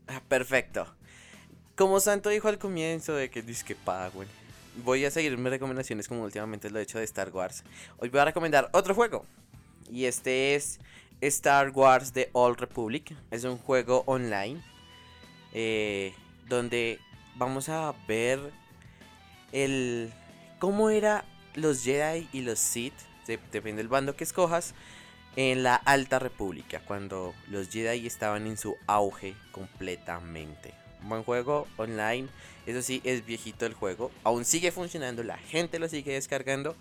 Ah, 0.07 0.21
perfecto. 0.27 0.87
Como 1.75 1.99
Santo 1.99 2.29
dijo 2.29 2.47
al 2.47 2.57
comienzo 2.57 3.13
de 3.15 3.29
que 3.29 3.41
dice 3.41 3.65
que 3.65 3.75
Padawan, 3.75 4.27
voy 4.83 5.05
a 5.05 5.11
seguir 5.11 5.37
mis 5.37 5.49
recomendaciones 5.49 6.07
como 6.07 6.23
últimamente 6.23 6.69
lo 6.69 6.79
he 6.79 6.83
hecho 6.83 6.99
de 6.99 7.05
Star 7.05 7.29
Wars. 7.29 7.63
Hoy 7.97 8.09
voy 8.09 8.19
a 8.19 8.25
recomendar 8.25 8.69
otro 8.73 8.93
juego. 8.95 9.25
Y 9.91 10.05
este 10.05 10.55
es 10.55 10.79
Star 11.21 11.69
Wars 11.71 12.11
The 12.13 12.29
Old 12.33 12.59
Republic. 12.59 13.15
Es 13.31 13.43
un 13.43 13.57
juego 13.57 14.03
online. 14.05 14.61
Eh, 15.53 16.13
donde 16.47 16.99
vamos 17.35 17.69
a 17.69 17.93
ver 18.07 18.39
el 19.51 20.13
cómo 20.59 20.89
era 20.89 21.25
los 21.55 21.83
Jedi 21.83 22.27
y 22.31 22.41
los 22.41 22.59
Sith. 22.59 22.93
Depende 23.25 23.75
del 23.75 23.87
bando 23.87 24.15
que 24.15 24.23
escojas 24.23 24.73
en 25.35 25.61
la 25.61 25.75
Alta 25.75 26.17
República, 26.19 26.81
cuando 26.85 27.33
los 27.47 27.69
Jedi 27.69 28.07
estaban 28.07 28.47
en 28.47 28.57
su 28.57 28.75
auge 28.87 29.35
completamente. 29.51 30.73
Buen 31.03 31.23
juego 31.23 31.67
online, 31.77 32.27
eso 32.65 32.81
sí, 32.81 33.01
es 33.03 33.25
viejito 33.25 33.65
el 33.65 33.73
juego, 33.73 34.11
aún 34.23 34.45
sigue 34.45 34.71
funcionando, 34.71 35.23
la 35.23 35.37
gente 35.37 35.79
lo 35.79 35.87
sigue 35.87 36.13
descargando 36.13 36.75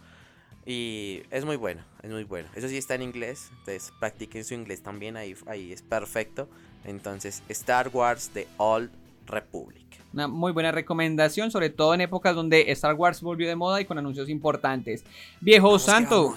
y 0.67 1.23
es 1.31 1.45
muy 1.45 1.57
bueno, 1.57 1.83
es 2.03 2.11
muy 2.11 2.25
bueno. 2.25 2.49
Eso 2.57 2.69
sí 2.69 2.77
está 2.77 2.97
en 2.97 3.03
inglés, 3.03 3.51
entonces 3.51 3.93
practiquen 4.01 4.45
su 4.45 4.55
inglés 4.55 4.83
también, 4.83 5.17
ahí, 5.17 5.37
ahí 5.47 5.73
es 5.73 5.83
perfecto. 5.83 6.49
Entonces, 6.85 7.43
Star 7.49 7.89
Wars 7.93 8.31
The 8.35 8.49
Old 8.57 8.91
Republic. 9.27 9.85
Una 10.13 10.29
muy 10.29 10.53
buena 10.53 10.73
recomendación, 10.73 11.51
sobre 11.51 11.71
todo 11.71 11.95
en 11.95 12.01
épocas 12.01 12.35
donde 12.35 12.71
Star 12.73 12.95
Wars 12.95 13.21
volvió 13.21 13.49
de 13.49 13.55
moda 13.55 13.81
y 13.81 13.85
con 13.85 13.99
anuncios 13.99 14.29
importantes. 14.29 15.05
Viejo 15.41 15.79
Santo, 15.79 16.35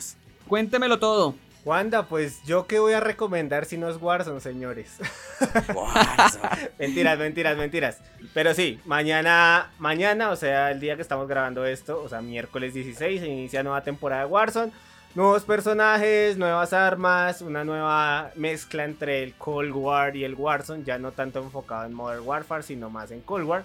cuéntemelo 0.48 1.00
todo. 1.00 1.36
Wanda, 1.70 2.08
pues 2.08 2.42
yo 2.46 2.66
qué 2.66 2.80
voy 2.80 2.94
a 2.94 3.00
recomendar 3.00 3.66
si 3.66 3.78
no 3.78 3.90
es 3.90 4.02
Warzone, 4.02 4.42
señores. 4.42 4.98
Warzone. 5.76 6.72
mentiras, 6.80 7.20
mentiras, 7.20 7.58
mentiras. 7.58 8.02
Pero 8.34 8.56
sí, 8.56 8.80
mañana, 8.86 9.70
mañana, 9.78 10.32
o 10.32 10.36
sea, 10.36 10.72
el 10.72 10.80
día 10.80 10.96
que 10.96 11.04
estamos 11.04 11.28
grabando 11.28 11.68
esto, 11.68 12.02
o 12.02 12.10
sea, 12.10 12.22
miércoles 12.22 12.74
16, 12.74 13.22
se 13.22 13.28
inicia 13.28 13.62
nueva 13.62 13.84
temporada 13.84 14.24
de 14.24 14.32
Warzone. 14.32 14.72
Nuevos 15.14 15.44
personajes, 15.44 16.38
nuevas 16.38 16.74
armas, 16.74 17.42
una 17.44 17.64
nueva 17.64 18.32
mezcla 18.36 18.84
entre 18.84 19.22
el 19.22 19.36
Cold 19.36 19.72
War 19.72 20.16
y 20.16 20.24
el 20.24 20.34
Warzone, 20.34 20.84
ya 20.84 20.98
no 20.98 21.12
tanto 21.12 21.38
enfocado 21.38 21.86
en 21.86 21.94
Modern 21.94 22.26
Warfare, 22.26 22.64
sino 22.64 22.90
más 22.90 23.12
en 23.12 23.22
Cold 23.22 23.46
War. 23.46 23.64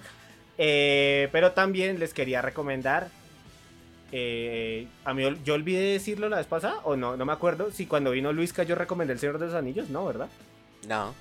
Eh, 0.59 1.31
pero 1.33 1.53
también 1.53 1.99
les 1.99 2.13
quería 2.13 2.43
recomendar 2.43 3.09
eh, 4.17 4.87
a 5.05 5.13
mí 5.13 5.25
yo 5.45 5.55
olvidé 5.55 5.95
decirlo 5.95 6.29
la 6.29 6.37
vez 6.37 6.47
pasada, 6.47 6.77
o 6.85 6.95
no, 6.95 7.17
no 7.17 7.25
me 7.25 7.33
acuerdo. 7.33 7.73
Si 7.73 7.87
cuando 7.87 8.13
vino 8.13 8.33
Luisca 8.33 8.63
yo 8.63 8.77
recomendé 8.77 9.13
El 9.13 9.19
Señor 9.19 9.41
de 9.41 9.47
los 9.47 9.57
Anillos, 9.57 9.91
no, 9.91 10.07
¿verdad? 10.07 10.29
No. 10.89 11.13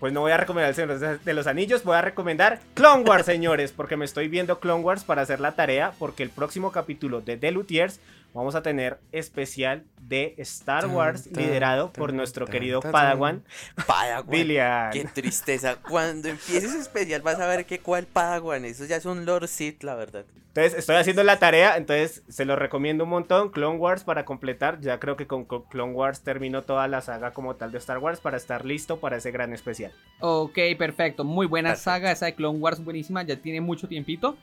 Pues 0.00 0.12
no 0.12 0.22
voy 0.22 0.32
a 0.32 0.36
recomendar 0.36 0.70
El 0.70 0.74
Señor 0.74 1.20
de 1.20 1.34
los 1.34 1.46
Anillos, 1.46 1.84
voy 1.84 1.94
a 1.94 2.02
recomendar 2.02 2.58
Clone 2.74 3.04
Wars, 3.04 3.26
señores, 3.26 3.70
porque 3.70 3.96
me 3.96 4.04
estoy 4.04 4.26
viendo 4.26 4.58
Clone 4.58 4.82
Wars 4.82 5.04
para 5.04 5.22
hacer 5.22 5.38
la 5.38 5.52
tarea, 5.52 5.92
porque 6.00 6.24
el 6.24 6.30
próximo 6.30 6.72
capítulo 6.72 7.20
de 7.20 7.36
The 7.36 7.52
Luthiers 7.52 8.00
vamos 8.36 8.54
a 8.54 8.62
tener 8.62 9.00
especial 9.12 9.84
de 10.00 10.34
Star 10.38 10.86
Wars 10.86 11.26
liderado 11.32 11.92
por 11.92 12.12
nuestro 12.12 12.46
querido 12.46 12.80
Padawan. 12.80 13.42
Padawan. 13.86 14.92
Qué 14.92 15.08
tristeza. 15.12 15.76
Cuando 15.76 16.28
empieces 16.28 16.74
especial 16.74 17.22
vas 17.22 17.40
a 17.40 17.46
ver 17.46 17.66
que 17.66 17.80
cuál 17.80 18.06
Padawan. 18.06 18.64
Eso 18.64 18.84
ya 18.84 18.96
es 18.96 19.06
un 19.06 19.24
Lord 19.24 19.48
Sith, 19.48 19.82
la 19.82 19.94
verdad. 19.94 20.24
Entonces, 20.48 20.78
estoy 20.78 20.96
haciendo 20.96 21.22
la 21.22 21.38
tarea, 21.38 21.76
entonces 21.76 22.22
se 22.28 22.46
lo 22.46 22.56
recomiendo 22.56 23.04
un 23.04 23.10
montón. 23.10 23.50
Clone 23.50 23.76
Wars 23.76 24.04
para 24.04 24.24
completar. 24.24 24.80
Ya 24.80 24.98
creo 24.98 25.16
que 25.16 25.26
con 25.26 25.44
Clone 25.44 25.92
Wars 25.92 26.22
termino 26.22 26.62
toda 26.62 26.88
la 26.88 27.02
saga 27.02 27.32
como 27.32 27.56
tal 27.56 27.72
de 27.72 27.78
Star 27.78 27.98
Wars 27.98 28.20
para 28.20 28.38
estar 28.38 28.64
listo 28.64 28.98
para 28.98 29.18
ese 29.18 29.30
gran 29.32 29.52
especial. 29.52 29.92
Ok, 30.20 30.58
perfecto. 30.78 31.24
Muy 31.24 31.46
buena 31.46 31.76
saga 31.76 32.10
esa 32.10 32.24
de 32.26 32.34
Clone 32.34 32.58
Wars, 32.58 32.82
buenísima. 32.82 33.22
Ya 33.22 33.36
tiene 33.36 33.60
mucho 33.60 33.86
tiempito. 33.86 34.36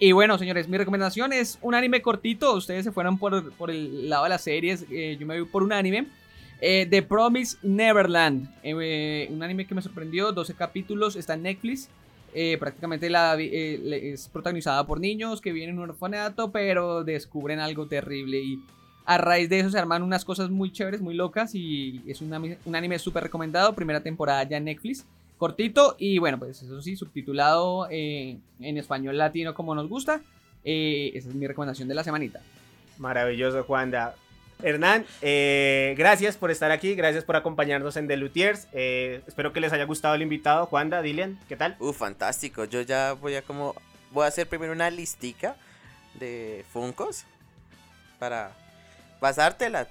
Y 0.00 0.12
bueno, 0.12 0.38
señores, 0.38 0.68
mi 0.68 0.78
recomendación 0.78 1.32
es 1.32 1.58
un 1.60 1.74
anime 1.74 2.00
cortito. 2.00 2.54
Ustedes 2.54 2.84
se 2.84 2.92
fueron 2.92 3.18
por, 3.18 3.34
el 3.68 4.08
lado 4.08 4.24
de 4.24 4.30
las 4.30 4.42
series. 4.42 4.84
Eh, 4.90 5.16
yo 5.18 5.26
me 5.26 5.40
voy 5.40 5.48
por 5.48 5.64
un 5.64 5.72
anime. 5.72 6.06
Eh, 6.60 6.86
The 6.88 7.02
Promise 7.02 7.58
Neverland. 7.62 8.48
Eh, 8.62 9.28
un 9.30 9.42
anime 9.42 9.66
que 9.66 9.74
me 9.74 9.82
sorprendió. 9.82 10.30
12 10.30 10.54
capítulos. 10.54 11.16
Está 11.16 11.34
en 11.34 11.42
Netflix. 11.42 11.88
prácticamente 12.60 13.10
la, 13.10 13.34
es 13.40 14.28
protagonizada 14.28 14.86
por 14.86 15.00
niños 15.00 15.40
que 15.40 15.52
vienen 15.52 15.74
en 15.74 15.82
un 15.82 15.90
orfanato. 15.90 16.52
Pero 16.52 17.02
descubren 17.02 17.58
algo 17.58 17.88
terrible. 17.88 18.38
Y 18.38 18.62
a 19.04 19.18
raíz 19.18 19.48
de 19.48 19.58
eso 19.58 19.70
se 19.70 19.78
arman 19.80 20.04
unas 20.04 20.24
cosas 20.24 20.48
muy 20.48 20.70
chéveres, 20.70 21.00
muy 21.00 21.14
locas. 21.14 21.56
Y 21.56 22.04
es 22.06 22.20
un, 22.20 22.56
un 22.64 22.76
anime 22.76 23.00
súper 23.00 23.24
recomendado. 23.24 23.74
Primera 23.74 24.00
temporada 24.00 24.44
ya 24.44 24.58
en 24.58 24.64
Netflix 24.66 25.04
cortito 25.38 25.96
y 25.98 26.18
bueno, 26.18 26.38
pues 26.38 26.62
eso 26.62 26.82
sí, 26.82 26.96
subtitulado 26.96 27.88
eh, 27.90 28.38
en 28.60 28.76
español 28.76 29.16
latino 29.16 29.54
como 29.54 29.74
nos 29.74 29.88
gusta. 29.88 30.20
Eh, 30.64 31.12
esa 31.14 31.28
es 31.28 31.34
mi 31.34 31.46
recomendación 31.46 31.88
de 31.88 31.94
la 31.94 32.04
semanita. 32.04 32.40
Maravilloso, 32.98 33.62
Juanda. 33.64 34.14
Hernán, 34.60 35.06
eh, 35.22 35.94
gracias 35.96 36.36
por 36.36 36.50
estar 36.50 36.72
aquí, 36.72 36.96
gracias 36.96 37.22
por 37.22 37.36
acompañarnos 37.36 37.96
en 37.96 38.08
The 38.08 38.16
Lutiers. 38.16 38.66
espero 38.72 39.52
que 39.52 39.60
les 39.60 39.72
haya 39.72 39.84
gustado 39.84 40.16
el 40.16 40.22
invitado, 40.22 40.66
Juanda, 40.66 41.00
Dilian, 41.00 41.38
¿qué 41.48 41.56
tal? 41.56 41.76
Uh, 41.78 41.92
fantástico. 41.92 42.64
Yo 42.64 42.82
ya 42.82 43.12
voy 43.12 43.36
a 43.36 43.42
como 43.42 43.76
voy 44.10 44.24
a 44.24 44.28
hacer 44.28 44.48
primero 44.48 44.72
una 44.72 44.90
listica 44.90 45.56
de 46.18 46.64
Funcos 46.72 47.24
para 48.18 48.50
pasártela. 49.20 49.86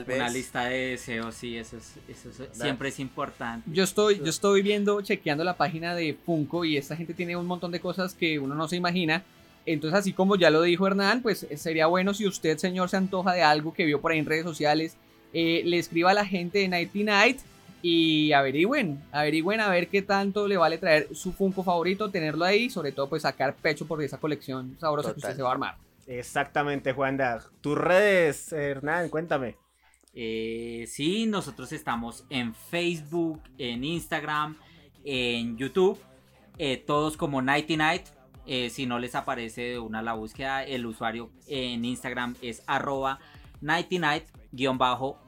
Una 0.00 0.28
lista 0.30 0.64
de 0.66 0.90
deseos, 0.90 1.34
sí, 1.34 1.56
eso, 1.56 1.76
eso 1.76 2.30
siempre 2.52 2.88
es 2.88 2.98
importante. 2.98 3.68
Yo 3.72 3.84
estoy, 3.84 4.18
yo 4.18 4.30
estoy 4.30 4.62
viendo, 4.62 5.00
chequeando 5.02 5.44
la 5.44 5.56
página 5.56 5.94
de 5.94 6.14
Funko 6.14 6.64
y 6.64 6.76
esta 6.76 6.96
gente 6.96 7.14
tiene 7.14 7.36
un 7.36 7.46
montón 7.46 7.72
de 7.72 7.80
cosas 7.80 8.14
que 8.14 8.38
uno 8.38 8.54
no 8.54 8.68
se 8.68 8.76
imagina. 8.76 9.22
Entonces, 9.64 9.98
así 9.98 10.12
como 10.12 10.36
ya 10.36 10.50
lo 10.50 10.62
dijo 10.62 10.86
Hernán, 10.86 11.22
pues 11.22 11.44
eh, 11.44 11.56
sería 11.56 11.86
bueno 11.86 12.14
si 12.14 12.26
usted, 12.26 12.58
señor, 12.58 12.88
se 12.88 12.96
antoja 12.96 13.32
de 13.32 13.42
algo 13.42 13.72
que 13.72 13.84
vio 13.84 14.00
por 14.00 14.12
ahí 14.12 14.18
en 14.18 14.26
redes 14.26 14.44
sociales, 14.44 14.96
eh, 15.32 15.62
le 15.64 15.78
escriba 15.78 16.10
a 16.10 16.14
la 16.14 16.26
gente 16.26 16.58
de 16.58 16.68
Nighty 16.68 17.04
Night 17.04 17.40
y 17.80 18.32
averigüen, 18.32 19.02
averigüen 19.12 19.60
a 19.60 19.68
ver 19.68 19.88
qué 19.88 20.02
tanto 20.02 20.46
le 20.46 20.56
vale 20.56 20.78
traer 20.78 21.08
su 21.14 21.32
Funko 21.32 21.62
favorito, 21.62 22.10
tenerlo 22.10 22.44
ahí, 22.44 22.70
sobre 22.70 22.92
todo 22.92 23.08
pues 23.08 23.22
sacar 23.22 23.54
pecho 23.54 23.86
por 23.86 24.02
esa 24.02 24.18
colección 24.18 24.76
sabrosa 24.80 25.12
que 25.12 25.18
usted 25.18 25.36
se 25.36 25.42
va 25.42 25.50
a 25.50 25.52
armar. 25.52 25.76
Exactamente, 26.06 26.92
Juanda. 26.92 27.42
Tus 27.60 27.78
redes, 27.78 28.52
Hernán, 28.52 29.08
cuéntame. 29.08 29.56
Eh, 30.14 30.84
sí, 30.88 31.26
nosotros 31.26 31.72
estamos 31.72 32.24
en 32.28 32.54
Facebook, 32.54 33.42
en 33.58 33.84
Instagram, 33.84 34.58
en 35.04 35.56
YouTube, 35.56 35.98
eh, 36.58 36.76
todos 36.76 37.16
como 37.16 37.40
Nighty 37.40 37.76
Night. 37.76 38.08
Eh, 38.44 38.70
si 38.70 38.86
no 38.86 38.98
les 38.98 39.14
aparece 39.14 39.78
una 39.78 40.02
la 40.02 40.14
búsqueda, 40.14 40.64
el 40.64 40.84
usuario 40.84 41.30
en 41.46 41.84
Instagram 41.84 42.34
es 42.42 42.62
arroba 42.66 43.20
Nighty 43.60 43.98
Night-co. 43.98 45.18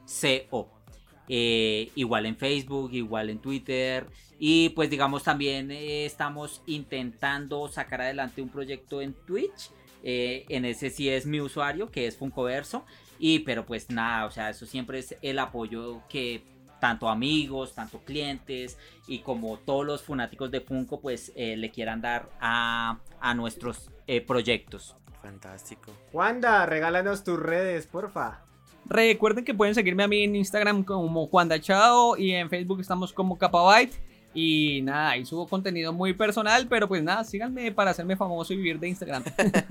igual 1.95 2.25
en 2.25 2.37
Facebook, 2.37 2.93
igual 2.93 3.29
en 3.29 3.39
Twitter. 3.39 4.07
Y 4.37 4.69
pues 4.69 4.89
digamos 4.89 5.23
también 5.23 5.71
estamos 5.71 6.61
intentando 6.67 7.67
sacar 7.69 8.01
adelante 8.01 8.41
un 8.41 8.49
proyecto 8.49 9.01
en 9.01 9.13
Twitch. 9.25 9.71
en 10.03 10.65
ese 10.65 10.91
sí 10.91 11.09
es 11.09 11.25
mi 11.25 11.41
usuario, 11.41 11.89
que 11.89 12.05
es 12.05 12.17
Funkoverso. 12.17 12.85
Y 13.19 13.39
pero 13.39 13.65
pues 13.65 13.89
nada, 13.89 14.25
o 14.25 14.31
sea, 14.31 14.49
eso 14.49 14.65
siempre 14.65 14.99
es 14.99 15.15
el 15.21 15.39
apoyo 15.39 16.01
que 16.09 16.43
tanto 16.79 17.09
amigos, 17.09 17.73
tanto 17.73 17.99
clientes 17.99 18.77
y 19.07 19.19
como 19.19 19.57
todos 19.57 19.85
los 19.85 20.03
fanáticos 20.03 20.51
de 20.51 20.61
Funko 20.61 20.99
pues 20.99 21.31
eh, 21.35 21.57
le 21.57 21.71
quieran 21.71 22.01
dar 22.01 22.29
a, 22.39 22.97
nuestros 23.35 23.89
eh, 24.07 24.21
proyectos. 24.21 24.95
Fantástico. 25.21 25.91
Wanda, 26.13 26.65
regálanos 26.67 27.23
tus 27.23 27.39
redes, 27.39 27.87
porfa. 27.87 28.41
Recuerden 28.87 29.43
que 29.43 29.55
pueden 29.55 29.73
seguirme 29.73 30.03
a 30.03 30.07
mí 30.07 30.23
en 30.23 30.35
Instagram 30.35 30.83
como 30.83 31.25
Juanda 31.25 31.59
Chao 31.59 32.15
y 32.17 32.33
en 32.33 32.49
Facebook 32.49 32.81
estamos 32.81 33.11
como 33.11 33.37
Capabyte. 33.37 34.04
Y 34.37 34.81
nada, 34.81 35.11
ahí 35.11 35.25
subo 35.25 35.47
contenido 35.47 35.93
muy 35.93 36.13
personal, 36.13 36.67
pero 36.67 36.89
pues 36.89 37.01
nada, 37.01 37.23
síganme 37.23 37.71
para 37.71 37.91
hacerme 37.91 38.17
famoso 38.17 38.51
y 38.51 38.57
vivir 38.57 38.79
de 38.79 38.89
Instagram. 38.89 39.23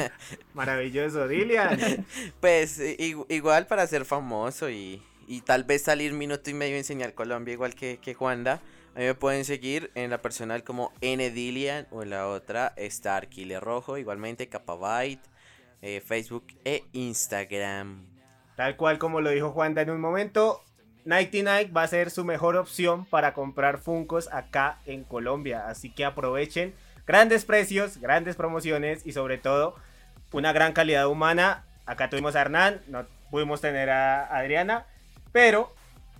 Maravilloso, 0.54 1.28
Dilian. 1.28 1.78
pues 2.40 2.80
igual 3.28 3.66
para 3.66 3.86
ser 3.86 4.06
famoso 4.06 4.70
y, 4.70 5.02
tal 5.44 5.64
vez 5.64 5.82
salir 5.82 6.14
minuto 6.14 6.48
y 6.48 6.54
medio 6.54 6.76
en 6.76 6.84
Señal 6.84 7.12
Colombia, 7.12 7.52
igual 7.52 7.74
que, 7.74 7.98
que 7.98 8.14
Juanda. 8.14 8.62
A 8.94 9.00
mí 9.00 9.04
me 9.04 9.14
pueden 9.14 9.44
seguir 9.44 9.90
en 9.94 10.08
la 10.08 10.22
personal 10.22 10.64
como 10.64 10.92
Ndilian 11.02 11.86
o 11.90 12.02
en 12.02 12.10
la 12.10 12.28
otra 12.28 12.72
Star 12.76 13.28
Killer 13.28 13.62
Rojo, 13.62 13.98
igualmente 13.98 14.48
Capabyte, 14.48 15.20
eh, 15.82 16.00
Facebook 16.00 16.46
e 16.64 16.84
Instagram. 16.92 18.06
Tal 18.56 18.76
cual 18.76 18.98
como 18.98 19.20
lo 19.20 19.28
dijo 19.28 19.50
Juanda 19.50 19.82
en 19.82 19.90
un 19.90 20.00
momento, 20.00 20.62
Nighty 21.04 21.42
Night 21.42 21.76
va 21.76 21.82
a 21.82 21.88
ser 21.88 22.10
su 22.10 22.24
mejor 22.24 22.56
opción 22.56 23.04
para 23.06 23.34
comprar 23.34 23.78
Funcos 23.78 24.28
acá 24.32 24.78
en 24.86 25.04
Colombia. 25.04 25.68
Así 25.68 25.90
que 25.90 26.04
aprovechen 26.04 26.74
grandes 27.06 27.44
precios, 27.44 27.98
grandes 27.98 28.36
promociones 28.36 29.06
y 29.06 29.12
sobre 29.12 29.38
todo 29.38 29.76
una 30.32 30.52
gran 30.52 30.72
calidad 30.72 31.06
humana. 31.06 31.64
Acá 31.86 32.08
tuvimos 32.08 32.34
a 32.36 32.40
Hernán, 32.40 32.80
no 32.88 33.06
pudimos 33.30 33.60
tener 33.60 33.90
a 33.90 34.24
Adriana, 34.24 34.86
pero 35.32 35.74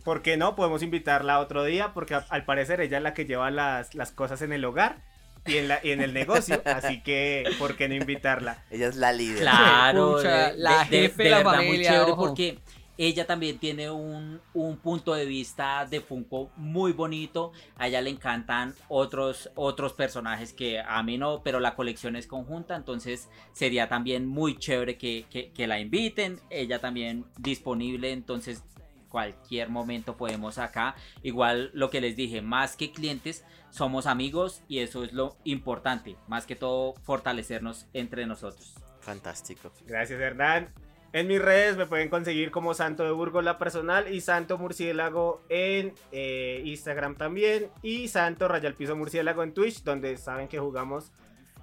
¿por 0.05 0.20
qué 0.22 0.37
no? 0.37 0.57
Podemos 0.57 0.82
invitarla 0.82 1.41
otro 1.41 1.64
día 1.64 1.93
porque 1.95 2.14
al 2.14 2.45
parecer 2.45 2.80
ella 2.80 2.99
es 2.99 3.03
la 3.03 3.14
que 3.14 3.24
lleva 3.24 3.51
las, 3.51 3.95
las 3.95 4.12
cosas 4.12 4.43
en 4.43 4.53
el 4.53 4.64
hogar 4.64 4.99
y 5.47 5.59
en, 5.59 5.68
la, 5.68 5.80
y 5.82 5.91
en 5.91 6.01
el 6.01 6.12
negocio, 6.12 6.61
así 6.66 7.03
que 7.03 7.45
¿por 7.59 7.76
qué 7.76 7.89
no 7.89 7.95
invitarla? 7.95 8.59
Ella 8.70 8.89
es 8.89 8.97
la 8.97 9.12
líder. 9.12 9.41
Claro, 9.41 10.22
la 10.57 10.85
jefe 10.85 11.24
de, 11.24 11.30
la 11.30 11.43
familia, 11.43 11.68
muy 11.68 11.85
chévere 11.85 12.12
porque 12.16 12.59
ella 12.97 13.26
también 13.26 13.59
tiene 13.59 13.90
un, 13.90 14.40
punto 14.82 15.14
de 15.14 15.24
vista 15.24 15.86
de 15.86 16.01
Funko 16.01 16.51
muy 16.57 16.92
bonito. 16.92 17.53
A 17.76 17.88
ella 17.88 18.01
le 18.01 18.11
encantan 18.11 18.74
otros, 18.88 19.51
otros 19.55 19.92
personajes 19.92 20.53
que 20.53 20.80
a 20.80 21.03
mí 21.03 21.18
no, 21.18 21.42
pero 21.42 21.61
la 21.61 21.74
colección 21.74 22.16
es 22.16 22.26
conjunta. 22.26 22.76
Entonces 22.76 23.28
sería 23.53 23.88
también 23.88 24.26
muy 24.26 24.59
chévere 24.59 24.97
que, 24.97 25.26
que 25.55 25.66
la 25.66 25.80
inviten. 25.80 26.38
Ella 26.51 26.78
también 26.78 27.24
disponible. 27.38 28.12
Entonces 28.12 28.62
cualquier 29.14 29.68
momento 29.68 30.16
podemos 30.16 30.59
acá. 30.59 30.97
Igual 31.22 31.70
lo 31.72 31.88
que 31.88 32.01
les 32.01 32.16
dije, 32.16 32.42
más 32.42 32.76
que 32.76 32.90
clientes, 32.90 33.45
somos 33.70 34.07
amigos 34.07 34.62
y 34.66 34.80
eso 34.80 35.05
es 35.05 35.12
lo 35.12 35.36
importante. 35.45 36.16
Más 36.26 36.47
que 36.47 36.57
todo, 36.57 36.95
fortalecernos 37.05 37.86
entre 37.92 38.26
nosotros. 38.26 38.74
Fantástico. 39.01 39.72
Gracias, 39.86 40.20
Hernán. 40.20 40.84
En 41.15 41.29
mis 41.29 41.41
redes 41.41 41.77
me 41.77 41.87
pueden 41.87 42.09
conseguir 42.09 42.51
como 42.51 42.75
Santo 42.75 43.05
de 43.05 43.12
Burgos 43.12 43.45
la 43.45 43.57
personal 43.57 44.12
y 44.12 44.21
Santo 44.21 44.59
Murciélago 44.59 45.45
en 45.49 45.95
eh, 46.11 46.61
Instagram 46.65 47.15
también 47.15 47.71
y 47.83 48.09
Santo 48.09 48.49
Rayal 48.49 48.75
Piso 48.75 48.97
Murciélago 48.97 49.45
en 49.45 49.55
Twitch 49.55 49.85
donde 49.85 50.17
saben 50.17 50.49
que 50.49 50.59
jugamos 50.59 51.12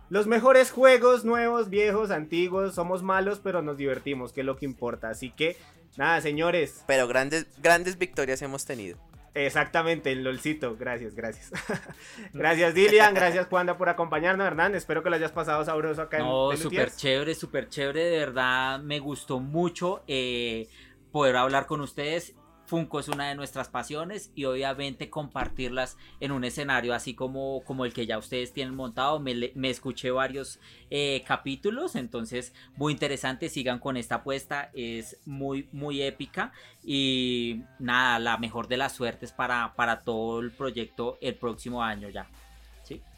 los 0.08 0.26
mejores 0.26 0.72
juegos 0.72 1.26
nuevos, 1.26 1.70
viejos, 1.70 2.12
antiguos. 2.12 2.76
Somos 2.76 3.04
malos 3.04 3.41
pero 3.43 3.62
nos 3.62 3.76
divertimos 3.76 4.32
que 4.32 4.39
es 4.39 4.45
lo 4.45 4.56
que 4.56 4.64
importa. 4.64 5.10
Así 5.10 5.32
que 5.32 5.58
nada 5.97 6.22
señores. 6.22 6.86
Pero 6.88 7.10
grandes, 7.10 7.45
grandes 7.62 7.97
victorias 7.97 8.41
hemos 8.41 8.64
tenido. 8.64 8.99
Exactamente, 9.34 10.11
el 10.11 10.23
LOLcito. 10.23 10.75
Gracias, 10.77 11.15
gracias. 11.15 11.51
gracias, 12.34 12.73
Dilian. 12.73 13.13
Gracias, 13.13 13.47
Juanda, 13.47 13.77
por 13.77 13.88
acompañarnos, 13.88 14.45
Hernán. 14.45 14.75
Espero 14.75 15.03
que 15.03 15.09
lo 15.09 15.15
hayas 15.15 15.32
pasado 15.32 15.63
sabroso 15.63 16.01
acá 16.01 16.19
no, 16.19 16.51
en 16.51 16.57
No, 16.57 16.63
súper 16.63 16.91
chévere, 16.91 17.34
súper 17.34 17.69
chévere. 17.69 18.03
De 18.03 18.17
verdad, 18.17 18.79
me 18.79 18.99
gustó 18.99 19.39
mucho 19.39 20.03
eh, 20.07 20.67
poder 21.11 21.38
hablar 21.38 21.65
con 21.65 21.79
ustedes 21.82 22.36
Funko 22.72 23.01
es 23.01 23.09
una 23.09 23.28
de 23.28 23.36
nuestras 23.36 23.67
pasiones 23.67 24.32
y 24.34 24.45
obviamente 24.45 25.09
compartirlas 25.09 25.97
en 26.22 26.32
un 26.32 26.45
escenario 26.45 26.93
así 26.93 27.13
como, 27.13 27.65
como 27.65 27.84
el 27.84 27.91
que 27.91 28.05
ya 28.05 28.17
ustedes 28.17 28.53
tienen 28.53 28.76
montado. 28.76 29.19
Me, 29.19 29.51
escuché 29.69 30.09
varios 30.09 30.57
eh, 30.89 31.22
capítulos, 31.28 31.97
entonces 31.97 32.53
muy 32.78 32.93
interesante. 32.93 33.49
Sigan 33.49 33.80
con 33.80 33.97
esta 33.97 34.15
apuesta, 34.15 34.72
es 34.74 35.17
muy, 35.26 35.67
muy 35.74 36.01
épica. 36.01 36.53
Y 36.82 37.63
nada, 37.78 38.19
la 38.19 38.38
mejor 38.38 38.69
de 38.69 38.78
las 38.78 38.93
suertes 38.93 39.34
para, 39.34 39.74
para 39.76 39.99
todo 39.99 40.39
el 40.39 40.51
proyecto 40.51 41.17
el 41.19 41.36
próximo 41.36 41.84
año 41.84 42.07
ya. 42.07 42.26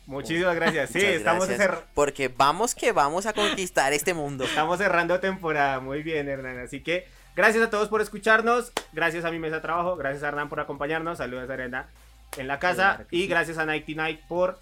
Muchísimas 0.06 0.56
gracias. 0.56 0.89
Sí, 0.89 0.99
estamos 0.99 1.45
cerrando. 1.47 1.86
Porque 1.93 2.28
vamos 2.28 2.76
que 2.76 2.91
vamos 2.91 3.28
a 3.28 3.34
conquistar 3.34 3.93
este 3.93 4.14
mundo. 4.14 4.43
Estamos 4.45 4.80
cerrando 4.80 5.20
temporada. 5.20 5.80
Muy 5.80 6.04
bien, 6.04 6.28
Hernán. 6.28 6.60
Así 6.60 6.82
que 6.82 7.08
Gracias 7.36 7.64
a 7.64 7.70
todos 7.70 7.90
por 7.90 8.02
escucharnos. 8.02 8.72
Gracias 8.92 9.26
a 9.26 9.32
mi 9.32 9.40
mesa 9.40 9.56
de 9.56 9.62
trabajo. 9.62 9.96
Gracias 9.96 10.24
a 10.24 10.28
Hernán 10.28 10.50
por 10.50 10.60
acompañarnos. 10.60 11.18
Saludos 11.18 11.50
a 11.50 11.54
Arena 11.54 11.88
en 12.38 12.48
la 12.48 12.60
casa. 12.60 13.06
y 13.12 13.28
gracias 13.28 13.58
a 13.58 13.66
Nighty 13.66 13.96
Night 13.96 14.22
por 14.28 14.60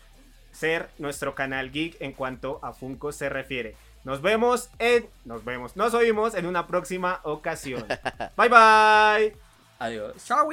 ser 0.52 0.90
nuestro 0.98 1.36
canal 1.36 1.72
geek 1.72 1.98
en 2.02 2.14
cuanto 2.14 2.60
a 2.62 2.74
Funko 2.74 3.12
se 3.12 3.30
refiere. 3.30 3.76
Nos 4.04 4.22
vemos 4.22 4.70
en. 4.80 5.08
Nos 5.26 5.46
vemos. 5.46 5.76
Nos 5.76 5.94
oímos 5.94 6.34
en 6.34 6.46
una 6.46 6.68
próxima 6.68 7.20
ocasión. 7.24 7.86
bye 8.38 8.50
bye. 8.50 9.36
Adiós. 9.80 10.24
Chau. 10.26 10.50